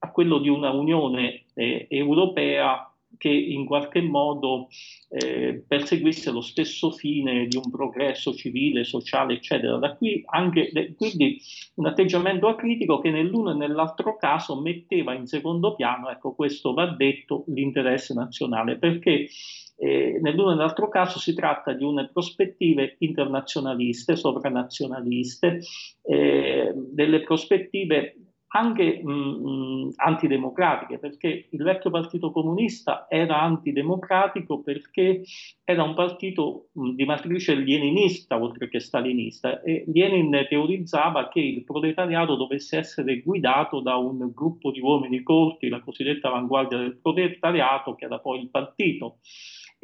a 0.00 0.10
quello 0.10 0.38
di 0.38 0.48
una 0.48 0.72
Unione 0.72 1.44
eh, 1.54 1.86
europea 1.88 2.91
che 3.22 3.28
in 3.28 3.66
qualche 3.66 4.00
modo 4.00 4.66
eh, 5.08 5.62
perseguisse 5.64 6.32
lo 6.32 6.40
stesso 6.40 6.90
fine 6.90 7.46
di 7.46 7.56
un 7.56 7.70
progresso 7.70 8.34
civile, 8.34 8.82
sociale, 8.82 9.34
eccetera. 9.34 9.76
Da 9.76 9.94
qui 9.94 10.24
anche 10.26 10.72
quindi 10.96 11.40
un 11.76 11.86
atteggiamento 11.86 12.48
acritico 12.48 12.98
che 12.98 13.12
nell'uno 13.12 13.52
e 13.52 13.54
nell'altro 13.54 14.16
caso 14.16 14.60
metteva 14.60 15.14
in 15.14 15.28
secondo 15.28 15.76
piano, 15.76 16.10
ecco 16.10 16.34
questo 16.34 16.74
va 16.74 16.86
detto, 16.86 17.44
l'interesse 17.46 18.12
nazionale, 18.12 18.76
perché 18.76 19.28
eh, 19.76 20.18
nell'uno 20.20 20.50
e 20.50 20.54
nell'altro 20.54 20.88
caso 20.88 21.20
si 21.20 21.32
tratta 21.32 21.74
di 21.74 21.84
une 21.84 22.08
prospettive 22.08 22.96
internazionaliste, 22.98 24.16
sovranazionaliste, 24.16 25.60
eh, 26.02 26.72
delle 26.74 27.20
prospettive 27.20 28.16
anche 28.54 29.00
mh, 29.02 29.10
mm, 29.10 29.48
mm, 29.48 29.88
antidemocratiche, 29.96 30.98
perché 30.98 31.48
il 31.50 31.62
vecchio 31.62 31.90
partito 31.90 32.30
comunista 32.30 33.06
era 33.08 33.40
antidemocratico 33.40 34.60
perché 34.60 35.22
era 35.64 35.82
un 35.82 35.94
partito 35.94 36.68
mh, 36.72 36.88
mm, 36.88 36.94
di 36.94 37.04
matrice 37.04 37.54
leninista 37.54 38.40
oltre 38.40 38.68
che 38.68 38.80
stalinista 38.80 39.62
e 39.62 39.84
Lenin 39.86 40.46
teorizzava 40.48 41.28
che 41.28 41.40
il 41.40 41.64
proletariato 41.64 42.36
dovesse 42.36 42.78
essere 42.78 43.20
guidato 43.20 43.80
da 43.80 43.96
un 43.96 44.30
gruppo 44.34 44.70
di 44.70 44.80
uomini 44.80 45.22
corti, 45.22 45.68
la 45.68 45.80
cosiddetta 45.80 46.28
avanguardia 46.28 46.78
del 46.78 46.98
proletariato, 46.98 47.94
che 47.94 48.04
era 48.04 48.18
poi 48.18 48.40
il 48.40 48.50
partito. 48.50 49.18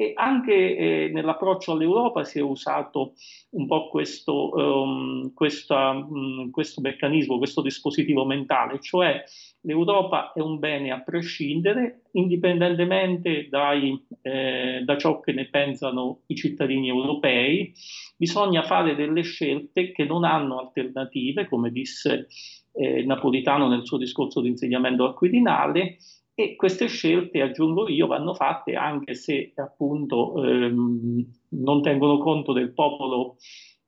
E 0.01 0.13
anche 0.15 0.53
eh, 0.53 1.09
nell'approccio 1.11 1.73
all'Europa 1.73 2.23
si 2.23 2.39
è 2.39 2.41
usato 2.41 3.15
un 3.49 3.67
po' 3.67 3.89
questo, 3.89 4.49
um, 4.53 5.33
questa, 5.33 5.89
um, 5.89 6.49
questo, 6.51 6.79
meccanismo, 6.79 7.37
questo 7.37 7.61
dispositivo 7.61 8.23
mentale, 8.23 8.79
cioè 8.79 9.21
L'Europa 9.63 10.31
è 10.31 10.39
un 10.39 10.57
bene 10.57 10.91
a 10.91 11.01
prescindere, 11.01 12.03
indipendentemente 12.13 13.49
dai, 13.49 14.01
eh, 14.21 14.81
da 14.85 14.97
ciò 14.97 15.19
che 15.19 15.33
ne 15.33 15.49
pensano 15.49 16.21
i 16.27 16.35
cittadini 16.35 16.87
europei. 16.87 17.73
Bisogna 18.15 18.63
fare 18.63 18.95
delle 18.95 19.21
scelte 19.21 19.91
che 19.91 20.05
non 20.05 20.23
hanno 20.23 20.59
alternative, 20.59 21.47
come 21.49 21.71
disse 21.71 22.27
eh, 22.71 23.03
Napolitano 23.03 23.67
nel 23.67 23.85
suo 23.85 23.97
discorso 23.97 24.39
di 24.39 24.47
insediamento 24.47 25.05
al 25.05 25.13
Quirinale, 25.13 25.97
e 26.39 26.55
queste 26.55 26.87
scelte, 26.87 27.41
aggiungo 27.41 27.89
io, 27.89 28.07
vanno 28.07 28.33
fatte 28.33 28.75
anche 28.75 29.13
se 29.13 29.51
appunto 29.55 30.41
ehm, 30.41 31.25
non 31.49 31.81
tengono 31.81 32.17
conto 32.17 32.53
del 32.53 32.71
popolo 32.71 33.35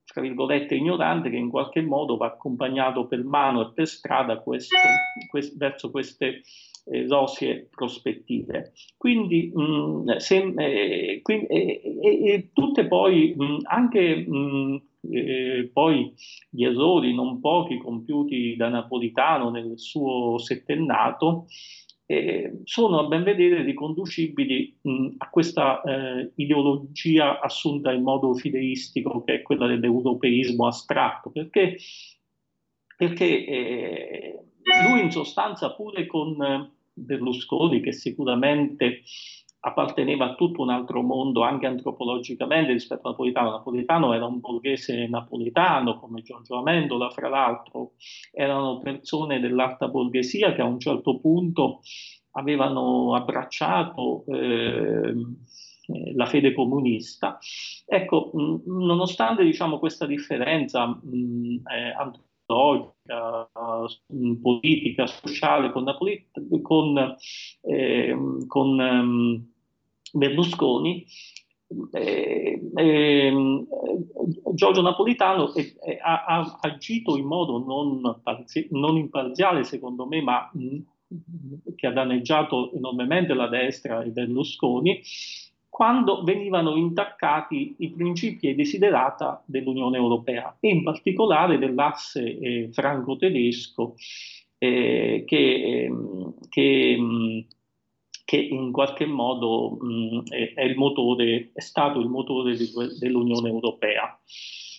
tra 0.03 0.19
virgolette, 0.19 0.75
ignorante 0.75 1.29
che 1.29 1.37
in 1.37 1.49
qualche 1.49 1.81
modo 1.81 2.17
va 2.17 2.25
accompagnato 2.25 3.07
per 3.07 3.23
mano 3.23 3.61
e 3.61 3.71
per 3.73 3.87
strada 3.87 4.39
questo, 4.39 4.75
quest, 5.29 5.55
verso 5.55 5.89
queste 5.89 6.41
eh, 6.87 7.07
rosie 7.07 7.69
prospettive. 7.73 8.73
Quindi, 8.97 9.49
mh, 9.53 10.17
se, 10.17 10.53
eh, 10.57 11.21
quindi 11.21 11.45
eh, 11.45 11.81
e 12.01 12.49
tutte 12.51 12.85
poi 12.87 13.33
mh, 13.33 13.59
anche 13.63 14.27
mh, 14.27 14.81
eh, 15.09 15.69
poi 15.71 16.13
gli 16.49 16.63
errori 16.63 17.13
non 17.13 17.39
pochi 17.39 17.77
compiuti 17.77 18.55
da 18.55 18.69
Napolitano 18.69 19.49
nel 19.49 19.79
suo 19.79 20.37
settennato 20.37 21.45
eh, 22.11 22.61
sono 22.65 22.99
a 22.99 23.07
ben 23.07 23.23
vedere 23.23 23.63
riconducibili 23.63 24.77
mh, 24.81 25.07
a 25.19 25.29
questa 25.29 25.81
eh, 25.81 26.31
ideologia 26.35 27.39
assunta 27.39 27.93
in 27.93 28.03
modo 28.03 28.33
fideistico 28.33 29.23
che 29.23 29.35
è 29.35 29.41
quella 29.41 29.65
dell'europeismo 29.67 30.67
astratto, 30.67 31.29
perché, 31.29 31.77
perché 32.97 33.45
eh, 33.45 34.39
lui 34.89 35.01
in 35.01 35.11
sostanza 35.11 35.73
pure 35.73 36.05
con 36.05 36.41
eh, 36.43 36.69
Berlusconi, 36.93 37.79
che 37.79 37.93
sicuramente 37.93 39.03
apparteneva 39.63 40.25
a 40.25 40.35
tutto 40.35 40.61
un 40.61 40.69
altro 40.69 41.01
mondo 41.01 41.41
anche 41.43 41.67
antropologicamente 41.67 42.71
rispetto 42.71 43.07
a 43.07 43.11
Napolitano. 43.11 43.51
Napolitano 43.51 44.13
era 44.13 44.25
un 44.25 44.39
borghese 44.39 45.07
napoletano 45.07 45.99
come 45.99 46.21
Giorgio 46.21 46.57
Amendola, 46.57 47.09
fra 47.09 47.29
l'altro 47.29 47.93
erano 48.31 48.79
persone 48.79 49.39
dell'alta 49.39 49.87
borghesia 49.87 50.53
che 50.53 50.61
a 50.61 50.65
un 50.65 50.79
certo 50.79 51.19
punto 51.19 51.81
avevano 52.31 53.13
abbracciato 53.15 54.23
eh, 54.27 55.13
la 56.15 56.25
fede 56.25 56.53
comunista. 56.53 57.37
Ecco, 57.85 58.31
mh, 58.33 58.61
nonostante 58.65 59.43
diciamo, 59.43 59.79
questa 59.79 60.05
differenza 60.05 60.87
mh, 60.87 61.61
eh, 61.71 61.93
antropologica, 61.97 63.49
mh, 64.07 64.33
politica, 64.41 65.07
sociale 65.07 65.71
con, 65.71 65.83
Napoli- 65.83 66.29
con, 66.61 67.15
eh, 67.61 68.15
con 68.47 68.79
um, 68.79 69.50
Berlusconi, 70.11 71.05
eh, 71.91 72.61
eh, 72.75 73.65
Giorgio 74.53 74.81
Napolitano 74.81 75.53
eh, 75.53 75.75
ha, 76.01 76.25
ha, 76.25 76.57
agito 76.61 77.17
in 77.17 77.25
modo 77.25 77.59
non, 77.59 78.19
parzi- 78.21 78.67
non, 78.71 78.97
imparziale, 78.97 79.63
secondo 79.63 80.05
me, 80.05 80.21
ma 80.21 80.49
mh, 80.53 80.77
che 81.75 81.87
ha 81.87 81.91
danneggiato 81.91 82.73
enormemente 82.73 83.33
la 83.33 83.47
destra 83.47 84.03
e 84.03 84.09
Berlusconi, 84.09 85.01
quando 85.69 86.23
venivano 86.23 86.75
intaccati 86.75 87.75
i 87.79 87.89
principi 87.91 88.49
e 88.49 88.55
desiderata 88.55 89.41
dell'Unione 89.45 89.97
Europea 89.97 90.57
e 90.59 90.69
in 90.69 90.83
particolare 90.83 91.57
dell'asse 91.57 92.37
eh, 92.37 92.69
franco-tedesco 92.71 93.95
eh, 94.57 95.23
che, 95.25 95.85
ehm, 95.85 96.33
che 96.49 96.97
mh, 96.97 97.45
che 98.31 98.37
in 98.37 98.71
qualche 98.71 99.05
modo 99.05 99.71
mh, 99.77 100.29
è, 100.29 100.53
è, 100.53 100.73
motore, 100.75 101.49
è, 101.51 101.59
stato 101.59 101.99
il 101.99 102.07
motore 102.07 102.55
di, 102.55 102.71
dell'Unione 102.97 103.49
Europea. 103.49 104.17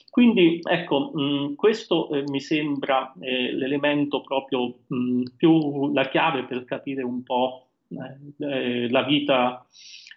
Quindi 0.09 0.59
ecco, 0.63 1.11
mh, 1.13 1.55
questo 1.57 2.09
eh, 2.09 2.25
mi 2.29 2.41
sembra 2.41 3.13
eh, 3.21 3.53
l'elemento 3.53 4.23
proprio 4.23 4.79
mh, 4.87 5.23
più 5.37 5.93
la 5.93 6.09
chiave 6.09 6.45
per 6.45 6.65
capire 6.65 7.03
un 7.03 7.23
po' 7.23 7.67
eh, 7.91 8.85
eh 8.85 8.89
la 8.89 9.03
vita 9.03 9.67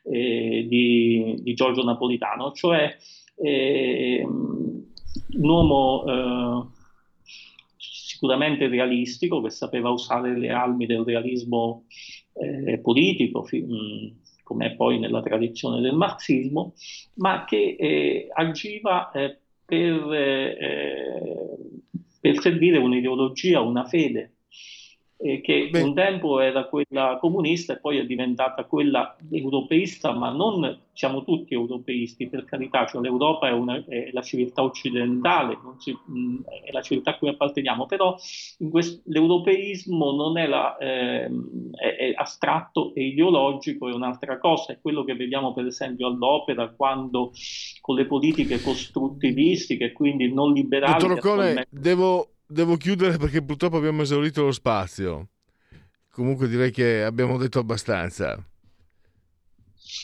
eh, 0.05 0.65
di, 0.69 1.35
di, 1.37 1.53
Giorgio 1.55 1.83
Napolitano, 1.83 2.53
cioè 2.53 2.95
eh, 3.35 4.23
un 4.23 5.49
uomo 5.49 6.71
sicuramente 8.25 8.67
realistico 8.67 9.39
che 9.41 9.51
sapeva 9.51 9.89
usare 9.91 10.37
le 10.37 10.49
armi 10.49 10.87
del 10.87 11.03
realismo 11.03 11.85
eh, 12.33 12.79
politico, 12.79 13.43
fi- 13.43 13.61
mm, 13.63 14.07
come 14.43 14.75
poi 14.75 14.99
nella 14.99 15.21
tradizione 15.21 15.79
del 15.81 15.93
marxismo, 15.93 16.73
ma 17.15 17.45
che 17.45 17.75
eh, 17.77 18.27
agiva 18.33 19.11
eh, 19.11 19.39
per, 19.63 20.13
eh, 20.13 21.57
per 22.19 22.39
servire 22.39 22.77
un'ideologia, 22.79 23.61
una 23.61 23.85
fede 23.85 24.34
eh, 25.17 25.41
che 25.41 25.69
Beh. 25.71 25.81
un 25.81 25.93
tempo 25.93 26.39
era 26.39 26.65
quella 26.65 27.17
comunista 27.19 27.73
e 27.73 27.79
poi 27.79 27.99
è 27.99 28.05
diventata 28.05 28.65
quella 28.65 29.15
europeista, 29.31 30.13
ma 30.13 30.29
non 30.29 30.81
siamo 30.91 31.23
tutti 31.23 31.53
europeisti, 31.53 32.27
per 32.27 32.45
carità, 32.45 32.85
cioè 32.85 33.01
l'Europa 33.01 33.47
è, 33.47 33.51
una, 33.51 33.83
è 33.87 34.09
la 34.11 34.21
civiltà 34.21 34.63
occidentale, 34.63 35.57
si, 35.77 35.91
mh, 35.91 36.41
è 36.65 36.71
la 36.71 36.81
civiltà 36.81 37.11
a 37.11 37.17
cui 37.17 37.29
apparteniamo, 37.29 37.85
però 37.85 38.15
questo, 38.69 39.01
l'europeismo 39.05 40.11
non 40.11 40.37
è, 40.37 40.47
la, 40.47 40.77
eh, 40.77 41.29
è, 41.71 41.95
è, 41.95 42.13
astratto 42.15 42.93
e 42.93 43.07
ideologico, 43.07 43.89
è 43.89 43.93
un'altra 43.93 44.37
cosa, 44.37 44.73
è 44.73 44.79
quello 44.81 45.03
che 45.03 45.15
vediamo 45.15 45.53
per 45.53 45.65
esempio 45.65 46.07
all'opera 46.07 46.69
quando 46.69 47.31
con 47.81 47.95
le 47.95 48.05
politiche 48.05 48.61
costruttivistiche, 48.61 49.91
quindi 49.91 50.33
non 50.33 50.53
liberali... 50.53 51.07
Dottor 51.07 51.17
Ocone, 51.17 51.65
devo 51.69 52.34
devo 52.47 52.77
chiudere 52.77 53.17
perché 53.17 53.43
purtroppo 53.43 53.77
abbiamo 53.77 54.01
esaurito 54.01 54.43
lo 54.43 54.51
spazio. 54.51 55.29
Comunque 56.11 56.47
direi 56.47 56.71
che 56.71 57.03
abbiamo 57.03 57.37
detto 57.37 57.59
abbastanza. 57.59 58.41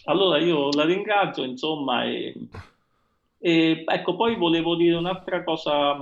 Allora 0.06 0.39
io 0.39 0.70
la 0.72 0.86
ringrazio, 0.86 1.44
insomma, 1.44 2.06
e, 2.06 2.36
e 3.39 3.84
ecco, 3.88 4.16
poi 4.16 4.36
volevo 4.36 4.76
dire 4.76 4.96
un'altra 4.96 5.44
cosa. 5.44 5.96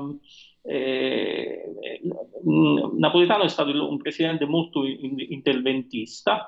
Eh, 0.61 1.63
Napolitano 2.97 3.43
è 3.43 3.47
stato 3.47 3.71
un 3.87 3.97
presidente 3.97 4.45
molto 4.45 4.83
interventista 4.85 6.47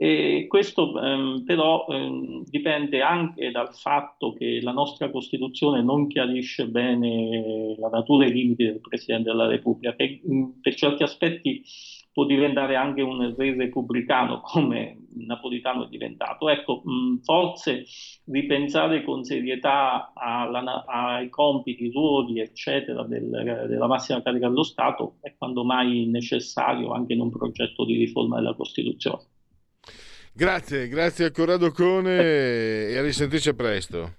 e 0.00 0.46
questo 0.46 0.96
ehm, 1.02 1.42
però 1.44 1.84
ehm, 1.88 2.44
dipende 2.44 3.02
anche 3.02 3.50
dal 3.50 3.74
fatto 3.74 4.32
che 4.32 4.60
la 4.62 4.70
nostra 4.70 5.10
Costituzione 5.10 5.82
non 5.82 6.06
chiarisce 6.06 6.68
bene 6.68 7.74
la 7.76 7.88
natura 7.88 8.24
e 8.24 8.28
i 8.28 8.32
limiti 8.32 8.62
del 8.64 8.80
Presidente 8.80 9.30
della 9.30 9.48
Repubblica, 9.48 9.96
che 9.96 10.20
per 10.60 10.74
certi 10.76 11.02
aspetti 11.02 11.64
può 12.12 12.24
diventare 12.26 12.76
anche 12.76 13.02
un 13.02 13.34
re 13.36 13.56
repubblicano 13.56 14.40
come 14.40 15.08
Napolitano 15.16 15.86
è 15.86 15.88
diventato. 15.88 16.48
Ecco, 16.48 16.80
mh, 16.84 17.22
forse 17.22 17.84
ripensare 18.26 19.02
con 19.02 19.24
serietà 19.24 20.12
alla, 20.14 20.84
ai 20.86 21.28
compiti, 21.28 21.90
ruoli, 21.90 22.38
eccetera, 22.38 23.02
del, 23.02 23.66
della 23.68 23.86
massima 23.88 24.22
carica 24.22 24.46
dello 24.48 24.62
Stato 24.62 25.16
è 25.22 25.34
quando 25.36 25.64
mai 25.64 26.06
necessario 26.06 26.92
anche 26.92 27.14
in 27.14 27.20
un 27.20 27.30
progetto 27.30 27.84
di 27.84 27.96
riforma 27.96 28.36
della 28.36 28.54
Costituzione. 28.54 29.24
Grazie, 30.38 30.86
grazie 30.86 31.24
a 31.24 31.30
Corrado 31.32 31.72
Cone 31.72 32.20
e 32.90 32.96
a 32.96 33.02
risentirci 33.02 33.52
presto. 33.54 34.18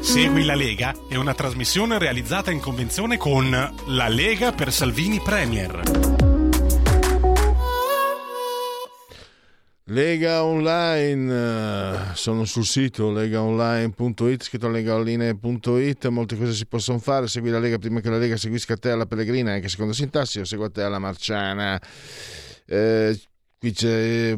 Segui 0.00 0.44
la 0.44 0.56
Lega 0.56 0.92
è 1.08 1.14
una 1.14 1.32
trasmissione 1.32 2.00
realizzata 2.00 2.50
in 2.50 2.58
convenzione 2.58 3.16
con 3.18 3.50
La 3.50 4.08
Lega 4.08 4.50
per 4.50 4.72
Salvini 4.72 5.20
Premier. 5.20 6.31
Lega 9.86 10.44
Online, 10.44 12.14
sono 12.14 12.44
sul 12.44 12.64
sito 12.64 13.10
legaonline.it, 13.10 14.42
scritto 14.44 14.68
legaonline.it, 14.68 16.06
molte 16.06 16.36
cose 16.36 16.52
si 16.52 16.66
possono 16.66 17.00
fare, 17.00 17.26
segui 17.26 17.50
la 17.50 17.58
Lega 17.58 17.78
prima 17.78 17.98
che 17.98 18.08
la 18.08 18.18
Lega 18.18 18.36
seguisca 18.36 18.76
te 18.76 18.90
alla 18.90 19.06
Pellegrina, 19.06 19.54
anche 19.54 19.68
secondo 19.68 19.92
sintassi, 19.92 20.38
o 20.38 20.44
segua 20.44 20.70
te 20.70 20.82
alla 20.82 21.00
Marciana. 21.00 21.82
Eh, 22.64 23.20
qui 23.58 23.72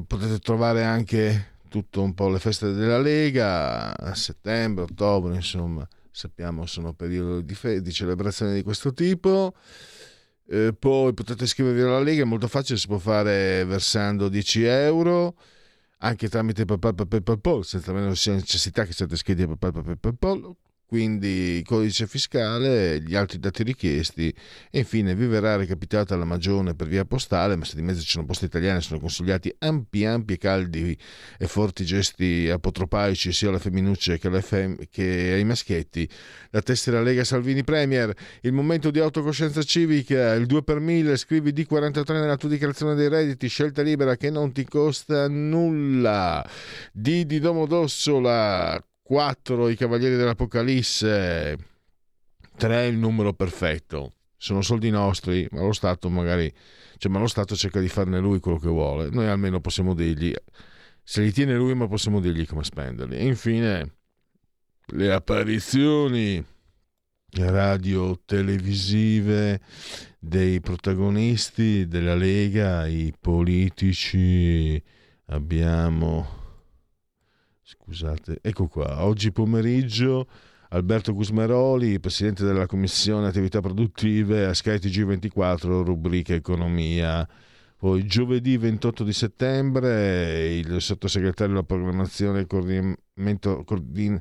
potete 0.07 0.39
trovare 0.39 0.83
anche 0.83 1.53
tutto 1.69 2.01
un 2.01 2.15
po' 2.15 2.31
le 2.31 2.39
feste 2.39 2.73
della 2.73 2.99
Lega, 2.99 3.95
a 3.95 4.15
settembre, 4.15 4.85
ottobre, 4.85 5.35
insomma, 5.35 5.87
sappiamo 6.11 6.65
sono 6.65 6.95
periodi 6.95 7.45
di, 7.45 7.55
fe- 7.55 7.83
di 7.83 7.93
celebrazione 7.93 8.55
di 8.55 8.63
questo 8.63 8.95
tipo. 8.95 9.55
Eh, 10.47 10.75
poi 10.79 11.15
potete 11.15 11.45
iscrivervi 11.45 11.81
alla 11.81 12.01
Lega, 12.01 12.23
è 12.23 12.27
molto 12.27 12.49
facile, 12.49 12.79
si 12.79 12.87
può 12.87 12.99
fare 12.99 13.65
versando 13.65 14.29
10 14.29 14.63
euro, 14.65 15.37
anche 15.99 16.29
tramite 16.29 16.65
PayPal, 16.65 16.95
PayPal, 17.23 17.65
senza 17.65 17.93
meno 17.93 18.09
necessità 18.09 18.85
che 18.85 18.93
siate 18.93 19.15
iscritti 19.15 19.43
a 19.43 19.57
PayPal, 19.57 20.57
Quindi 20.95 21.61
codice 21.67 22.07
fiscale, 22.07 23.01
gli 23.01 23.17
altri 23.17 23.41
dati 23.41 23.65
richiesti 23.65 24.33
e 24.71 24.79
infine 24.79 25.17
vi 25.17 25.27
verrà 25.27 25.57
recapitata 25.57 26.15
la 26.15 26.25
magione 26.25 26.77
per 26.77 26.87
via 26.87 27.05
postale, 27.05 27.57
ma 27.57 27.65
se 27.65 27.75
di 27.75 27.83
mezzo 27.83 28.01
ci 28.03 28.11
sono 28.11 28.25
poste 28.25 28.45
italiane 28.45 28.81
sono 28.81 29.01
consigliati 29.01 29.53
ampi, 29.59 30.05
ampi, 30.05 30.39
caldi 30.39 30.97
e 31.37 31.47
forti 31.49 31.85
gesti 31.85 32.49
apotropaici 32.49 33.33
sia 33.33 33.49
alle 33.49 33.59
femminucce 33.59 34.19
che, 34.19 34.29
alle 34.29 34.41
fem- 34.41 34.85
che 34.89 35.33
ai 35.33 35.43
maschietti. 35.43 36.09
La 36.51 36.63
tessera 36.63 37.03
Lega 37.03 37.25
Salvini 37.25 37.65
Premier, 37.65 38.15
il 38.43 38.53
momento 38.53 38.93
di 38.93 39.01
autocoscienza 39.01 39.65
civica, 39.65 40.35
il 40.35 40.47
2 40.47 40.63
per 40.63 40.79
1000, 40.79 41.17
scrivi 41.17 41.51
D43 41.51 42.13
nella 42.13 42.37
tua 42.37 42.51
dichiarazione 42.51 42.95
dei 42.95 43.09
redditi, 43.09 43.49
scelta 43.49 43.83
libera 43.83 44.17
che 44.17 44.31
non 44.31 44.53
ti 44.53 44.65
costa 44.65 45.27
nulla. 45.27 46.49
D 46.93 47.25
di 47.25 47.41
Domodossola, 47.41 48.81
4 49.07 49.69
i 49.69 49.77
Cavalieri 49.77 50.17
dell'Apocalisse, 50.17 51.59
3 52.57 52.87
il 52.87 52.97
numero 52.97 53.35
perfetto. 53.35 54.15
Sono 54.39 54.63
soldi 54.63 54.89
nostri, 54.89 55.47
ma 55.51 55.61
lo 55.61 55.75
Stato 55.75 56.09
magari, 56.09 56.51
cioè, 56.97 57.13
ma 57.13 57.19
lo 57.19 57.27
Stato 57.27 57.55
cerca 57.55 57.81
di 57.81 57.89
farne 57.89 58.19
lui 58.19 58.41
quello 58.41 58.59
che 58.59 58.69
vuole. 58.69 59.11
Noi 59.11 59.27
almeno 59.27 59.61
possiamo 59.61 59.93
dirgli, 59.93 60.33
se 61.03 61.21
li 61.21 61.33
tiene 61.33 61.55
lui, 61.55 61.75
ma 61.75 61.87
possiamo 61.87 62.19
dirgli 62.19 62.47
come 62.47 62.65
spenderli. 62.65 63.17
E 63.17 63.27
infine, 63.27 63.97
le 64.87 65.13
apparizioni 65.13 66.43
radio-televisive 67.37 69.61
dei 70.19 70.61
protagonisti 70.61 71.87
della 71.87 72.15
Lega, 72.15 72.87
i 72.87 73.13
politici, 73.21 74.83
abbiamo 75.27 76.44
Scusate, 77.67 78.41
ecco 78.43 78.67
qua. 78.67 79.05
Oggi 79.05 79.33
pomeriggio 79.33 80.29
Alberto 80.69 81.15
Gusmeroli, 81.15 81.99
presidente 81.99 82.45
della 82.45 82.67
Commissione 82.67 83.29
Attività 83.29 83.61
Produttive 83.61 84.45
a 84.45 84.53
SkyTG 84.53 85.05
24, 85.05 85.83
rubrica 85.83 86.35
Economia. 86.35 87.27
Poi 87.79 88.05
giovedì 88.05 88.59
28 88.59 89.03
di 89.03 89.15
settembre 89.15 90.57
il 90.57 90.83
sottosegretario 90.83 91.55
della 91.55 91.65
programmazione 91.65 92.41
e 92.41 92.47
coordinamento 92.47 93.65
coordin, 93.65 94.21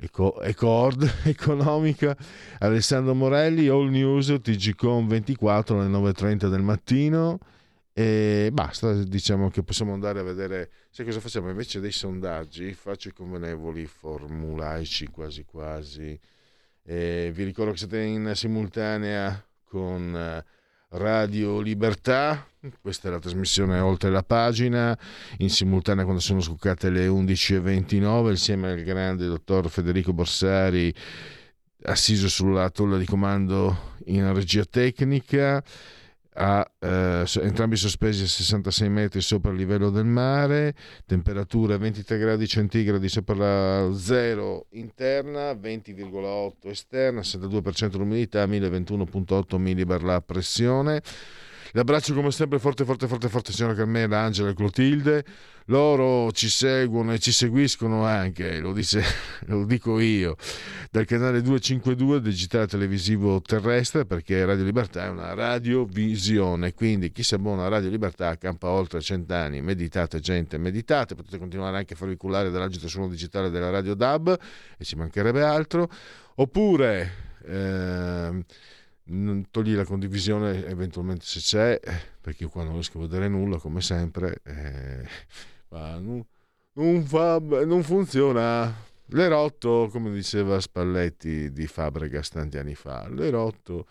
eco, 0.00 0.40
Ecord 0.40 1.06
economica 1.24 2.16
Alessandro 2.60 3.14
Morelli, 3.14 3.68
All 3.68 3.90
News 3.90 4.38
TGCOM 4.40 5.06
24 5.06 5.80
alle 5.80 5.90
9.30 5.90 6.48
del 6.48 6.62
mattino. 6.62 7.38
E 7.96 8.50
basta, 8.52 8.92
diciamo 9.04 9.50
che 9.50 9.62
possiamo 9.62 9.92
andare 9.92 10.18
a 10.18 10.24
vedere. 10.24 10.70
Sai 10.90 11.06
cosa 11.06 11.20
facciamo? 11.20 11.48
Invece 11.48 11.78
dei 11.78 11.92
sondaggi, 11.92 12.74
faccio 12.74 13.06
i 13.06 13.12
convenevoli 13.12 13.86
formulaici 13.86 15.06
quasi 15.06 15.44
quasi. 15.44 16.18
E 16.82 17.30
vi 17.32 17.44
ricordo 17.44 17.70
che 17.70 17.78
siete 17.78 18.00
in 18.00 18.32
simultanea 18.34 19.46
con 19.62 20.12
eh, 20.16 20.44
Radio 20.88 21.60
Libertà. 21.60 22.44
Questa 22.80 23.06
è 23.06 23.10
la 23.12 23.20
trasmissione 23.20 23.78
oltre 23.78 24.10
la 24.10 24.24
pagina, 24.24 24.98
in 25.38 25.50
simultanea 25.50 26.02
quando 26.02 26.20
sono 26.20 26.40
scoccate 26.40 26.90
le 26.90 27.06
11.29, 27.06 28.30
insieme 28.30 28.72
al 28.72 28.82
grande 28.82 29.26
dottor 29.26 29.70
Federico 29.70 30.12
Borsari, 30.12 30.92
assiso 31.82 32.28
sulla 32.28 32.70
tolla 32.70 32.98
di 32.98 33.06
comando 33.06 33.92
in 34.06 34.32
regia 34.34 34.64
tecnica 34.64 35.62
a, 36.36 36.68
eh, 36.80 37.24
entrambi 37.42 37.76
sospesi 37.76 38.24
a 38.24 38.26
66 38.26 38.88
metri 38.88 39.20
sopra 39.20 39.50
il 39.52 39.56
livello 39.56 39.90
del 39.90 40.04
mare, 40.04 40.74
temperatura 41.06 41.76
23 41.76 42.18
gradi 42.18 42.46
centigradi 42.46 43.08
sopra 43.08 43.34
la 43.34 43.94
zero 43.94 44.66
interna, 44.70 45.52
20,8 45.52 46.68
esterna, 46.68 47.20
62% 47.20 47.96
l'umidità, 47.96 48.46
1021,8 48.46 49.58
millibar 49.58 50.02
la 50.02 50.20
pressione. 50.20 51.02
L'abbraccio 51.72 52.14
come 52.14 52.30
sempre 52.30 52.58
forte, 52.58 52.84
forte, 52.84 53.08
forte, 53.08 53.28
forte, 53.28 53.52
signora 53.52 53.74
Carmela, 53.74 54.20
Angela 54.20 54.50
e 54.50 54.54
Clotilde. 54.54 55.24
Loro 55.68 56.30
ci 56.32 56.50
seguono 56.50 57.14
e 57.14 57.18
ci 57.18 57.32
seguiscono 57.32 58.04
anche, 58.04 58.58
lo, 58.58 58.74
dice, 58.74 59.02
lo 59.46 59.64
dico 59.64 59.98
io, 59.98 60.36
dal 60.90 61.06
canale 61.06 61.40
252 61.40 62.20
digitale 62.20 62.66
televisivo 62.66 63.40
terrestre, 63.40 64.04
perché 64.04 64.44
Radio 64.44 64.64
Libertà 64.64 65.04
è 65.04 65.08
una 65.08 65.32
radiovisione. 65.32 66.74
Quindi 66.74 67.12
chi 67.12 67.22
si 67.22 67.34
abbona 67.34 67.64
a 67.64 67.68
Radio 67.68 67.88
Libertà 67.88 68.36
campa 68.36 68.68
oltre 68.68 69.00
cent'anni. 69.00 69.62
Meditate, 69.62 70.20
gente, 70.20 70.58
meditate. 70.58 71.14
Potete 71.14 71.38
continuare 71.38 71.78
anche 71.78 71.94
a 71.94 71.96
farvi 71.96 72.16
cullare 72.16 72.50
dall'agito 72.50 72.86
suono 72.86 73.08
digitale 73.08 73.48
della 73.48 73.70
Radio 73.70 73.94
DAB, 73.94 74.38
e 74.76 74.84
ci 74.84 74.96
mancherebbe 74.96 75.42
altro. 75.42 75.88
Oppure... 76.34 77.32
Eh, 77.46 78.44
togli 79.50 79.74
la 79.74 79.84
condivisione 79.84 80.64
eventualmente 80.66 81.26
se 81.26 81.40
c'è, 81.40 81.80
perché 82.20 82.44
io 82.44 82.48
qua 82.48 82.64
non 82.64 82.72
riesco 82.72 82.96
a 82.98 83.02
vedere 83.02 83.28
nulla 83.28 83.58
come 83.58 83.82
sempre, 83.82 84.40
eh, 84.44 85.06
non, 85.98 86.24
non, 86.74 87.04
fa, 87.04 87.38
non 87.38 87.82
funziona. 87.82 88.74
L'è 89.08 89.28
rotto, 89.28 89.88
come 89.92 90.10
diceva 90.10 90.58
Spalletti 90.60 91.52
di 91.52 91.66
Fabregas 91.66 92.30
tanti 92.30 92.56
anni 92.56 92.74
fa, 92.74 93.06
l'è 93.08 93.30
rotto 93.30 93.86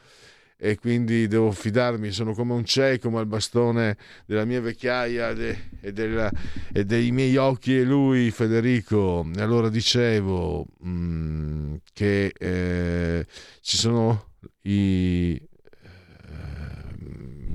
e 0.63 0.77
quindi 0.77 1.27
devo 1.27 1.51
fidarmi, 1.51 2.11
sono 2.11 2.33
come 2.33 2.53
un 2.53 2.63
cieco 2.63 3.09
al 3.17 3.25
bastone 3.25 3.97
della 4.25 4.45
mia 4.45 4.61
vecchiaia 4.61 5.33
de, 5.33 5.57
e, 5.81 5.91
della, 5.91 6.31
e, 6.71 6.85
dei 6.85 7.11
miei 7.11 7.35
occhi 7.35 7.77
e 7.77 7.83
lui 7.83 8.31
Federico. 8.31 9.27
Allora 9.35 9.67
dicevo 9.67 10.65
mh, 10.79 10.89
mm, 10.89 11.75
che 11.91 12.31
eh, 12.37 13.25
ci 13.59 13.75
sono 13.75 14.29
i, 14.61 15.41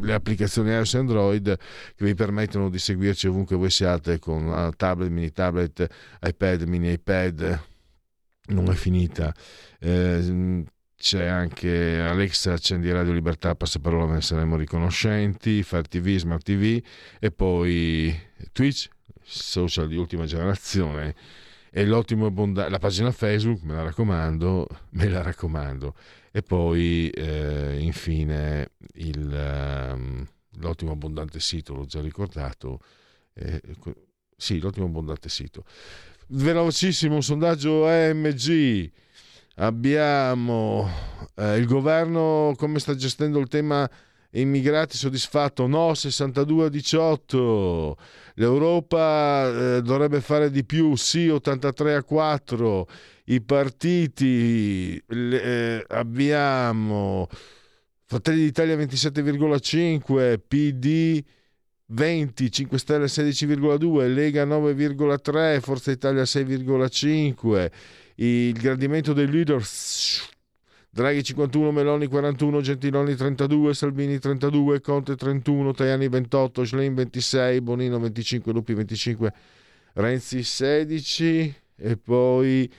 le 0.00 0.12
applicazioni 0.12 0.70
iOS 0.70 0.94
e 0.94 0.98
Android 0.98 1.56
che 1.94 2.04
vi 2.04 2.14
permettono 2.14 2.68
di 2.68 2.78
seguirci 2.78 3.28
ovunque 3.28 3.56
voi 3.56 3.70
siate 3.70 4.18
con 4.18 4.52
ah, 4.52 4.72
tablet, 4.76 5.10
mini 5.10 5.32
tablet, 5.32 5.86
iPad, 6.22 6.62
mini 6.62 6.92
iPad. 6.92 7.60
Non 8.48 8.70
è 8.70 8.74
finita. 8.74 9.34
Eh, 9.78 10.64
c'è 10.96 11.26
anche 11.26 12.00
Alexa, 12.00 12.54
accendi 12.54 12.90
Radio 12.90 13.12
Libertà, 13.12 13.54
passaparola, 13.54 14.14
ne 14.14 14.20
saremo 14.20 14.56
riconoscenti, 14.56 15.62
Fire 15.62 15.82
TV, 15.82 16.16
Smart 16.16 16.42
TV 16.42 16.82
e 17.20 17.30
poi 17.30 18.12
Twitch, 18.50 18.88
social 19.22 19.86
di 19.86 19.96
ultima 19.96 20.24
generazione 20.24 21.14
e 21.70 21.84
l'ottimo 21.84 22.26
abbondante, 22.26 22.70
la 22.70 22.78
pagina 22.78 23.10
Facebook, 23.10 23.62
me 23.62 23.74
la 23.74 23.82
raccomando, 23.82 24.66
me 24.90 25.08
la 25.08 25.22
raccomando 25.22 25.94
e 26.30 26.42
poi 26.42 27.08
eh, 27.10 27.78
infine 27.80 28.70
il, 28.94 29.92
um, 29.94 30.26
l'ottimo 30.58 30.92
abbondante 30.92 31.40
sito, 31.40 31.74
l'ho 31.74 31.84
già 31.84 32.00
ricordato, 32.00 32.80
eh, 33.34 33.60
sì, 34.36 34.60
l'ottimo 34.60 34.86
abbondante 34.86 35.28
sito. 35.28 35.64
Velocissimo 36.28 37.20
sondaggio 37.20 37.86
AMG, 37.86 38.90
abbiamo 39.56 40.88
eh, 41.34 41.56
il 41.56 41.66
governo 41.66 42.54
come 42.56 42.78
sta 42.78 42.94
gestendo 42.94 43.38
il 43.38 43.48
tema 43.48 43.88
immigrati 44.32 44.96
soddisfatto, 44.96 45.66
no 45.66 45.94
62 45.94 46.66
a 46.66 46.68
18, 46.68 47.96
l'Europa 48.34 49.48
eh, 49.48 49.82
dovrebbe 49.82 50.20
fare 50.20 50.50
di 50.50 50.64
più, 50.64 50.94
sì 50.96 51.28
83 51.28 51.94
a 51.94 52.02
4, 52.02 52.88
i 53.24 53.40
partiti 53.40 55.02
eh, 55.06 55.84
abbiamo 55.88 57.28
Fratelli 58.04 58.40
d'Italia 58.40 58.76
27,5, 58.76 60.38
PD 60.46 61.22
20, 61.90 62.50
5 62.52 62.78
Stelle 62.78 63.06
16,2, 63.06 64.12
Lega 64.12 64.44
9,3, 64.44 65.60
Forza 65.60 65.90
Italia 65.90 66.22
6,5, 66.22 67.70
il 68.16 68.52
gradimento 68.52 69.12
dei 69.12 69.30
leader 69.30 69.62
Draghi 70.90 71.22
51, 71.22 71.70
Meloni 71.70 72.06
41, 72.06 72.60
Gentiloni 72.60 73.14
32, 73.14 73.74
Salvini 73.74 74.18
32, 74.18 74.80
Conte 74.80 75.16
31, 75.16 75.72
Tajani 75.72 76.08
28, 76.08 76.64
Schlein 76.64 76.94
26, 76.94 77.60
Bonino 77.60 77.98
25, 77.98 78.52
Lupi 78.52 78.74
25, 78.74 79.32
Renzi 79.94 80.42
16 80.42 81.54
e 81.76 81.96
poi 81.96 82.70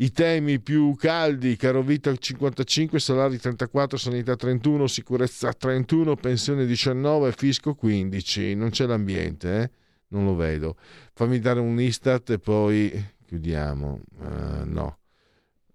i 0.00 0.12
temi 0.12 0.60
più 0.60 0.94
caldi, 0.94 1.56
carovita 1.56 2.14
55, 2.14 2.98
salari 2.98 3.38
34, 3.38 3.98
sanità 3.98 4.34
31, 4.34 4.86
sicurezza 4.86 5.52
31, 5.52 6.16
pensione 6.16 6.64
19, 6.64 7.32
fisco 7.32 7.74
15. 7.74 8.54
Non 8.54 8.70
c'è 8.70 8.86
l'ambiente, 8.86 9.60
eh? 9.60 9.70
non 10.08 10.24
lo 10.24 10.34
vedo. 10.36 10.76
Fammi 11.12 11.38
dare 11.38 11.60
un 11.60 11.78
Istat 11.78 12.30
e 12.30 12.38
poi 12.38 12.90
chiudiamo. 13.26 14.00
Uh, 14.20 14.64
no. 14.64 14.99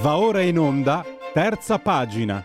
Va 0.00 0.16
ora 0.16 0.40
in 0.40 0.58
onda, 0.58 1.04
terza 1.34 1.78
pagina. 1.78 2.42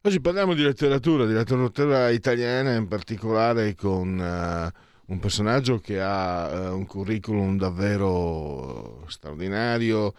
Oggi 0.00 0.20
parliamo 0.20 0.54
di 0.54 0.62
letteratura, 0.62 1.26
di 1.26 1.32
letteratura 1.32 2.08
italiana 2.08 2.74
in 2.74 2.88
particolare 2.88 3.76
con 3.76 4.18
eh, 4.18 4.72
un 5.06 5.18
personaggio 5.20 5.78
che 5.78 6.00
ha 6.00 6.50
eh, 6.50 6.68
un 6.70 6.86
curriculum 6.86 7.56
davvero 7.56 9.04
straordinario, 9.06 10.12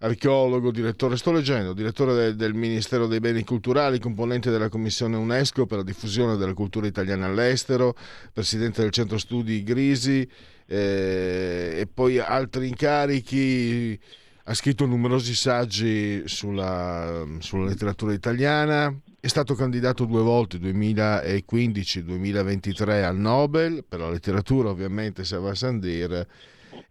archeologo, 0.00 0.70
direttore, 0.70 1.16
sto 1.16 1.32
leggendo, 1.32 1.72
direttore 1.72 2.14
del, 2.14 2.36
del 2.36 2.54
Ministero 2.54 3.06
dei 3.06 3.18
Beni 3.18 3.44
Culturali, 3.44 3.98
componente 3.98 4.50
della 4.50 4.68
Commissione 4.68 5.16
UNESCO 5.16 5.66
per 5.66 5.78
la 5.78 5.84
diffusione 5.84 6.36
della 6.36 6.54
cultura 6.54 6.86
italiana 6.86 7.26
all'estero, 7.26 7.96
presidente 8.32 8.82
del 8.82 8.90
Centro 8.90 9.18
Studi 9.18 9.62
Grisi 9.64 10.28
eh, 10.66 11.74
e 11.78 11.88
poi 11.92 12.18
altri 12.18 12.68
incarichi. 12.68 13.98
Ha 14.44 14.54
scritto 14.54 14.86
numerosi 14.86 15.34
saggi 15.34 16.22
sulla, 16.24 17.26
sulla 17.40 17.66
letteratura 17.66 18.14
italiana, 18.14 18.94
è 19.20 19.26
stato 19.26 19.54
candidato 19.54 20.06
due 20.06 20.22
volte, 20.22 20.58
2015 20.58 22.04
2023, 22.04 23.04
al 23.04 23.18
Nobel, 23.18 23.84
per 23.86 23.98
la 23.98 24.08
letteratura 24.08 24.70
ovviamente 24.70 25.24
se 25.24 25.36
va 25.36 25.50
a 25.50 25.54
Sandir, 25.54 26.26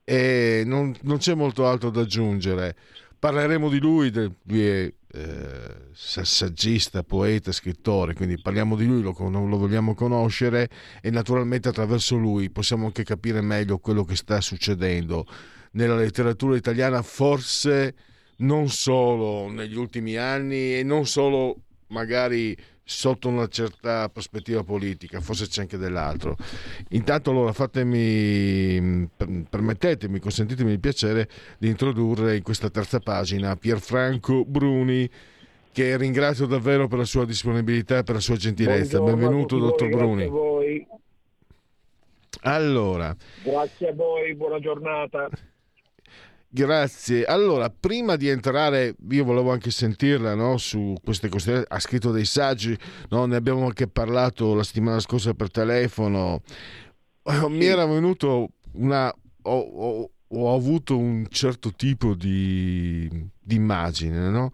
e 0.03 0.63
non, 0.65 0.95
non 1.01 1.17
c'è 1.17 1.33
molto 1.33 1.67
altro 1.67 1.89
da 1.89 2.01
aggiungere. 2.01 2.75
Parleremo 3.19 3.69
di 3.69 3.79
lui, 3.79 4.09
del, 4.11 4.31
lui 4.43 4.65
è 4.65 4.93
eh, 5.13 5.75
saggista, 5.93 7.03
poeta, 7.03 7.51
scrittore, 7.51 8.13
quindi 8.13 8.39
parliamo 8.39 8.75
di 8.75 8.85
lui, 8.85 9.01
lo, 9.01 9.15
lo 9.17 9.57
vogliamo 9.57 9.95
conoscere 9.95 10.69
e 11.01 11.09
naturalmente 11.09 11.69
attraverso 11.69 12.15
lui 12.15 12.49
possiamo 12.49 12.85
anche 12.85 13.03
capire 13.03 13.41
meglio 13.41 13.79
quello 13.79 14.03
che 14.03 14.15
sta 14.15 14.39
succedendo 14.41 15.25
nella 15.71 15.95
letteratura 15.95 16.55
italiana, 16.55 17.01
forse 17.01 17.95
non 18.37 18.69
solo 18.69 19.49
negli 19.49 19.75
ultimi 19.75 20.15
anni 20.15 20.75
e 20.75 20.83
non 20.83 21.05
solo 21.07 21.61
magari 21.87 22.55
sotto 22.89 23.27
una 23.27 23.47
certa 23.47 24.07
prospettiva 24.07 24.63
politica, 24.63 25.19
forse 25.19 25.47
c'è 25.47 25.61
anche 25.61 25.77
dell'altro. 25.77 26.37
Intanto 26.91 27.31
allora 27.31 27.51
fatemi, 27.51 29.09
permettetemi, 29.49 30.19
consentitemi 30.19 30.71
il 30.71 30.79
piacere 30.79 31.27
di 31.57 31.67
introdurre 31.67 32.37
in 32.37 32.43
questa 32.43 32.69
terza 32.69 32.99
pagina 32.99 33.57
Pierfranco 33.57 34.45
Bruni, 34.45 35.09
che 35.73 35.97
ringrazio 35.97 36.45
davvero 36.45 36.87
per 36.87 36.99
la 36.99 37.03
sua 37.03 37.25
disponibilità 37.25 37.97
e 37.97 38.03
per 38.03 38.15
la 38.15 38.21
sua 38.21 38.37
gentilezza. 38.37 38.99
Buongiorno 38.99 39.27
Benvenuto, 39.27 39.57
dottor 39.57 39.89
voi, 39.89 39.97
Bruni. 39.97 40.23
Grazie 40.23 40.29
a 40.29 40.39
voi, 40.39 40.87
Allora, 42.43 43.15
grazie 43.43 43.89
a 43.89 43.93
voi, 43.93 44.33
buona 44.33 44.59
giornata. 44.59 45.29
Grazie. 46.49 47.25
Allora, 47.25 47.69
prima 47.69 48.15
di 48.15 48.29
entrare, 48.29 48.95
io 49.09 49.23
volevo 49.25 49.51
anche 49.51 49.69
sentirla 49.69 50.33
no, 50.33 50.57
su 50.57 50.95
queste 51.03 51.29
cose. 51.29 51.63
Ha 51.67 51.79
scritto 51.79 52.11
dei 52.11 52.25
saggi, 52.25 52.77
no? 53.09 53.25
ne 53.25 53.35
abbiamo 53.35 53.65
anche 53.65 53.87
parlato 53.87 54.55
la 54.55 54.63
settimana 54.63 54.99
scorsa 54.99 55.33
per 55.33 55.51
telefono. 55.51 56.41
Mi 57.49 57.65
era 57.65 57.85
venuto 57.85 58.49
una. 58.73 59.13
Ho, 59.43 59.59
ho- 59.59 60.11
ho 60.29 60.53
avuto 60.53 60.97
un 60.97 61.27
certo 61.29 61.73
tipo 61.73 62.13
di, 62.13 63.09
immagine. 63.49 64.29
No? 64.29 64.51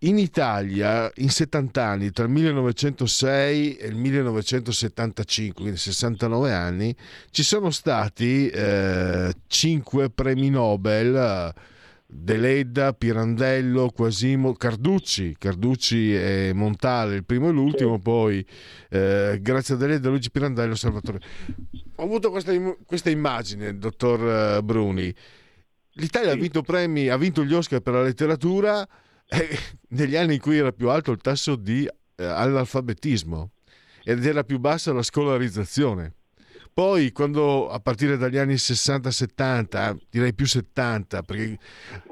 In 0.00 0.18
Italia, 0.18 1.10
in 1.16 1.30
70 1.30 1.84
anni, 1.84 2.10
tra 2.10 2.24
il 2.24 2.30
1906 2.30 3.76
e 3.76 3.86
il 3.86 3.96
1975, 3.96 5.60
quindi 5.62 5.78
69 5.78 6.52
anni, 6.52 6.94
ci 7.30 7.42
sono 7.42 7.70
stati 7.70 8.48
eh, 8.48 9.34
cinque 9.46 10.10
premi 10.10 10.50
Nobel, 10.50 11.52
Deledda, 12.14 12.92
Pirandello, 12.92 13.88
Quasimo, 13.88 14.52
Carducci, 14.52 15.34
Carducci 15.38 16.14
e 16.14 16.52
Montale, 16.54 17.16
il 17.16 17.24
primo 17.24 17.48
e 17.48 17.52
l'ultimo, 17.52 17.98
poi 17.98 18.46
eh, 18.90 19.38
grazie 19.40 19.74
a 19.74 19.76
Deledda, 19.78 20.10
Luigi 20.10 20.30
Pirandello, 20.30 20.74
Salvatore. 20.74 21.20
Ho 21.96 22.04
avuto 22.04 22.30
questa, 22.30 22.52
questa 22.84 23.08
immagine, 23.08 23.78
dottor 23.78 24.56
eh, 24.56 24.62
Bruni. 24.62 25.12
L'Italia 25.94 26.32
ha 26.32 26.36
vinto 26.36 26.60
premi, 26.60 27.08
ha 27.08 27.16
vinto 27.16 27.44
gli 27.44 27.54
Oscar 27.54 27.80
per 27.80 27.94
la 27.94 28.02
letteratura 28.02 28.86
eh, 29.26 29.58
negli 29.88 30.14
anni 30.14 30.34
in 30.34 30.40
cui 30.40 30.58
era 30.58 30.70
più 30.70 30.90
alto 30.90 31.12
il 31.12 31.18
tasso 31.18 31.56
di 31.56 31.86
eh, 31.86 32.24
analfabetismo 32.24 33.50
ed 34.04 34.24
era 34.26 34.44
più 34.44 34.58
bassa 34.58 34.92
la 34.92 35.02
scolarizzazione. 35.02 36.12
Poi, 36.74 37.12
quando 37.12 37.68
a 37.68 37.80
partire 37.80 38.16
dagli 38.16 38.38
anni 38.38 38.54
60-70, 38.54 39.96
direi 40.08 40.32
più 40.32 40.46
70, 40.46 41.22
perché 41.22 41.58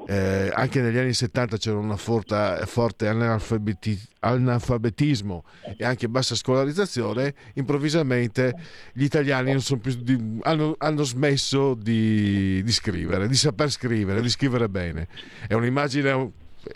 eh, 0.05 0.51
anche 0.53 0.81
negli 0.81 0.97
anni 0.97 1.13
70 1.13 1.57
c'era 1.57 1.77
una 1.77 1.97
forte, 1.97 3.07
analfabeti- 3.07 3.99
analfabetismo 4.19 5.43
e 5.75 5.83
anche 5.83 6.07
bassa 6.09 6.35
scolarizzazione, 6.35 7.33
improvvisamente 7.55 8.53
gli 8.93 9.03
italiani 9.03 9.57
di- 9.97 10.39
hanno, 10.41 10.75
hanno 10.77 11.03
smesso 11.03 11.73
di, 11.73 12.61
di 12.61 12.71
scrivere, 12.71 13.27
di 13.27 13.35
saper 13.35 13.71
scrivere, 13.71 14.21
di 14.21 14.29
scrivere 14.29 14.69
bene. 14.69 15.07
È 15.47 15.55
un'immagine 15.55 16.31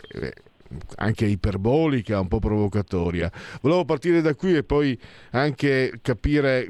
eh, 0.08 0.32
anche 0.96 1.24
iperbolica, 1.24 2.18
un 2.18 2.26
po' 2.26 2.40
provocatoria. 2.40 3.30
Volevo 3.60 3.84
partire 3.84 4.20
da 4.22 4.34
qui 4.34 4.56
e 4.56 4.64
poi 4.64 4.98
anche 5.30 6.00
capire 6.02 6.68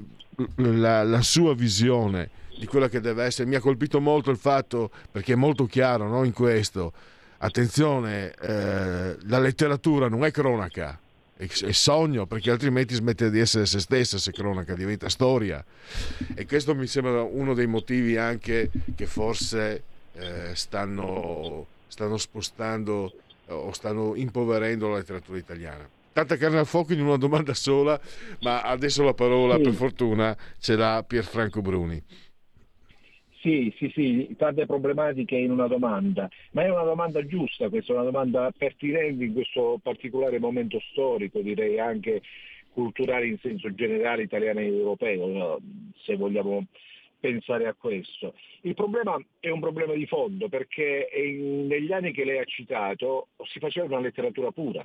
la, 0.57 1.03
la 1.03 1.23
sua 1.23 1.55
visione 1.55 2.31
di 2.59 2.67
quella 2.67 2.89
che 2.89 3.01
deve 3.01 3.25
essere. 3.25 3.49
Mi 3.49 3.55
ha 3.55 3.61
colpito 3.61 4.01
molto 4.01 4.31
il 4.31 4.37
fatto, 4.37 4.91
perché 5.11 5.35
è 5.35 5.37
molto 5.37 5.67
chiaro 5.67 6.09
no, 6.09 6.25
in 6.25 6.33
questo, 6.33 6.93
attenzione, 7.39 8.33
eh, 8.35 9.17
la 9.27 9.39
letteratura 9.39 10.09
non 10.09 10.25
è 10.25 10.31
cronaca, 10.31 10.99
è, 11.37 11.47
è 11.47 11.73
sogno, 11.73 12.27
perché 12.27 12.51
altrimenti 12.51 12.95
smette 12.95 13.31
di 13.31 13.39
essere 13.39 13.67
se 13.67 13.81
stessa 13.81 14.19
se 14.19 14.33
cronaca, 14.33 14.75
diventa 14.75 15.09
storia. 15.09 15.65
E 16.35 16.47
questo 16.47 16.75
mi 16.75 16.87
sembra 16.87 17.23
uno 17.23 17.55
dei 17.55 17.67
motivi 17.67 18.17
anche 18.17 18.71
che 18.95 19.07
forse 19.07 19.83
eh, 20.15 20.55
stanno, 20.55 21.67
stanno 21.89 22.17
spostando 22.17 23.13
o 23.49 23.73
stanno 23.73 24.15
impoverendo 24.17 24.89
la 24.89 24.97
letteratura 24.97 25.39
italiana. 25.39 25.89
Tanta 26.17 26.39
carne 26.39 26.61
al 26.61 26.67
fuoco 26.67 26.95
in 26.95 27.03
una 27.03 27.19
domanda 27.19 27.53
sola, 27.53 28.01
ma 28.41 28.63
adesso 28.63 29.05
la 29.05 29.13
parola, 29.13 29.57
Sì. 29.57 29.65
per 29.65 29.73
fortuna, 29.75 30.35
ce 30.59 30.75
l'ha 30.75 31.05
Pierfranco 31.07 31.61
Bruni. 31.61 32.03
Sì, 33.43 33.71
sì, 33.77 33.91
sì, 33.95 34.35
tante 34.39 34.65
problematiche 34.65 35.37
in 35.37 35.51
una 35.51 35.67
domanda, 35.67 36.27
ma 36.53 36.63
è 36.63 36.71
una 36.71 36.85
domanda 36.85 37.23
giusta, 37.27 37.69
questa 37.69 37.93
è 37.93 37.97
una 37.97 38.07
domanda 38.07 38.51
pertinente 38.57 39.25
in 39.25 39.35
questo 39.35 39.79
particolare 39.83 40.39
momento 40.39 40.81
storico, 40.91 41.41
direi 41.43 41.79
anche 41.79 42.23
culturale 42.73 43.27
in 43.27 43.37
senso 43.43 43.75
generale 43.75 44.23
italiano 44.23 44.61
e 44.61 44.69
europeo, 44.69 45.61
se 46.03 46.17
vogliamo 46.17 46.65
pensare 47.21 47.67
a 47.69 47.75
questo. 47.75 48.33
Il 48.63 48.73
problema 48.73 49.23
è 49.39 49.51
un 49.51 49.61
problema 49.61 49.93
di 49.93 50.07
fondo 50.07 50.49
perché 50.49 51.09
negli 51.15 51.93
anni 51.93 52.13
che 52.13 52.25
lei 52.25 52.39
ha 52.39 52.45
citato 52.45 53.29
si 53.53 53.59
faceva 53.59 53.85
una 53.85 54.01
letteratura 54.01 54.51
pura. 54.51 54.83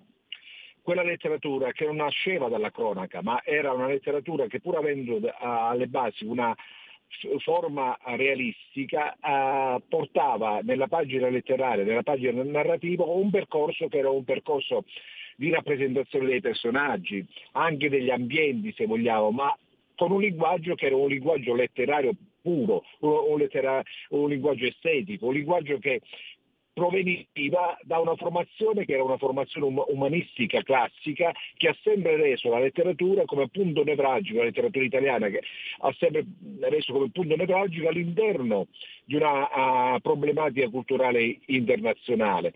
Quella 0.81 1.03
letteratura 1.03 1.71
che 1.71 1.85
non 1.85 1.97
nasceva 1.97 2.49
dalla 2.49 2.71
cronaca, 2.71 3.21
ma 3.21 3.41
era 3.43 3.71
una 3.71 3.87
letteratura 3.87 4.47
che 4.47 4.59
pur 4.59 4.77
avendo 4.77 5.19
da- 5.19 5.37
alle 5.69 5.87
basi 5.87 6.25
una 6.25 6.55
forma 7.39 7.97
realistica 8.05 9.13
eh, 9.13 9.81
portava 9.87 10.61
nella 10.63 10.87
pagina 10.87 11.29
letteraria, 11.29 11.83
nella 11.83 12.03
pagina 12.03 12.41
narrativa 12.43 13.03
un 13.03 13.29
percorso 13.29 13.87
che 13.87 13.97
era 13.97 14.09
un 14.09 14.23
percorso 14.23 14.85
di 15.35 15.49
rappresentazione 15.49 16.27
dei 16.27 16.41
personaggi, 16.41 17.25
anche 17.53 17.89
degli 17.89 18.09
ambienti 18.09 18.73
se 18.75 18.85
vogliamo, 18.85 19.31
ma 19.31 19.55
con 19.95 20.11
un 20.11 20.21
linguaggio 20.21 20.75
che 20.75 20.87
era 20.87 20.95
un 20.95 21.09
linguaggio 21.09 21.53
letterario 21.53 22.13
puro, 22.41 22.83
un 22.99 23.37
lettera- 23.37 23.83
un 24.09 24.29
linguaggio 24.29 24.65
estetico, 24.65 25.27
un 25.27 25.33
linguaggio 25.33 25.77
che 25.77 26.01
proveniva 26.73 27.77
da 27.83 27.99
una 27.99 28.15
formazione 28.15 28.85
che 28.85 28.93
era 28.93 29.03
una 29.03 29.17
formazione 29.17 29.65
um- 29.65 29.85
umanistica 29.87 30.61
classica 30.61 31.31
che 31.57 31.67
ha 31.67 31.77
sempre 31.83 32.15
reso 32.15 32.49
la 32.49 32.59
letteratura 32.59 33.25
come 33.25 33.49
punto 33.49 33.83
nevralgico, 33.83 34.39
la 34.39 34.45
letteratura 34.45 34.85
italiana 34.85 35.27
che 35.27 35.41
ha 35.79 35.93
sempre 35.97 36.25
reso 36.61 36.93
come 36.93 37.09
punto 37.11 37.35
nevralgico 37.35 37.87
all'interno 37.87 38.67
di 39.03 39.15
una 39.15 39.49
ah, 39.51 39.99
problematica 39.99 40.69
culturale 40.69 41.39
internazionale. 41.47 42.53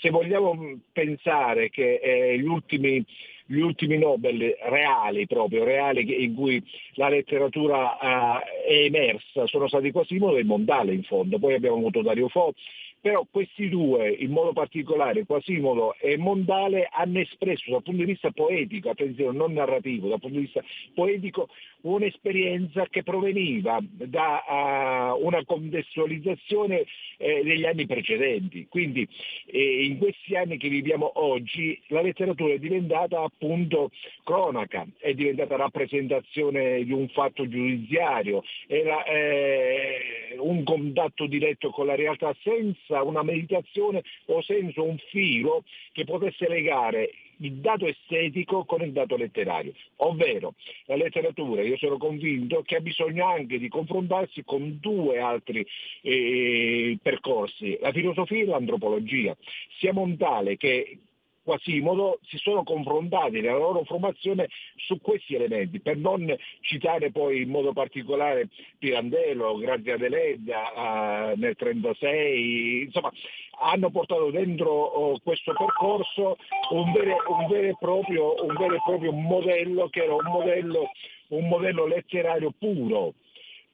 Se 0.00 0.10
vogliamo 0.10 0.56
pensare 0.92 1.68
che 1.68 2.00
eh, 2.02 2.38
gli 2.38 2.46
ultimi 2.46 3.04
gli 3.50 3.60
ultimi 3.60 3.96
Nobel 3.96 4.56
reali 4.64 5.26
proprio, 5.26 5.64
reali 5.64 6.22
in 6.22 6.34
cui 6.34 6.62
la 6.94 7.08
letteratura 7.08 7.98
eh, 7.98 8.66
è 8.66 8.84
emersa 8.84 9.46
sono 9.46 9.66
stati 9.68 9.90
Quasimodo 9.90 10.36
e 10.36 10.44
Montale 10.44 10.92
in 10.92 11.02
fondo, 11.02 11.38
poi 11.38 11.54
abbiamo 11.54 11.76
avuto 11.76 12.02
Dario 12.02 12.28
Fo 12.28 12.52
Però 13.00 13.24
questi 13.30 13.68
due, 13.68 14.10
in 14.10 14.30
modo 14.30 14.52
particolare 14.52 15.24
Quasimodo 15.24 15.94
e 16.00 16.16
Mondale, 16.16 16.88
hanno 16.90 17.20
espresso 17.20 17.70
dal 17.70 17.82
punto 17.82 18.02
di 18.04 18.10
vista 18.10 18.30
poetico, 18.32 18.90
attenzione, 18.90 19.36
non 19.36 19.52
narrativo, 19.52 20.08
dal 20.08 20.18
punto 20.18 20.36
di 20.36 20.44
vista 20.44 20.62
poetico, 20.94 21.48
un'esperienza 21.82 22.86
che 22.90 23.02
proveniva 23.02 23.78
da 23.82 25.14
uh, 25.16 25.24
una 25.24 25.44
contestualizzazione 25.44 26.84
eh, 27.18 27.42
degli 27.44 27.64
anni 27.64 27.86
precedenti. 27.86 28.66
Quindi 28.68 29.06
eh, 29.46 29.84
in 29.84 29.98
questi 29.98 30.36
anni 30.36 30.56
che 30.56 30.68
viviamo 30.68 31.10
oggi 31.20 31.80
la 31.88 32.02
letteratura 32.02 32.54
è 32.54 32.58
diventata 32.58 33.22
appunto 33.22 33.90
cronaca, 34.24 34.86
è 34.98 35.14
diventata 35.14 35.56
rappresentazione 35.56 36.84
di 36.84 36.92
un 36.92 37.08
fatto 37.08 37.48
giudiziario, 37.48 38.42
era 38.66 39.04
eh, 39.04 40.36
un 40.38 40.64
contatto 40.64 41.26
diretto 41.26 41.70
con 41.70 41.86
la 41.86 41.94
realtà 41.94 42.34
senza 42.42 43.02
una 43.02 43.22
meditazione 43.22 44.02
o 44.26 44.42
senza 44.42 44.82
un 44.82 44.96
filo 45.10 45.64
che 45.92 46.04
potesse 46.04 46.48
legare 46.48 47.10
il 47.38 47.54
dato 47.54 47.86
estetico 47.86 48.64
con 48.64 48.82
il 48.82 48.92
dato 48.92 49.16
letterario, 49.16 49.72
ovvero 49.96 50.54
la 50.86 50.96
letteratura, 50.96 51.62
io 51.62 51.76
sono 51.76 51.98
convinto 51.98 52.62
che 52.62 52.76
ha 52.76 52.80
bisogno 52.80 53.26
anche 53.26 53.58
di 53.58 53.68
confrontarsi 53.68 54.44
con 54.44 54.78
due 54.80 55.18
altri 55.18 55.66
eh, 56.02 56.98
percorsi, 57.02 57.78
la 57.80 57.92
filosofia 57.92 58.42
e 58.42 58.46
l'antropologia, 58.46 59.36
sia 59.78 59.92
Montale 59.92 60.56
che 60.56 60.98
Quasimodo 61.48 62.18
si 62.24 62.36
sono 62.36 62.62
confrontati 62.62 63.40
nella 63.40 63.56
loro 63.56 63.82
formazione 63.84 64.48
su 64.76 65.00
questi 65.00 65.34
elementi, 65.34 65.80
per 65.80 65.96
non 65.96 66.30
citare 66.60 67.10
poi 67.10 67.40
in 67.40 67.48
modo 67.48 67.72
particolare 67.72 68.50
Pirandello, 68.76 69.56
Grazia 69.56 69.96
Deledda 69.96 71.32
eh, 71.32 71.36
nel 71.36 71.56
1936, 71.56 72.82
insomma 72.82 73.10
hanno 73.60 73.88
portato 73.88 74.30
dentro 74.30 74.70
oh, 74.70 75.18
questo 75.20 75.54
percorso 75.54 76.36
un 76.72 76.92
vero, 76.92 77.16
un, 77.28 77.46
vero 77.48 77.74
proprio, 77.80 78.44
un 78.44 78.54
vero, 78.54 78.74
e 78.74 78.82
proprio, 78.84 79.12
modello 79.12 79.88
che 79.88 80.04
era 80.04 80.16
un 80.16 80.30
modello, 80.30 80.90
un 81.28 81.48
modello 81.48 81.86
letterario 81.86 82.52
puro 82.58 83.14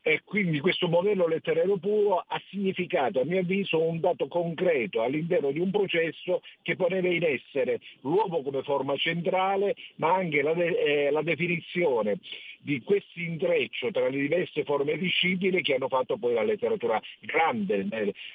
e 0.07 0.21
quindi 0.23 0.61
questo 0.61 0.87
modello 0.87 1.27
letterario 1.27 1.79
puro 1.79 2.23
ha 2.29 2.43
significato, 2.51 3.21
a 3.21 3.25
mio 3.25 3.41
avviso, 3.41 3.81
un 3.81 4.01
dato 4.01 4.29
concreto 4.29 5.01
all'interno 5.01 5.51
di 5.51 5.61
un 5.61 5.71
processo 5.71 6.43
che 6.61 6.77
poneva 6.77 7.09
in 7.09 7.23
essere 7.23 7.81
l'uomo 8.03 8.43
come 8.43 8.63
forma 8.63 8.95
centrale, 8.97 9.75
ma 9.97 10.13
anche 10.13 10.43
la, 10.43 10.53
de- 10.53 11.07
eh, 11.07 11.11
la 11.11 11.23
definizione 11.23 12.19
di 12.65 12.83
questo 12.83 13.21
intreccio 13.21 13.91
tra 13.91 14.09
le 14.09 14.19
diverse 14.19 14.65
forme 14.65 14.97
discipline 14.97 15.61
che 15.61 15.75
hanno 15.75 15.89
fatto 15.89 16.17
poi 16.17 16.33
la 16.33 16.43
letteratura 16.43 17.01
grande 17.21 17.87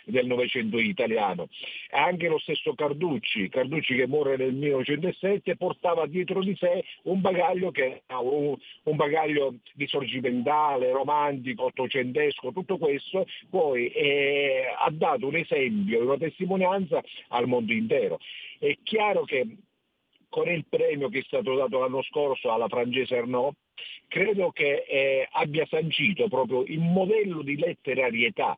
del 0.06 0.26
Novecento 0.28 0.78
italiano. 0.78 1.50
Anche 1.92 2.28
lo 2.28 2.38
stesso 2.38 2.76
Carducci, 2.76 3.50
Carducci 3.50 3.96
che 3.96 4.08
muore 4.08 4.38
nel 4.38 4.54
1907, 4.54 5.56
portava 5.56 6.06
dietro 6.06 6.44
di 6.44 6.56
sé 6.56 6.84
un 7.04 7.22
bagaglio, 7.22 7.72
che, 7.72 8.04
un, 8.08 8.56
un 8.84 8.96
bagaglio 8.96 9.56
risorgimentale, 9.76 10.92
romantico, 10.92 11.59
ottocentesco, 11.64 12.52
tutto 12.52 12.78
questo, 12.78 13.26
poi 13.50 13.88
eh, 13.88 14.64
ha 14.78 14.90
dato 14.92 15.28
un 15.28 15.36
esempio, 15.36 16.04
una 16.04 16.18
testimonianza 16.18 17.02
al 17.30 17.48
mondo 17.48 17.74
intero. 17.74 18.20
È 18.58 18.78
chiaro 18.84 19.24
che 19.24 19.46
con 20.30 20.48
il 20.48 20.66
premio 20.70 21.10
che 21.10 21.20
è 21.20 21.24
stato 21.24 21.56
dato 21.56 21.80
l'anno 21.80 22.04
scorso 22.04 22.52
alla 22.52 22.68
francese 22.68 23.18
Arnaud, 23.18 23.54
credo 24.08 24.52
che 24.52 24.86
eh, 24.88 25.28
abbia 25.32 25.66
sancito 25.68 26.28
proprio 26.28 26.64
il 26.64 26.80
modello 26.80 27.42
di 27.42 27.58
letterarietà 27.58 28.58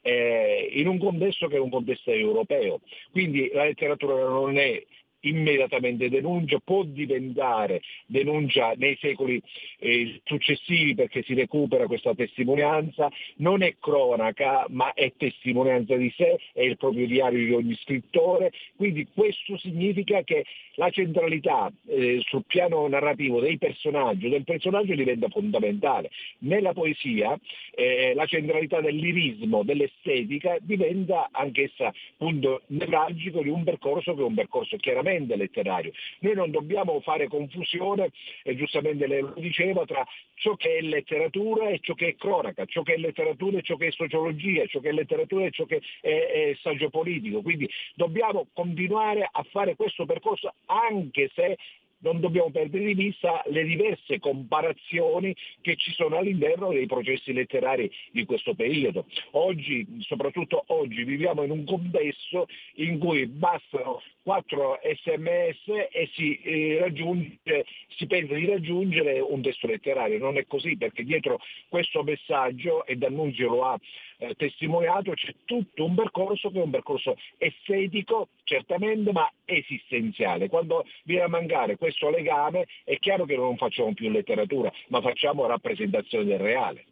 eh, 0.00 0.68
in 0.72 0.86
un 0.86 0.98
contesto 0.98 1.48
che 1.48 1.56
è 1.56 1.60
un 1.60 1.70
contesto 1.70 2.10
europeo. 2.10 2.80
Quindi 3.10 3.50
la 3.52 3.64
letteratura 3.64 4.28
non 4.28 4.56
è 4.56 4.82
immediatamente 5.20 6.08
denuncia, 6.08 6.58
può 6.62 6.84
diventare 6.84 7.80
denuncia 8.06 8.72
nei 8.76 8.96
secoli 9.00 9.40
eh, 9.78 10.20
successivi 10.24 10.94
perché 10.94 11.22
si 11.22 11.34
recupera 11.34 11.86
questa 11.86 12.14
testimonianza, 12.14 13.10
non 13.36 13.62
è 13.62 13.76
cronaca 13.80 14.66
ma 14.68 14.92
è 14.92 15.12
testimonianza 15.16 15.96
di 15.96 16.12
sé, 16.16 16.38
è 16.52 16.62
il 16.62 16.76
proprio 16.76 17.06
diario 17.06 17.44
di 17.44 17.52
ogni 17.52 17.74
scrittore, 17.82 18.52
quindi 18.76 19.06
questo 19.12 19.56
significa 19.58 20.22
che 20.22 20.44
la 20.74 20.90
centralità 20.90 21.72
eh, 21.86 22.20
sul 22.24 22.44
piano 22.46 22.86
narrativo 22.86 23.40
dei 23.40 23.58
personaggi, 23.58 24.28
del 24.28 24.44
personaggio 24.44 24.94
diventa 24.94 25.28
fondamentale. 25.28 26.10
Nella 26.38 26.72
poesia 26.72 27.36
eh, 27.74 28.12
la 28.14 28.26
centralità 28.26 28.80
del 28.80 28.94
lirismo, 28.94 29.64
dell'estetica 29.64 30.56
diventa 30.60 31.28
anch'essa 31.32 31.92
punto 32.16 32.62
nevralgico 32.68 33.42
di 33.42 33.48
un 33.48 33.64
percorso 33.64 34.14
che 34.14 34.20
è 34.20 34.24
un 34.24 34.34
percorso 34.34 34.76
chiaramente 34.76 35.07
puramente 35.08 35.36
letterario. 35.36 35.92
Noi 36.20 36.34
non 36.34 36.50
dobbiamo 36.50 37.00
fare 37.00 37.28
confusione, 37.28 38.10
e 38.42 38.54
giustamente 38.56 39.06
lei 39.06 39.20
lo 39.20 39.34
diceva, 39.36 39.84
tra 39.84 40.06
ciò 40.34 40.54
che 40.56 40.76
è 40.76 40.80
letteratura 40.82 41.68
e 41.68 41.78
ciò 41.80 41.94
che 41.94 42.08
è 42.08 42.14
cronaca, 42.16 42.64
ciò 42.66 42.82
che 42.82 42.94
è 42.94 42.96
letteratura 42.98 43.58
e 43.58 43.62
ciò 43.62 43.76
che 43.76 43.86
è 43.86 43.90
sociologia, 43.90 44.66
ciò 44.66 44.80
che 44.80 44.90
è 44.90 44.92
letteratura 44.92 45.46
e 45.46 45.50
ciò 45.50 45.64
che 45.64 45.80
è, 46.00 46.08
è 46.08 46.56
saggio 46.60 46.90
politico. 46.90 47.42
Quindi 47.42 47.68
dobbiamo 47.94 48.48
continuare 48.52 49.28
a 49.30 49.42
fare 49.50 49.74
questo 49.74 50.04
percorso 50.04 50.52
anche 50.66 51.30
se 51.34 51.56
non 52.00 52.20
dobbiamo 52.20 52.50
perdere 52.50 52.84
di 52.84 52.94
vista 52.94 53.42
le 53.46 53.64
diverse 53.64 54.18
comparazioni 54.18 55.34
che 55.60 55.76
ci 55.76 55.92
sono 55.92 56.16
all'interno 56.16 56.70
dei 56.70 56.86
processi 56.86 57.32
letterari 57.32 57.90
di 58.12 58.24
questo 58.24 58.54
periodo. 58.54 59.06
Oggi, 59.32 59.86
soprattutto 60.00 60.64
oggi, 60.68 61.04
viviamo 61.04 61.42
in 61.42 61.50
un 61.50 61.64
contesto 61.64 62.48
in 62.74 62.98
cui 62.98 63.26
bastano 63.26 64.00
quattro 64.22 64.78
sms 64.82 65.88
e 65.90 66.10
si, 66.12 66.38
eh, 66.42 67.64
si 67.96 68.06
pensa 68.06 68.34
di 68.34 68.46
raggiungere 68.46 69.20
un 69.20 69.40
testo 69.42 69.66
letterario. 69.66 70.18
Non 70.18 70.36
è 70.36 70.46
così 70.46 70.76
perché 70.76 71.02
dietro 71.02 71.40
questo 71.68 72.02
messaggio, 72.02 72.84
e 72.86 72.96
D'Annunzio 72.96 73.48
lo 73.48 73.64
ha 73.64 73.78
eh, 74.18 74.34
testimoniato, 74.34 75.12
c'è 75.12 75.34
tutto 75.44 75.84
un 75.84 75.94
percorso 75.94 76.50
che 76.50 76.58
è 76.58 76.62
un 76.62 76.70
percorso 76.70 77.16
estetico, 77.38 78.28
certamente, 78.44 79.12
ma 79.12 79.30
esistenziale. 79.44 80.48
Quando 80.48 80.84
viene 81.04 81.24
a 81.24 81.28
mancare 81.28 81.76
questo 81.76 82.10
legame 82.10 82.66
è 82.84 82.98
chiaro 82.98 83.24
che 83.24 83.36
non 83.36 83.56
facciamo 83.56 83.94
più 83.94 84.10
letteratura, 84.10 84.70
ma 84.88 85.00
facciamo 85.00 85.46
rappresentazione 85.46 86.24
del 86.24 86.38
reale. 86.38 86.84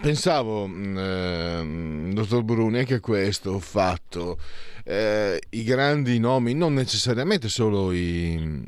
Pensavo, 0.00 0.66
eh, 0.66 2.10
dottor 2.12 2.42
Bruni, 2.44 2.78
anche 2.78 2.94
a 2.94 3.00
questo 3.00 3.58
fatto. 3.58 4.38
Eh, 4.84 5.40
I 5.50 5.64
grandi 5.64 6.18
nomi, 6.18 6.54
non 6.54 6.74
necessariamente 6.74 7.48
solo 7.48 7.90
i, 7.90 8.64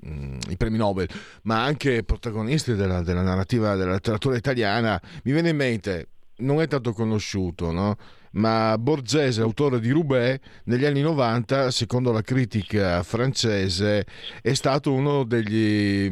i 0.49 0.57
premi 0.57 0.77
Nobel, 0.77 1.09
ma 1.43 1.63
anche 1.63 2.03
protagonisti 2.03 2.75
della, 2.75 3.03
della, 3.03 3.23
narrativa 3.23 3.77
della 3.77 3.93
letteratura 3.93 4.37
italiana, 4.37 5.01
mi 5.25 5.33
viene 5.33 5.51
in 5.51 5.57
mente, 5.57 6.09
non 6.41 6.61
è 6.61 6.67
tanto 6.67 6.93
conosciuto, 6.93 7.71
no? 7.71 7.97
ma 8.33 8.77
Borgese, 8.79 9.41
autore 9.41 9.81
di 9.81 9.91
Roubaix, 9.91 10.39
negli 10.65 10.85
anni 10.85 11.01
90, 11.01 11.71
secondo 11.71 12.13
la 12.13 12.23
critica 12.23 13.03
francese, 13.03 14.07
è 14.41 14.55
stato 14.55 14.93
uno 14.93 15.25
degli, 15.25 16.09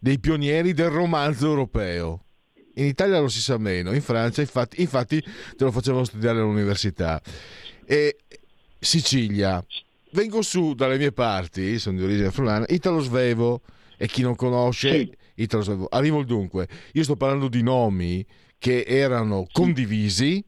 dei 0.00 0.18
pionieri 0.18 0.72
del 0.74 0.90
romanzo 0.90 1.46
europeo 1.46 2.24
in 2.76 2.86
Italia 2.86 3.20
lo 3.20 3.28
si 3.28 3.40
sa 3.40 3.58
meno, 3.58 3.92
in 3.92 4.02
Francia 4.02 4.40
infatti, 4.40 4.80
infatti 4.80 5.20
te 5.20 5.64
lo 5.64 5.70
facevano 5.70 6.04
studiare 6.04 6.40
all'università. 6.40 7.20
E 7.86 8.16
Sicilia, 8.78 9.64
vengo 10.12 10.42
su 10.42 10.74
dalle 10.74 10.98
mie 10.98 11.12
parti, 11.12 11.78
sono 11.78 11.98
di 11.98 12.04
origine 12.04 12.30
friulana, 12.30 12.64
Italo 12.68 13.00
Svevo, 13.00 13.62
e 13.96 14.08
chi 14.08 14.22
non 14.22 14.34
conosce 14.34 14.90
sì. 14.90 15.12
Italo 15.36 15.62
Svevo. 15.62 15.86
Arrivo 15.88 16.24
dunque, 16.24 16.68
io 16.92 17.02
sto 17.04 17.16
parlando 17.16 17.48
di 17.48 17.62
nomi 17.62 18.26
che 18.58 18.84
erano 18.86 19.46
condivisi, 19.50 20.44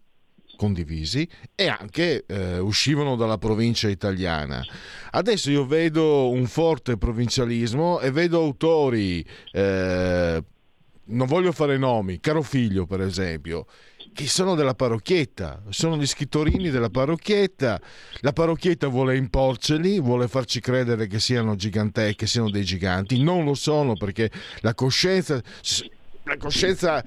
condivisi 0.57 1.29
e 1.55 1.69
anche 1.69 2.25
eh, 2.27 2.59
uscivano 2.59 3.17
dalla 3.17 3.39
provincia 3.39 3.89
italiana. 3.89 4.65
Adesso 5.11 5.51
io 5.51 5.67
vedo 5.67 6.31
un 6.31 6.47
forte 6.47 6.97
provincialismo 6.97 8.01
e 8.01 8.11
vedo 8.11 8.41
autori 8.41 9.25
eh, 9.53 10.43
non 11.09 11.27
voglio 11.27 11.53
fare 11.53 11.77
nomi, 11.77 12.19
caro 12.21 12.43
figlio 12.43 12.87
per 12.87 13.01
esempio, 13.01 13.67
che 14.13 14.27
sono 14.27 14.55
della 14.55 14.75
parrocchietta, 14.75 15.63
sono 15.69 15.97
gli 15.97 16.07
scrittorini 16.07 16.71
della 16.71 16.89
parrocchietta, 16.89 17.81
la 18.21 18.33
parrocchietta 18.33 18.89
vuole 18.89 19.17
imporceli, 19.17 20.01
vuole 20.01 20.27
farci 20.27 20.59
credere 20.61 21.07
che 21.07 21.21
siano 21.21 21.55
giganteschi, 21.55 22.17
che 22.17 22.27
siano 22.27 22.51
dei 22.51 22.65
giganti, 22.65 23.23
non 23.23 23.45
lo 23.45 23.55
sono 23.55 23.95
perché 23.95 24.31
la 24.61 24.75
coscienza 24.75 25.41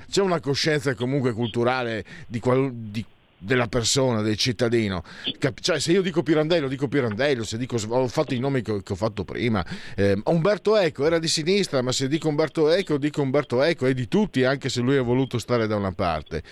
c'è 0.09 0.21
una 0.21 0.39
coscienza 0.39 0.95
comunque 0.95 1.33
culturale 1.33 2.05
di, 2.27 2.39
qual, 2.39 2.71
di 2.73 3.03
della 3.39 3.67
persona, 3.67 4.21
del 4.21 4.35
cittadino. 4.37 5.03
Cap- 5.39 5.59
cioè, 5.59 5.79
se 5.79 5.93
io 5.93 6.01
dico 6.01 6.21
Pirandello, 6.21 6.67
dico 6.67 6.87
Pirandello, 6.87 7.43
se 7.43 7.57
dico 7.57 7.77
ho 7.87 8.07
fatto 8.07 8.33
i 8.33 8.39
nomi 8.39 8.61
che, 8.61 8.83
che 8.83 8.93
ho 8.93 8.95
fatto 8.95 9.23
prima. 9.23 9.65
Eh, 9.95 10.19
Umberto 10.25 10.75
Eco 10.75 11.05
era 11.05 11.17
di 11.17 11.27
sinistra, 11.27 11.81
ma 11.81 11.91
se 11.91 12.07
dico 12.07 12.27
Umberto 12.27 12.69
Eco, 12.69 12.97
dico 12.97 13.21
Umberto 13.21 13.63
Eco, 13.63 13.85
è 13.85 13.93
di 13.93 14.07
tutti, 14.07 14.43
anche 14.43 14.69
se 14.69 14.81
lui 14.81 14.97
ha 14.97 15.01
voluto 15.01 15.39
stare 15.39 15.65
da 15.67 15.75
una 15.75 15.93
parte. 15.93 16.43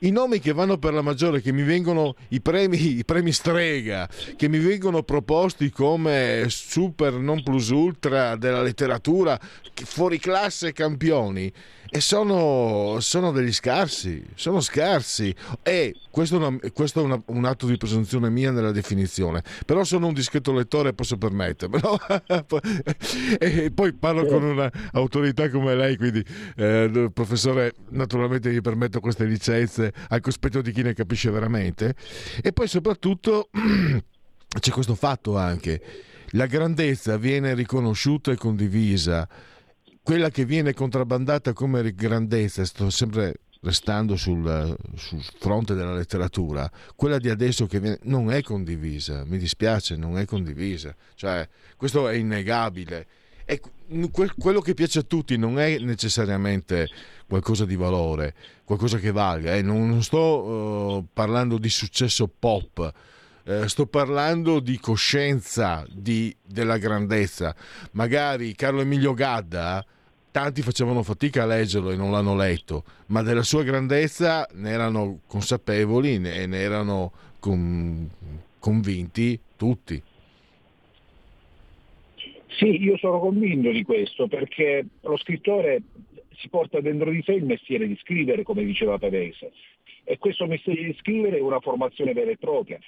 I 0.00 0.10
nomi 0.10 0.40
che 0.40 0.52
vanno 0.52 0.78
per 0.78 0.94
la 0.94 1.02
maggiore, 1.02 1.40
che 1.40 1.52
mi 1.52 1.62
vengono 1.62 2.16
i 2.28 2.40
premi, 2.40 2.96
i 2.98 3.04
premi 3.04 3.30
strega, 3.30 4.08
che 4.36 4.48
mi 4.48 4.58
vengono 4.58 5.02
proposti 5.02 5.70
come 5.70 6.46
super 6.48 7.12
non 7.12 7.42
plus 7.42 7.68
ultra 7.68 8.36
della 8.36 8.62
letteratura, 8.62 9.38
fuori 9.84 10.18
classe 10.18 10.72
campioni, 10.72 11.52
e 11.94 12.00
sono, 12.00 13.00
sono 13.00 13.32
degli 13.32 13.52
scarsi, 13.52 14.24
sono 14.34 14.62
scarsi. 14.62 15.34
E 15.62 15.94
questo 16.10 16.36
è, 16.36 16.46
una- 16.46 16.58
questo 16.72 17.00
è 17.00 17.02
una- 17.02 17.22
un 17.26 17.44
atto 17.44 17.66
di 17.66 17.76
presunzione 17.76 18.30
mia 18.30 18.50
nella 18.50 18.70
definizione, 18.70 19.42
però 19.66 19.84
sono 19.84 20.06
un 20.06 20.14
discreto 20.14 20.54
lettore 20.54 20.88
e 20.88 20.92
posso 20.94 21.18
permettermelo. 21.18 21.98
e 23.38 23.70
poi 23.74 23.92
parlo 23.92 24.24
con 24.24 24.42
un'autorità 24.42 25.50
come 25.50 25.74
lei, 25.74 25.98
quindi 25.98 26.24
eh, 26.56 27.10
professore, 27.12 27.74
naturalmente 27.90 28.50
gli 28.50 28.62
permetto 28.62 28.98
queste 29.00 29.26
licenze 29.26 29.92
al 30.08 30.22
cospetto 30.22 30.62
di 30.62 30.72
chi 30.72 30.80
ne 30.80 30.94
capisce 30.94 31.28
veramente. 31.30 31.94
E 32.42 32.54
poi 32.54 32.68
soprattutto 32.68 33.50
c'è 34.48 34.70
questo 34.70 34.94
fatto 34.94 35.36
anche, 35.36 35.82
la 36.30 36.46
grandezza 36.46 37.18
viene 37.18 37.52
riconosciuta 37.52 38.32
e 38.32 38.36
condivisa 38.36 39.28
quella 40.02 40.30
che 40.30 40.44
viene 40.44 40.74
contrabbandata 40.74 41.52
come 41.52 41.92
grandezza, 41.94 42.64
sto 42.64 42.90
sempre 42.90 43.40
restando 43.62 44.16
sul, 44.16 44.76
sul 44.96 45.22
fronte 45.38 45.74
della 45.74 45.94
letteratura, 45.94 46.70
quella 46.96 47.18
di 47.18 47.28
adesso 47.28 47.66
che 47.66 47.78
viene, 47.78 47.98
non 48.02 48.30
è 48.32 48.42
condivisa, 48.42 49.24
mi 49.24 49.38
dispiace, 49.38 49.96
non 49.96 50.18
è 50.18 50.24
condivisa, 50.24 50.94
cioè 51.14 51.48
questo 51.76 52.08
è 52.08 52.14
innegabile. 52.14 53.06
E 53.44 53.60
que- 54.10 54.32
quello 54.36 54.60
che 54.60 54.74
piace 54.74 55.00
a 55.00 55.02
tutti 55.02 55.36
non 55.36 55.58
è 55.58 55.78
necessariamente 55.78 56.88
qualcosa 57.28 57.64
di 57.64 57.76
valore, 57.76 58.34
qualcosa 58.64 58.98
che 58.98 59.12
valga, 59.12 59.54
eh. 59.54 59.62
non, 59.62 60.02
sto 60.02 60.98
eh, 60.98 61.04
parlando 61.12 61.58
di 61.58 61.68
successo 61.68 62.28
pop, 62.28 62.92
eh, 63.44 63.68
sto 63.68 63.86
parlando 63.86 64.60
di 64.60 64.78
coscienza 64.78 65.84
di- 65.90 66.34
della 66.44 66.78
grandezza. 66.78 67.54
Magari 67.92 68.54
Carlo 68.54 68.80
Emilio 68.80 69.14
Gadda, 69.14 69.84
tanti 70.30 70.62
facevano 70.62 71.02
fatica 71.02 71.42
a 71.42 71.46
leggerlo 71.46 71.90
e 71.90 71.96
non 71.96 72.10
l'hanno 72.10 72.36
letto, 72.36 72.84
ma 73.06 73.22
della 73.22 73.42
sua 73.42 73.62
grandezza 73.62 74.48
ne 74.54 74.70
erano 74.70 75.20
consapevoli 75.26 76.14
e 76.14 76.46
ne 76.46 76.58
erano 76.58 77.12
con- 77.38 78.08
convinti 78.58 79.38
tutti. 79.56 80.02
Sì, 82.56 82.82
io 82.82 82.96
sono 82.98 83.18
convinto 83.18 83.70
di 83.70 83.82
questo 83.82 84.28
perché 84.28 84.84
lo 85.00 85.16
scrittore 85.16 85.82
si 86.36 86.48
porta 86.48 86.80
dentro 86.80 87.10
di 87.10 87.22
sé 87.24 87.32
il 87.32 87.44
mestiere 87.44 87.86
di 87.86 87.98
scrivere, 88.00 88.42
come 88.42 88.64
diceva 88.64 88.98
Pavese, 88.98 89.52
e 90.04 90.18
questo 90.18 90.46
mestiere 90.46 90.84
di 90.84 90.96
scrivere 90.98 91.38
è 91.38 91.40
una 91.40 91.60
formazione 91.60 92.12
vera 92.12 92.30
e 92.30 92.36
propria. 92.36 92.78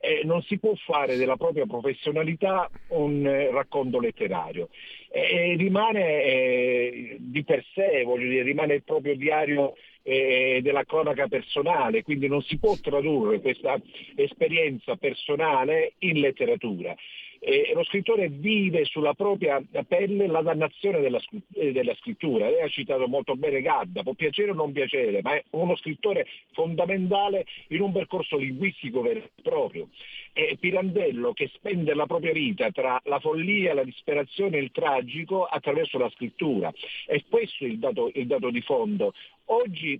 E 0.00 0.22
non 0.24 0.42
si 0.42 0.58
può 0.58 0.72
fare 0.74 1.16
della 1.16 1.36
propria 1.36 1.66
professionalità 1.66 2.70
un 2.88 3.26
eh, 3.26 3.50
racconto 3.50 4.00
letterario. 4.00 4.70
E 5.10 5.54
rimane 5.56 6.22
eh, 6.22 7.16
di 7.18 7.44
per 7.44 7.64
sé, 7.74 8.02
voglio 8.04 8.28
dire, 8.28 8.42
rimane 8.42 8.74
il 8.74 8.82
proprio 8.82 9.14
diario 9.14 9.74
eh, 10.02 10.60
della 10.62 10.84
cronaca 10.84 11.28
personale, 11.28 12.02
quindi 12.02 12.28
non 12.28 12.42
si 12.42 12.58
può 12.58 12.74
tradurre 12.80 13.40
questa 13.40 13.78
esperienza 14.16 14.96
personale 14.96 15.94
in 15.98 16.20
letteratura. 16.20 16.94
E 17.42 17.72
lo 17.74 17.82
scrittore 17.84 18.28
vive 18.28 18.84
sulla 18.84 19.14
propria 19.14 19.62
pelle 19.88 20.26
la 20.26 20.42
dannazione 20.42 21.00
della, 21.00 21.18
eh, 21.54 21.72
della 21.72 21.94
scrittura. 21.94 22.50
Lei 22.50 22.60
ha 22.60 22.68
citato 22.68 23.08
molto 23.08 23.34
bene 23.34 23.62
Gadda, 23.62 24.02
può 24.02 24.12
piacere 24.12 24.50
o 24.50 24.54
non 24.54 24.72
piacere, 24.72 25.22
ma 25.22 25.34
è 25.34 25.44
uno 25.52 25.74
scrittore 25.76 26.26
fondamentale 26.52 27.46
in 27.68 27.80
un 27.80 27.92
percorso 27.92 28.36
linguistico 28.36 29.00
vero 29.00 29.20
e 29.20 29.30
proprio. 29.42 29.88
È 30.34 30.54
Pirandello 30.60 31.32
che 31.32 31.50
spende 31.54 31.94
la 31.94 32.04
propria 32.04 32.32
vita 32.32 32.70
tra 32.72 33.00
la 33.04 33.18
follia, 33.18 33.72
la 33.72 33.84
disperazione 33.84 34.58
e 34.58 34.60
il 34.60 34.70
tragico 34.70 35.44
attraverso 35.44 35.96
la 35.96 36.10
scrittura. 36.10 36.70
E 37.06 37.24
questo 37.26 37.64
è 37.64 37.68
il 37.68 37.78
dato, 37.78 38.10
il 38.12 38.26
dato 38.26 38.50
di 38.50 38.60
fondo. 38.60 39.14
Oggi 39.46 39.98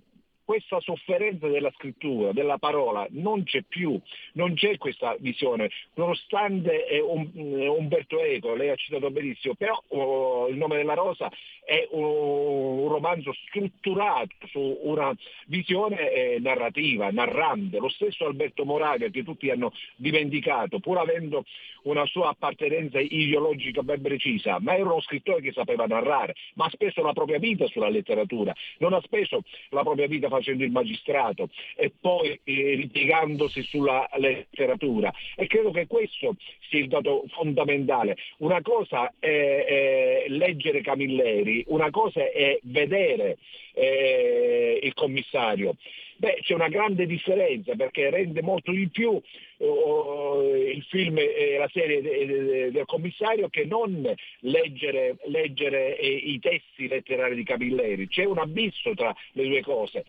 questa 0.51 0.81
sofferenza 0.81 1.47
della 1.47 1.71
scrittura, 1.77 2.33
della 2.33 2.57
parola, 2.57 3.07
non 3.11 3.43
c'è 3.45 3.61
più, 3.61 3.97
non 4.33 4.53
c'è 4.53 4.75
questa 4.77 5.15
visione, 5.17 5.69
nonostante 5.93 6.87
eh, 6.87 6.99
um- 6.99 7.31
eh, 7.33 7.69
Umberto 7.69 8.19
Eco, 8.19 8.53
lei 8.53 8.67
ha 8.67 8.75
citato 8.75 9.09
benissimo, 9.11 9.53
però 9.53 9.81
oh, 9.87 10.49
il 10.49 10.57
nome 10.57 10.75
della 10.75 10.93
rosa 10.93 11.31
è 11.63 11.87
un, 11.91 12.03
un 12.03 12.87
romanzo 12.89 13.31
strutturato 13.47 14.35
su 14.47 14.79
una 14.81 15.15
visione 15.45 16.11
eh, 16.11 16.39
narrativa, 16.41 17.09
narrante, 17.11 17.77
lo 17.79 17.87
stesso 17.87 18.25
Alberto 18.25 18.65
Moravia 18.65 19.07
che 19.07 19.23
tutti 19.23 19.49
hanno 19.49 19.71
dimenticato, 19.95 20.79
pur 20.79 20.97
avendo 20.97 21.45
una 21.83 22.05
sua 22.07 22.29
appartenenza 22.29 22.99
ideologica 22.99 23.83
ben 23.83 24.01
precisa, 24.01 24.59
ma 24.59 24.75
era 24.75 24.83
uno 24.83 24.99
scrittore 24.99 25.39
che 25.39 25.53
sapeva 25.53 25.85
narrare, 25.85 26.35
ma 26.55 26.65
ha 26.65 26.69
speso 26.69 27.01
la 27.01 27.13
propria 27.13 27.39
vita 27.39 27.65
sulla 27.67 27.89
letteratura, 27.89 28.53
non 28.79 28.91
ha 28.91 28.99
speso 29.01 29.43
la 29.69 29.83
propria 29.83 30.07
vita 30.07 30.27
facendo 30.27 30.39
il 30.49 30.71
magistrato 30.71 31.49
e 31.75 31.91
poi 31.99 32.39
eh, 32.43 32.75
ripiegandosi 32.75 33.61
sulla 33.63 34.09
letteratura. 34.17 35.11
E 35.35 35.47
credo 35.47 35.71
che 35.71 35.87
questo 35.87 36.35
sia 36.69 36.79
il 36.79 36.87
dato 36.87 37.25
fondamentale. 37.29 38.17
Una 38.37 38.61
cosa 38.61 39.13
è, 39.19 39.27
è 39.27 40.25
leggere 40.27 40.81
Camilleri, 40.81 41.63
una 41.67 41.89
cosa 41.89 42.21
è 42.31 42.59
vedere 42.63 43.37
eh, 43.73 44.79
il 44.81 44.93
commissario. 44.93 45.75
Beh, 46.17 46.39
c'è 46.41 46.53
una 46.53 46.67
grande 46.67 47.07
differenza 47.07 47.73
perché 47.75 48.11
rende 48.11 48.43
molto 48.43 48.71
di 48.71 48.87
più 48.89 49.19
il 49.63 50.83
film 50.89 51.17
e 51.17 51.55
la 51.59 51.69
serie 51.71 52.01
de- 52.01 52.25
de- 52.25 52.71
del 52.71 52.85
commissario 52.85 53.47
che 53.49 53.65
non 53.65 54.01
leggere, 54.39 55.17
leggere 55.27 55.91
i 55.91 56.39
testi 56.39 56.87
letterari 56.87 57.35
di 57.35 57.43
Camilleri. 57.43 58.07
C'è 58.07 58.23
un 58.25 58.39
abisso 58.39 58.93
tra 58.95 59.13
le 59.33 59.47
due 59.47 59.61
cose. 59.61 60.03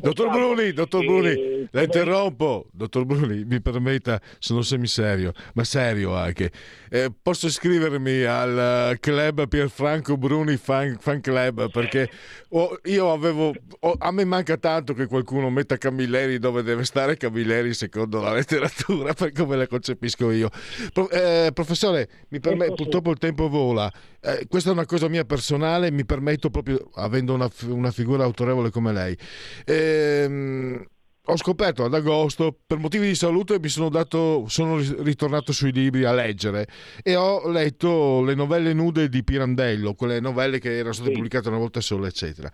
Dottor 0.00 0.30
Bruni, 0.30 0.72
dottor 0.72 1.02
eh, 1.02 1.06
Bruni, 1.06 1.68
la 1.70 1.82
interrompo. 1.82 2.66
Dottor 2.72 3.04
Bruni, 3.04 3.44
mi 3.44 3.60
permetta, 3.60 4.20
sono 4.38 4.62
semiserio, 4.62 5.32
ma 5.54 5.64
serio 5.64 6.14
anche. 6.14 6.50
Eh, 6.90 7.10
posso 7.22 7.46
iscrivermi 7.46 8.22
al 8.24 8.96
club 9.00 9.48
Pierfranco 9.48 10.16
Bruni 10.16 10.56
Fan, 10.56 10.96
fan 10.98 11.20
Club 11.20 11.70
perché 11.70 12.08
ho- 12.50 12.78
io 12.84 13.12
avevo. 13.12 13.52
ho- 13.80 13.96
a 13.98 14.10
me 14.12 14.24
manca 14.24 14.56
tanto 14.56 14.92
che 14.94 15.06
qualcuno 15.06 15.50
metta 15.50 15.76
Camilleri 15.76 16.38
dove 16.38 16.62
deve 16.62 16.84
stare 16.84 17.16
Camilleri 17.16 17.72
secondo 17.74 18.20
la 18.20 18.32
letteratura, 18.58 19.12
per 19.14 19.32
come 19.32 19.56
la 19.56 19.66
concepisco 19.66 20.30
io. 20.30 20.50
Pro- 20.92 21.10
eh, 21.10 21.50
professore, 21.52 22.08
mi 22.28 22.40
permette, 22.40 22.74
purtroppo 22.74 23.10
il 23.10 23.18
tempo 23.18 23.48
vola. 23.48 23.92
Eh, 24.20 24.46
questa 24.48 24.70
è 24.70 24.72
una 24.72 24.86
cosa 24.86 25.08
mia 25.08 25.24
personale, 25.24 25.90
mi 25.90 26.04
permetto 26.04 26.50
proprio, 26.50 26.90
avendo 26.94 27.34
una, 27.34 27.50
una 27.68 27.90
figura 27.90 28.24
autorevole 28.24 28.70
come 28.70 28.92
lei. 28.92 29.16
Ehm, 29.64 30.84
ho 31.28 31.36
scoperto 31.36 31.84
ad 31.84 31.94
agosto, 31.94 32.56
per 32.66 32.78
motivi 32.78 33.08
di 33.08 33.14
salute, 33.16 33.58
mi 33.58 33.68
sono, 33.68 33.88
dato, 33.88 34.44
sono 34.46 34.78
ri- 34.78 34.94
ritornato 34.98 35.52
sui 35.52 35.72
libri 35.72 36.04
a 36.04 36.12
leggere 36.12 36.68
e 37.02 37.16
ho 37.16 37.48
letto 37.48 38.22
le 38.22 38.34
novelle 38.34 38.72
nude 38.72 39.08
di 39.08 39.24
Pirandello, 39.24 39.94
quelle 39.94 40.20
novelle 40.20 40.60
che 40.60 40.76
erano 40.76 40.92
state 40.92 41.10
pubblicate 41.10 41.48
una 41.48 41.58
volta 41.58 41.80
sola, 41.80 42.06
eccetera. 42.06 42.50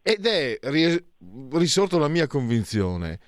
Ed 0.00 0.24
è 0.24 0.58
ri- 0.62 1.04
risorta 1.52 1.98
la 1.98 2.08
mia 2.08 2.26
convinzione. 2.26 3.18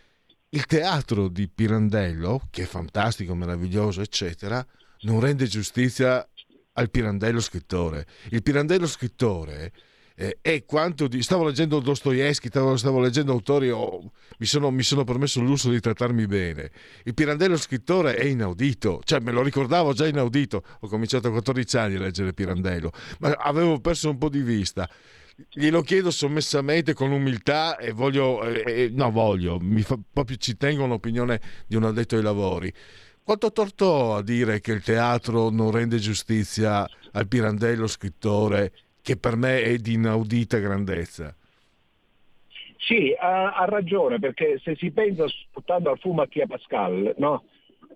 Il 0.51 0.65
teatro 0.65 1.29
di 1.29 1.47
Pirandello, 1.47 2.47
che 2.49 2.63
è 2.63 2.67
fantastico, 2.67 3.35
meraviglioso, 3.35 4.01
eccetera, 4.01 4.67
non 5.03 5.21
rende 5.21 5.45
giustizia 5.47 6.27
al 6.73 6.91
Pirandello 6.91 7.41
scrittore. 7.41 8.07
Il 8.31 8.43
Pirandello 8.43 8.87
scrittore 8.87 9.73
eh, 10.15 10.39
è 10.41 10.65
quanto 10.65 11.07
di... 11.07 11.23
Stavo 11.23 11.45
leggendo 11.45 11.81
Dostoevsky, 11.81 12.49
stavo, 12.49 12.79
stavo 12.79 12.99
leggendo 12.99 13.33
autori, 13.33 13.69
oh, 13.69 14.11
mi, 14.39 14.47
sono, 14.47 14.71
mi 14.71 14.83
sono 14.83 15.05
permesso 15.05 15.39
il 15.41 15.45
lusso 15.45 15.69
di 15.69 15.81
trattarmi 15.81 16.25
bene. 16.27 16.71
Il 17.05 17.13
Pirandello 17.13 17.59
scrittore 17.59 18.17
è 18.17 18.25
inaudito, 18.25 19.03
cioè 19.05 19.21
me 19.21 19.33
lo 19.33 19.43
ricordavo 19.43 19.93
già 19.93 20.07
inaudito. 20.07 20.65
Ho 20.81 20.89
cominciato 20.89 21.29
a 21.29 21.31
14 21.31 21.77
anni 21.77 21.97
a 21.97 22.01
leggere 22.01 22.33
Pirandello, 22.33 22.91
ma 23.19 23.33
avevo 23.33 23.81
perso 23.81 24.09
un 24.09 24.17
po' 24.17 24.31
di 24.31 24.41
vista. 24.41 24.89
Glielo 25.51 25.83
chiedo 25.83 26.11
sommessamente 26.11 26.95
con 26.95 27.13
umiltà 27.13 27.77
e 27.77 27.93
voglio, 27.93 28.43
eh, 28.43 28.63
eh, 28.67 28.91
no 28.93 29.13
voglio, 29.13 29.59
mi 29.61 29.83
fa, 29.83 29.97
proprio 30.13 30.37
ci 30.37 30.57
tengo 30.57 30.83
un'opinione 30.83 31.41
di 31.69 31.77
un 31.77 31.85
addetto 31.85 32.17
ai 32.17 32.23
lavori. 32.23 32.73
Quanto 33.23 33.53
torto 33.53 33.85
ho 33.85 34.15
a 34.17 34.23
dire 34.23 34.61
che 34.61 34.73
il 34.73 34.83
teatro 34.83 35.51
non 35.51 35.71
rende 35.71 35.99
giustizia 35.99 36.89
al 37.13 37.29
Pirandello 37.29 37.87
scrittore 37.87 38.73
che 39.01 39.17
per 39.17 39.37
me 39.37 39.63
è 39.63 39.77
di 39.77 39.93
inaudita 39.93 40.59
grandezza? 40.59 41.33
Sì, 42.79 43.15
ha, 43.17 43.53
ha 43.53 43.65
ragione, 43.67 44.19
perché 44.19 44.59
se 44.63 44.75
si 44.77 44.91
pensa 44.91 45.25
soltanto 45.53 45.91
al 45.91 45.99
fu 45.99 46.13
Mattia 46.13 46.47
Pascal, 46.47 47.15
no? 47.19 47.45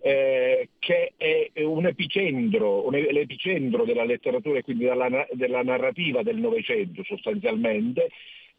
Eh, 0.05 0.70
che 0.81 1.12
è 1.16 1.53
un 1.62 1.87
epicentro, 1.87 2.85
un- 2.87 2.95
l'epicentro 2.95 3.85
della 3.85 4.03
letteratura 4.05 4.59
e 4.59 4.62
quindi 4.62 4.83
della, 4.85 5.27
della 5.31 5.62
narrativa 5.62 6.23
del 6.24 6.39
Novecento 6.39 7.05
sostanzialmente, 7.05 8.09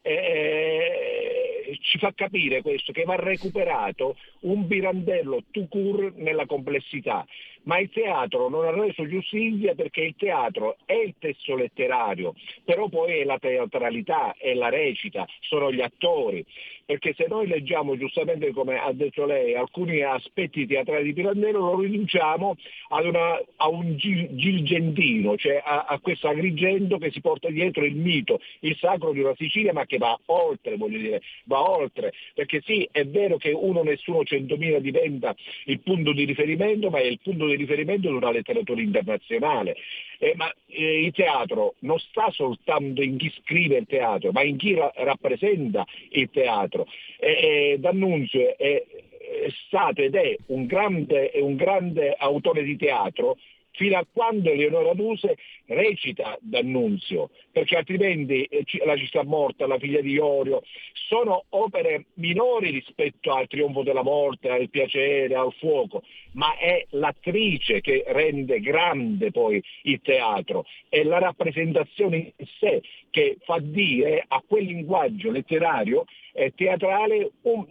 eh, 0.02 1.78
ci 1.82 1.98
fa 1.98 2.14
capire 2.14 2.62
questo 2.62 2.94
che 2.94 3.04
va 3.04 3.16
recuperato 3.16 4.16
un 4.44 4.68
birandello 4.68 5.44
tout 5.52 5.70
court 5.70 6.16
nella 6.16 6.46
complessità. 6.46 7.26
Ma 7.64 7.80
il 7.80 7.90
teatro 7.90 8.50
non 8.50 8.66
ha 8.66 8.72
reso 8.72 9.08
giustizia 9.08 9.74
perché 9.74 10.02
il 10.02 10.16
teatro 10.18 10.76
è 10.86 10.96
il 10.96 11.16
testo 11.18 11.56
letterario, 11.56 12.34
però 12.66 12.90
poi 12.90 13.20
è 13.20 13.24
la 13.24 13.40
teatralità, 13.40 14.36
è 14.38 14.54
la 14.54 14.68
recita, 14.68 15.26
sono 15.40 15.72
gli 15.72 15.82
attori. 15.82 16.46
Perché 16.86 17.14
se 17.14 17.28
noi 17.30 17.48
leggiamo 17.48 17.96
giustamente, 17.96 18.52
come 18.52 18.78
ha 18.78 18.92
detto 18.92 19.26
lei, 19.26 19.56
alcuni 19.56 20.02
aspetti 20.02 20.68
teatrali 20.68 21.06
di 21.06 21.14
Pirandello, 21.14 21.60
lo 21.60 21.80
riduciamo 21.80 22.58
una- 22.90 23.42
a 23.56 23.70
un 23.70 23.96
gil- 23.96 24.36
gilgentino, 24.36 25.38
cioè 25.38 25.62
a, 25.64 25.86
a 25.88 26.00
questo 26.00 26.28
Agrigento 26.28 26.98
che 26.98 27.12
si 27.12 27.22
porta 27.22 27.50
dietro 27.50 27.86
il 27.86 27.96
mito, 27.96 28.42
il 28.60 28.76
sacro 28.76 29.14
di 29.14 29.22
una 29.22 29.34
Sicilia, 29.36 29.72
ma 29.72 29.86
che 29.86 29.98
va 29.98 30.20
oltre, 30.26 30.76
voglio 30.76 30.98
dire, 30.98 31.22
va 31.46 31.70
oltre. 31.70 32.12
Perché 32.34 32.62
sì, 32.66 32.88
è 32.92 33.06
vero 33.06 33.38
che 33.38 33.52
uno 33.52 33.82
nessuno 33.84 34.24
centomila 34.34 34.80
diventa 34.80 35.36
il 35.66 35.80
punto 35.80 36.12
di 36.14 36.26
riferimento, 36.26 36.90
ma 36.90 37.00
è 37.00 37.06
il 37.06 37.20
punto 37.22 37.48
di 37.48 37.56
riferimento 37.56 38.10
di 38.10 38.16
una 38.16 38.32
letteratura 38.32 38.82
internazionale. 38.82 39.76
Eh, 40.20 40.34
ma 40.36 40.52
eh, 40.68 41.02
il 41.02 41.12
teatro 41.12 41.76
non 41.80 42.00
sta 42.00 42.30
soltanto 42.32 43.02
in 43.02 43.18
chi 43.18 43.32
scrive 43.42 43.78
il 43.78 43.86
teatro, 43.86 44.32
ma 44.32 44.44
in 44.44 44.58
chi 44.58 44.74
ra- 44.74 44.92
rappresenta 44.96 45.86
il 46.12 46.30
teatro. 46.32 46.88
Eh, 47.20 47.72
eh, 47.74 47.80
D'Annunzio 47.80 48.58
è, 48.58 48.84
è 48.86 49.50
stato 49.66 50.02
ed 50.02 50.16
è 50.16 50.36
un 50.48 50.66
grande, 50.66 51.32
è 51.32 51.40
un 51.40 51.56
grande 51.56 52.16
autore 52.18 52.64
di 52.64 52.76
teatro 52.78 53.38
fino 53.74 53.98
a 53.98 54.06
quando 54.12 54.50
Eleonora 54.50 54.94
Duse 54.94 55.38
recita 55.66 56.38
D'Annunzio, 56.42 57.30
perché 57.52 57.78
altrimenti 57.78 58.44
eh, 58.44 58.66
La 58.86 58.96
città 58.98 59.24
morta, 59.24 59.68
La 59.68 59.78
figlia 59.78 60.02
di 60.02 60.12
Iorio, 60.12 60.62
sono 60.94 61.46
opere 61.50 62.06
minori 62.16 62.72
rispetto 62.72 63.34
al 63.34 63.48
trionfo 63.48 63.84
della 63.84 64.04
morte, 64.04 64.50
al 64.50 64.70
piacere, 64.70 65.36
al 65.36 65.54
fuoco, 65.54 66.04
ma 66.34 66.58
è 66.58 66.86
l'attrice 66.92 67.82
che 67.82 68.04
rende 68.08 68.60
grande 68.60 69.32
poi 69.32 69.62
il 69.84 70.00
teatro, 70.02 70.66
è 70.90 71.04
la 71.04 71.20
rappresentazione 71.20 72.34
in 72.36 72.48
sé 72.60 72.82
che 73.14 73.38
fa 73.46 73.60
dire 73.62 74.26
a 74.28 74.44
quel 74.44 74.66
linguaggio 74.66 75.30
letterario 75.30 76.06
e 76.34 76.52
teatrale 76.56 77.34
un- 77.44 77.64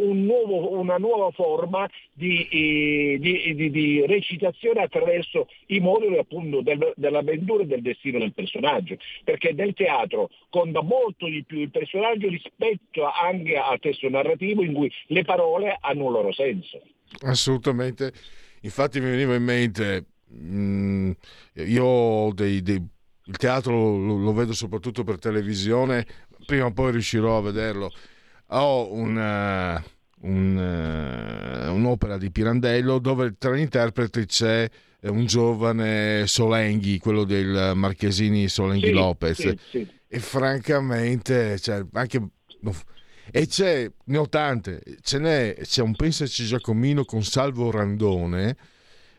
un 0.00 0.24
nuovo- 0.26 0.78
una 0.78 0.98
nuova 0.98 1.30
forma 1.30 1.88
di, 2.12 2.46
eh, 2.50 3.16
di- 3.18 3.54
di- 3.54 3.70
di 3.70 4.04
recitazione 4.06 4.82
attraverso 4.82 5.48
i 5.68 5.80
moduli 5.80 6.18
appunto 6.18 6.60
del- 6.60 6.92
dell'avventura 6.94 7.62
e 7.62 7.66
del 7.66 7.80
destino 7.80 8.18
del 8.18 8.34
personaggio, 8.34 8.98
perché 9.24 9.52
nel 9.54 9.72
teatro 9.72 10.28
conta 10.50 10.82
molto 10.82 11.26
di 11.26 11.42
più 11.42 11.60
il 11.60 11.70
personaggio 11.70 12.28
rispetto 12.28 13.08
anche 13.10 13.56
al 13.56 13.80
testo 13.80 14.10
narrativo 14.10 14.62
in 14.62 14.74
cui 14.74 14.92
le 15.06 15.22
parole 15.22 15.74
hanno 15.80 16.04
un 16.04 16.12
loro 16.12 16.32
senso. 16.32 16.82
Assolutamente. 17.22 18.12
Infatti 18.60 19.00
mi 19.00 19.08
veniva 19.08 19.34
in 19.34 19.42
mente, 19.42 20.04
mm, 20.34 21.10
io 21.54 21.84
ho 21.86 22.32
dei, 22.34 22.60
dei- 22.60 22.86
il 23.30 23.36
teatro 23.36 23.96
lo, 23.96 24.16
lo 24.16 24.32
vedo 24.32 24.52
soprattutto 24.52 25.04
per 25.04 25.18
televisione, 25.20 26.04
prima 26.44 26.66
o 26.66 26.72
poi 26.72 26.90
riuscirò 26.90 27.38
a 27.38 27.42
vederlo. 27.42 27.92
Ho 28.48 28.92
una- 28.92 29.82
un, 30.22 30.58
eh, 30.58 31.68
un'opera 31.68 32.18
di 32.18 32.30
Pirandello 32.32 32.98
dove 32.98 33.36
tra 33.38 33.54
gli 33.54 33.60
interpreti 33.60 34.26
c'è 34.26 34.68
eh, 35.00 35.08
un 35.08 35.24
giovane 35.26 36.26
Solenghi, 36.26 36.98
quello 36.98 37.24
del 37.24 37.72
Marchesini 37.74 38.48
Solenghi 38.48 38.86
Sì, 38.88 38.92
Lopez. 38.92 39.38
sì, 39.40 39.58
sì. 39.70 39.88
E 40.08 40.18
francamente, 40.18 41.56
cioè, 41.60 41.84
anche 41.92 42.20
e 43.32 43.46
c'è, 43.46 43.88
ne 44.06 44.18
ho 44.18 44.28
tante, 44.28 44.82
ce 45.02 45.18
n'è, 45.20 45.56
c'è 45.62 45.82
un 45.82 45.94
Pensaci 45.94 46.44
Giacomino 46.44 47.04
con 47.04 47.22
Salvo 47.22 47.70
Randone, 47.70 48.56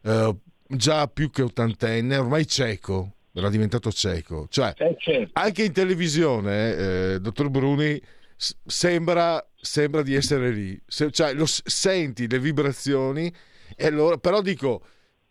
eh, 0.03 0.35
già 0.67 1.07
più 1.07 1.29
che 1.31 1.43
ottantenne, 1.43 2.17
ormai 2.17 2.45
cieco, 2.45 3.13
era 3.33 3.49
diventato 3.49 3.91
cieco. 3.91 4.47
Cioè, 4.49 4.73
Eh, 4.77 4.95
certo. 4.99 5.29
anche 5.33 5.63
in 5.63 5.71
televisione, 5.73 6.75
eh, 6.75 7.19
dottor 7.19 7.49
Bruni, 7.49 8.01
s- 8.35 8.55
sembra, 8.65 9.45
sembra 9.59 10.01
di 10.01 10.15
essere 10.15 10.51
lì, 10.51 10.79
Se- 10.87 11.11
cioè, 11.11 11.33
lo 11.33 11.45
s- 11.45 11.61
senti 11.65 12.27
le 12.27 12.39
vibrazioni, 12.39 13.33
e 13.75 13.85
allora, 13.85 14.17
però 14.17 14.41
dico, 14.41 14.83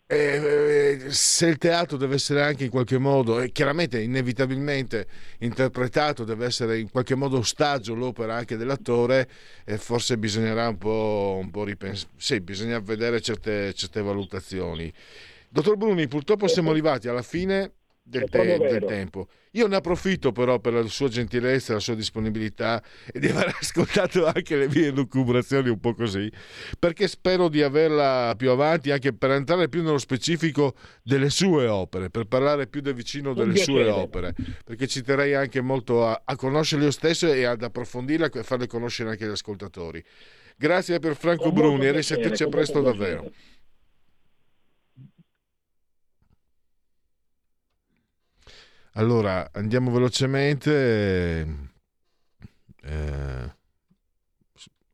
eh, 0.07 0.97
eh, 1.05 1.11
se 1.11 1.47
il 1.47 1.57
teatro 1.57 1.95
deve 1.95 2.15
essere 2.15 2.41
anche 2.41 2.65
in 2.65 2.69
qualche 2.69 2.97
modo, 2.97 3.39
e 3.39 3.51
chiaramente 3.51 4.01
inevitabilmente 4.01 5.07
interpretato, 5.39 6.25
deve 6.25 6.45
essere 6.45 6.79
in 6.79 6.89
qualche 6.89 7.15
modo 7.15 7.37
ostaggio 7.37 7.93
l'opera 7.95 8.35
anche 8.35 8.57
dell'attore, 8.57 9.29
eh, 9.63 9.77
forse 9.77 10.17
bisognerà 10.17 10.67
un 10.67 10.77
po', 10.77 11.39
un 11.41 11.49
po' 11.49 11.63
ripensare, 11.63 12.11
sì, 12.17 12.41
bisogna 12.41 12.79
vedere 12.79 13.21
certe, 13.21 13.73
certe 13.73 14.01
valutazioni. 14.01 14.91
Dottor 15.47 15.77
Bruni, 15.77 16.07
purtroppo 16.07 16.47
siamo 16.47 16.71
arrivati 16.71 17.07
alla 17.07 17.21
fine 17.21 17.71
del, 18.03 18.29
te- 18.29 18.57
del 18.57 18.83
tempo. 18.85 19.27
Io 19.51 19.67
ne 19.67 19.75
approfitto 19.75 20.31
però 20.31 20.59
per 20.59 20.73
la 20.73 20.85
sua 20.87 21.09
gentilezza, 21.09 21.73
la 21.73 21.79
sua 21.79 21.95
disponibilità 21.95 22.81
e 23.11 23.19
di 23.19 23.27
aver 23.27 23.55
ascoltato 23.59 24.25
anche 24.25 24.55
le 24.55 24.67
mie 24.67 24.91
lucubrazioni 24.91 25.69
un 25.69 25.79
po' 25.79 25.93
così, 25.93 26.31
perché 26.79 27.07
spero 27.07 27.49
di 27.49 27.61
averla 27.61 28.33
più 28.37 28.49
avanti 28.49 28.91
anche 28.91 29.13
per 29.13 29.31
entrare 29.31 29.69
più 29.69 29.83
nello 29.83 29.97
specifico 29.97 30.75
delle 31.03 31.29
sue 31.29 31.67
opere, 31.67 32.09
per 32.09 32.25
parlare 32.25 32.67
più 32.67 32.81
da 32.81 32.91
vicino 32.91 33.33
delle 33.33 33.57
sue 33.57 33.87
opere, 33.89 34.33
perché 34.63 34.87
ci 34.87 35.01
terrei 35.01 35.33
anche 35.33 35.61
molto 35.61 36.07
a, 36.07 36.21
a 36.23 36.35
conoscerle 36.35 36.85
io 36.85 36.91
stesso 36.91 37.31
e 37.31 37.43
ad 37.43 37.61
approfondirle 37.61 38.31
e 38.33 38.43
farle 38.43 38.67
conoscere 38.67 39.09
anche 39.09 39.25
agli 39.25 39.31
ascoltatori. 39.31 40.03
Grazie 40.55 40.99
per 40.99 41.15
Franco 41.15 41.51
Bruni 41.51 41.87
e 41.87 41.91
risentirci 41.91 42.47
presto 42.47 42.81
davvero. 42.81 43.31
Allora, 48.95 49.49
andiamo 49.53 49.89
velocemente. 49.89 51.69
Eh, 52.83 53.55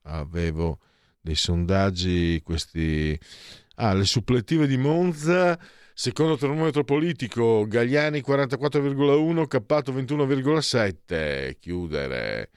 avevo 0.04 0.80
dei 1.20 1.36
sondaggi, 1.36 2.42
questi... 2.44 3.20
Ah, 3.80 3.94
le 3.94 4.06
supplettive 4.06 4.66
di 4.66 4.78
Monza, 4.78 5.60
secondo 5.94 6.38
termometro 6.38 6.84
politico, 6.84 7.66
Gagliani 7.68 8.24
44,1, 8.26 9.48
Cappato 9.48 9.92
21,7, 9.94 11.58
chiudere. 11.60 12.50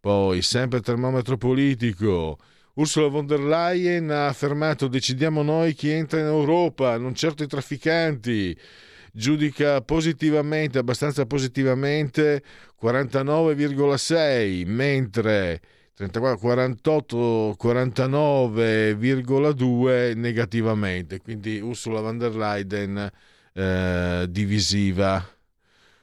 Poi, 0.00 0.42
sempre 0.42 0.80
termometro 0.80 1.36
politico, 1.38 2.38
Ursula 2.74 3.08
von 3.08 3.26
der 3.26 3.40
Leyen 3.40 4.10
ha 4.10 4.28
affermato 4.28 4.86
decidiamo 4.86 5.42
noi 5.42 5.72
chi 5.72 5.88
entra 5.90 6.20
in 6.20 6.26
Europa, 6.26 6.98
non 6.98 7.14
certo 7.14 7.42
i 7.42 7.46
trafficanti 7.46 8.58
giudica 9.16 9.80
positivamente, 9.80 10.78
abbastanza 10.78 11.24
positivamente 11.24 12.42
49,6, 12.80 14.66
mentre 14.66 15.60
34, 15.94 16.38
48, 16.38 17.56
49,2 17.58 20.16
negativamente, 20.16 21.20
quindi 21.20 21.58
Ursula 21.60 22.00
von 22.00 22.18
der 22.18 22.36
Leyen 22.36 23.10
eh, 23.54 24.26
divisiva. 24.28 25.26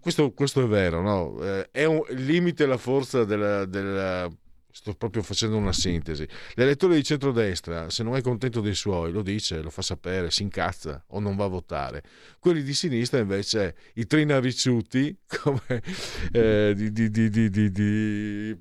questo, 0.00 0.32
questo 0.32 0.62
è 0.62 0.66
vero, 0.66 1.02
no? 1.02 1.44
Eh, 1.44 1.68
è 1.72 1.84
un 1.84 2.00
limite 2.12 2.64
la 2.64 2.78
forza 2.78 3.24
della, 3.24 3.66
della- 3.66 4.30
Sto 4.76 4.92
proprio 4.94 5.22
facendo 5.22 5.56
una 5.56 5.72
sintesi. 5.72 6.28
L'elettore 6.52 6.96
di 6.96 7.02
centrodestra, 7.02 7.88
se 7.88 8.02
non 8.02 8.14
è 8.14 8.20
contento 8.20 8.60
dei 8.60 8.74
suoi, 8.74 9.10
lo 9.10 9.22
dice, 9.22 9.62
lo 9.62 9.70
fa 9.70 9.80
sapere, 9.80 10.30
si 10.30 10.42
incazza 10.42 11.02
o 11.08 11.18
non 11.18 11.34
va 11.34 11.46
a 11.46 11.48
votare. 11.48 12.02
Quelli 12.38 12.62
di 12.62 12.74
sinistra, 12.74 13.18
invece, 13.18 13.74
i 13.94 14.06
trinavicciuti, 14.06 15.16
come 15.42 15.82
eh, 16.30 16.74
di, 16.76 16.92
di- 16.92 17.30
di- 17.30 17.70
di- 17.70 18.58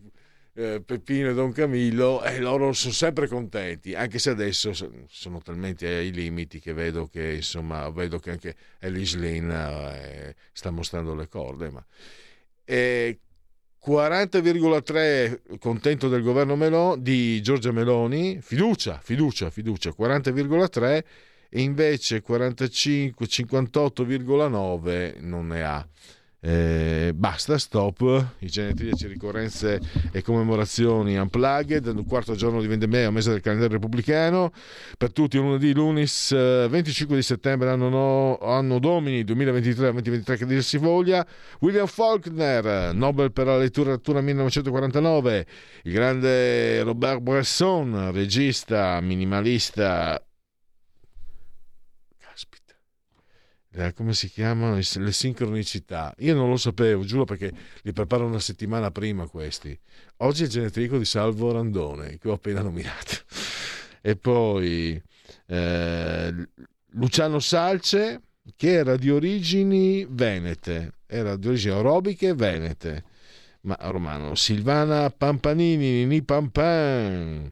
eh, 0.54 0.82
Peppino 0.86 1.32
e 1.32 1.34
Don 1.34 1.52
Camillo, 1.52 2.24
e 2.24 2.40
loro 2.40 2.72
sono 2.72 2.94
sempre 2.94 3.28
contenti, 3.28 3.94
anche 3.94 4.18
se 4.18 4.30
adesso 4.30 4.72
so- 4.72 4.90
sono 5.10 5.42
talmente 5.42 5.86
ai 5.86 6.14
limiti 6.14 6.62
che 6.62 6.72
vedo 6.72 7.08
che, 7.08 7.34
insomma, 7.34 7.90
vedo 7.90 8.20
che 8.20 8.32
anche 8.32 8.56
Elise 8.80 9.18
Lynn 9.18 9.52
eh, 9.52 10.34
sta 10.54 10.72
mostrando 10.72 11.14
le 11.14 11.28
corde. 11.28 11.70
Ma... 11.72 11.86
E 12.64 13.20
40,3 13.86 15.60
contento 15.60 16.08
del 16.08 16.24
governo 16.24 16.56
Meloni, 16.56 17.04
di 17.04 17.40
Giorgia 17.44 17.72
Meloni, 17.72 18.40
fiducia, 18.42 19.00
fiducia, 19.00 19.52
fiducia, 19.52 19.94
40,3 19.96 21.04
e 21.50 21.62
invece 21.62 22.22
45, 22.22 23.28
58,9 23.28 25.18
non 25.20 25.48
ne 25.48 25.64
ha. 25.64 25.88
Eh, 26.48 27.12
basta, 27.16 27.58
stop. 27.58 28.34
I 28.38 28.46
genetriaci, 28.46 29.08
ricorrenze 29.08 29.82
e 30.12 30.22
commemorazioni 30.22 31.18
unplugged. 31.18 31.88
Un 31.88 32.06
quarto 32.06 32.36
giorno 32.36 32.62
di 32.62 32.68
vendemmia, 32.68 33.10
mese 33.10 33.32
del 33.32 33.42
calendario 33.42 33.78
repubblicano. 33.78 34.52
Per 34.96 35.12
tutti, 35.12 35.38
lunedì, 35.38 35.74
lunis, 35.74 36.32
eh, 36.34 36.68
25 36.70 37.16
di 37.16 37.24
settembre, 37.24 37.72
anno, 37.72 37.90
no- 37.90 38.38
anno 38.38 38.78
domini 38.78 39.24
2023-2023, 39.24 40.38
che 40.38 40.46
dir 40.46 40.62
si 40.62 40.78
voglia. 40.78 41.26
William 41.62 41.88
Faulkner, 41.88 42.94
Nobel 42.94 43.32
per 43.32 43.48
la 43.48 43.58
letteratura 43.58 44.22
1949. 44.22 45.48
Il 45.82 45.94
grande 45.94 46.84
Robert 46.84 47.22
Bresson, 47.22 48.12
regista, 48.14 49.02
minimalista. 49.02 50.24
Eh, 53.78 53.92
come 53.92 54.14
si 54.14 54.30
chiamano 54.30 54.76
le 54.76 55.12
sincronicità? 55.12 56.16
Io 56.20 56.34
non 56.34 56.50
lo 56.50 56.56
sapevo, 56.56 57.04
giuro 57.04 57.26
perché 57.26 57.52
li 57.82 57.92
preparo 57.92 58.26
una 58.26 58.40
settimana 58.40 58.90
prima 58.90 59.28
questi. 59.28 59.78
Oggi 60.18 60.44
è 60.44 60.46
il 60.46 60.52
genetrico 60.52 60.98
di 60.98 61.04
Salvo 61.04 61.52
Randone, 61.52 62.18
che 62.18 62.30
ho 62.30 62.34
appena 62.34 62.62
nominato. 62.62 63.18
E 64.02 64.16
poi 64.16 65.02
eh, 65.48 66.48
Luciano 66.92 67.40
Salce, 67.40 68.22
che 68.56 68.72
era 68.72 68.96
di 68.96 69.10
origini 69.10 70.08
venete, 70.10 70.94
era 71.06 71.36
di 71.36 71.48
origini 71.50 71.76
orobiche 71.76 72.34
venete. 72.34 73.04
Ma 73.62 73.76
romano, 73.82 74.36
Silvana 74.36 75.10
Pampanini, 75.10 75.90
Nini 75.90 76.24
Pampan, 76.24 77.52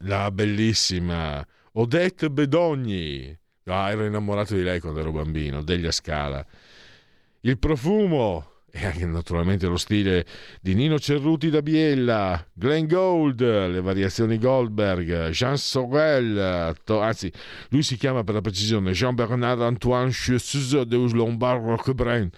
la 0.00 0.30
bellissima 0.30 1.46
Odette 1.72 2.30
Bedogni. 2.30 3.39
Ah, 3.66 3.90
ero 3.90 4.04
innamorato 4.06 4.54
di 4.54 4.62
lei 4.62 4.80
quando 4.80 5.00
ero 5.00 5.12
bambino, 5.12 5.62
Delia 5.62 5.90
Scala. 5.90 6.44
Il 7.40 7.58
profumo 7.58 8.50
e 8.72 8.86
anche 8.86 9.04
naturalmente 9.04 9.66
lo 9.66 9.76
stile 9.76 10.24
di 10.60 10.74
Nino 10.74 10.98
Cerruti 10.98 11.50
da 11.50 11.60
Biella, 11.60 12.44
Glenn 12.52 12.86
Gold, 12.86 13.40
le 13.40 13.80
variazioni 13.80 14.38
Goldberg, 14.38 15.30
Jean 15.30 15.56
Sorel, 15.56 16.74
to- 16.84 17.00
anzi, 17.00 17.32
lui 17.70 17.82
si 17.82 17.96
chiama 17.96 18.22
per 18.22 18.34
la 18.34 18.40
precisione 18.40 18.92
Jean-Bernard 18.92 19.60
Antoine 19.60 20.10
Chessus 20.10 20.82
de 20.82 20.96
Lombard 20.96 21.64
Roquebrun, 21.64 22.30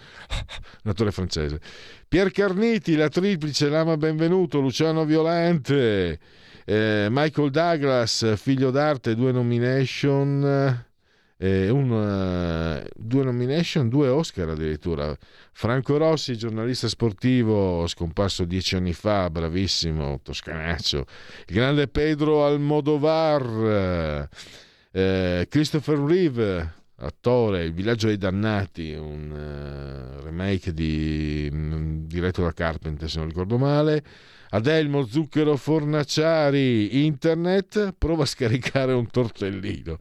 un 0.83 0.89
attore 0.89 1.11
francese. 1.11 1.59
Pier 2.07 2.31
Carniti, 2.31 2.95
la 2.95 3.09
triplice, 3.09 3.69
l'ama 3.69 3.95
benvenuto, 3.97 4.59
Luciano 4.59 5.05
Violante, 5.05 6.19
eh, 6.65 7.07
Michael 7.09 7.51
Douglas, 7.51 8.35
figlio 8.37 8.71
d'arte, 8.71 9.15
due 9.15 9.31
nomination, 9.31 10.91
eh, 11.43 11.69
un, 11.69 11.91
eh, 11.91 12.89
due 12.95 13.23
nomination, 13.25 13.89
due 13.89 14.07
Oscar 14.07 14.49
addirittura. 14.49 15.13
Franco 15.51 15.97
Rossi, 15.97 16.37
giornalista 16.37 16.87
sportivo, 16.87 17.85
scomparso 17.85 18.45
dieci 18.45 18.77
anni 18.77 18.93
fa, 18.93 19.29
bravissimo, 19.29 20.21
toscanaccio. 20.23 21.05
Il 21.47 21.53
grande 21.53 21.89
Pedro 21.89 22.45
Almodovar, 22.45 24.29
eh, 24.91 25.47
Christopher 25.49 25.99
Reeve, 25.99 26.73
attore, 26.95 27.65
Il 27.65 27.73
villaggio 27.73 28.07
dei 28.07 28.17
dannati, 28.17 28.93
un 28.93 29.35
eh, 29.35 30.21
remake 30.23 30.73
di, 30.73 31.49
mm, 31.51 32.05
diretto 32.05 32.41
da 32.41 32.53
Carpenter 32.53 33.09
se 33.09 33.17
non 33.19 33.27
ricordo 33.27 33.57
male. 33.57 34.01
Adelmo 34.53 35.03
Zucchero 35.07 35.57
Fornaciari, 35.57 37.03
internet, 37.05 37.95
prova 37.97 38.21
a 38.21 38.27
scaricare 38.27 38.93
un 38.93 39.09
tortellino. 39.09 39.97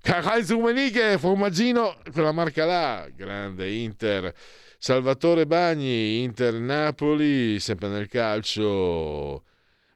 Carai 0.00 0.44
Zumenighe, 0.44 1.18
formaggino, 1.18 1.96
quella 2.12 2.30
marca 2.30 2.64
là, 2.64 3.08
grande 3.12 3.68
Inter. 3.68 4.32
Salvatore 4.78 5.46
Bagni, 5.46 6.22
Inter 6.22 6.60
Napoli, 6.60 7.58
sempre 7.58 7.88
nel 7.88 8.06
calcio. 8.06 9.42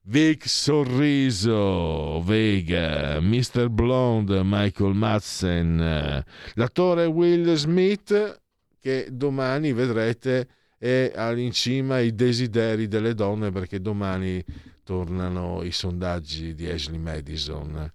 Vic 0.07 0.49
Sorriso, 0.49 2.21
Vega, 2.25 3.21
Mr. 3.21 3.69
Blonde, 3.69 4.41
Michael 4.43 4.95
Madsen, 4.95 6.25
l'attore 6.55 7.05
Will 7.05 7.55
Smith 7.55 8.41
che 8.81 9.07
domani 9.13 9.73
vedrete 9.73 10.49
è 10.83 11.13
all'incima 11.15 12.01
i 12.01 12.13
desideri 12.13 12.89
delle 12.89 13.15
donne 13.15 13.53
perché 13.53 13.81
domani 13.81 14.45
tornano 14.83 15.63
i 15.63 15.71
sondaggi 15.71 16.57
di 16.57 16.69
Ashley 16.69 16.99
Madison. 16.99 17.89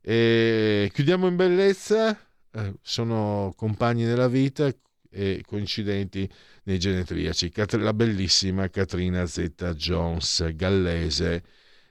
E 0.00 0.88
chiudiamo 0.94 1.26
in 1.26 1.34
bellezza, 1.34 2.16
eh, 2.52 2.74
sono 2.80 3.52
compagni 3.56 4.04
della 4.04 4.28
vita 4.28 4.72
e 5.10 5.42
coincidenti 5.44 6.30
nei 6.62 6.78
genetriaci. 6.78 7.50
La 7.70 7.92
bellissima 7.92 8.68
Katrina 8.68 9.26
Z. 9.26 9.74
Jones, 9.74 10.54
gallese. 10.54 11.42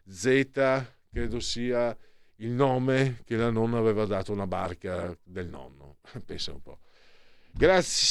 Z 0.07 0.85
credo 1.11 1.41
sia 1.41 1.93
il 2.37 2.51
nome 2.51 3.19
che 3.25 3.35
la 3.35 3.49
nonna 3.49 3.79
aveva 3.79 4.05
dato 4.05 4.31
a 4.31 4.35
una 4.35 4.47
barca 4.47 5.13
del 5.25 5.49
nonno. 5.49 5.97
Pensa 6.25 6.53
un 6.53 6.61
po'. 6.61 6.79
Grazie, 7.51 8.05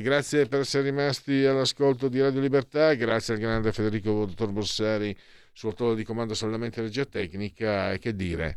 grazie 0.00 0.46
per 0.46 0.60
essere 0.60 0.82
rimasti 0.82 1.44
all'ascolto 1.44 2.08
di 2.08 2.20
Radio 2.20 2.40
Libertà, 2.40 2.94
grazie 2.94 3.34
al 3.34 3.40
grande 3.40 3.72
Federico 3.72 4.24
Dottor 4.26 4.50
Borsari, 4.50 5.16
suo 5.52 5.70
autore 5.70 5.94
di 5.94 6.04
comando 6.04 6.34
saldamente 6.34 6.80
regia 6.80 7.04
tecnica 7.04 7.92
e 7.92 7.98
che 7.98 8.14
dire. 8.14 8.56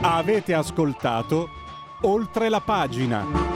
Avete 0.00 0.54
ascoltato 0.54 1.48
oltre 2.02 2.48
la 2.48 2.60
pagina. 2.60 3.53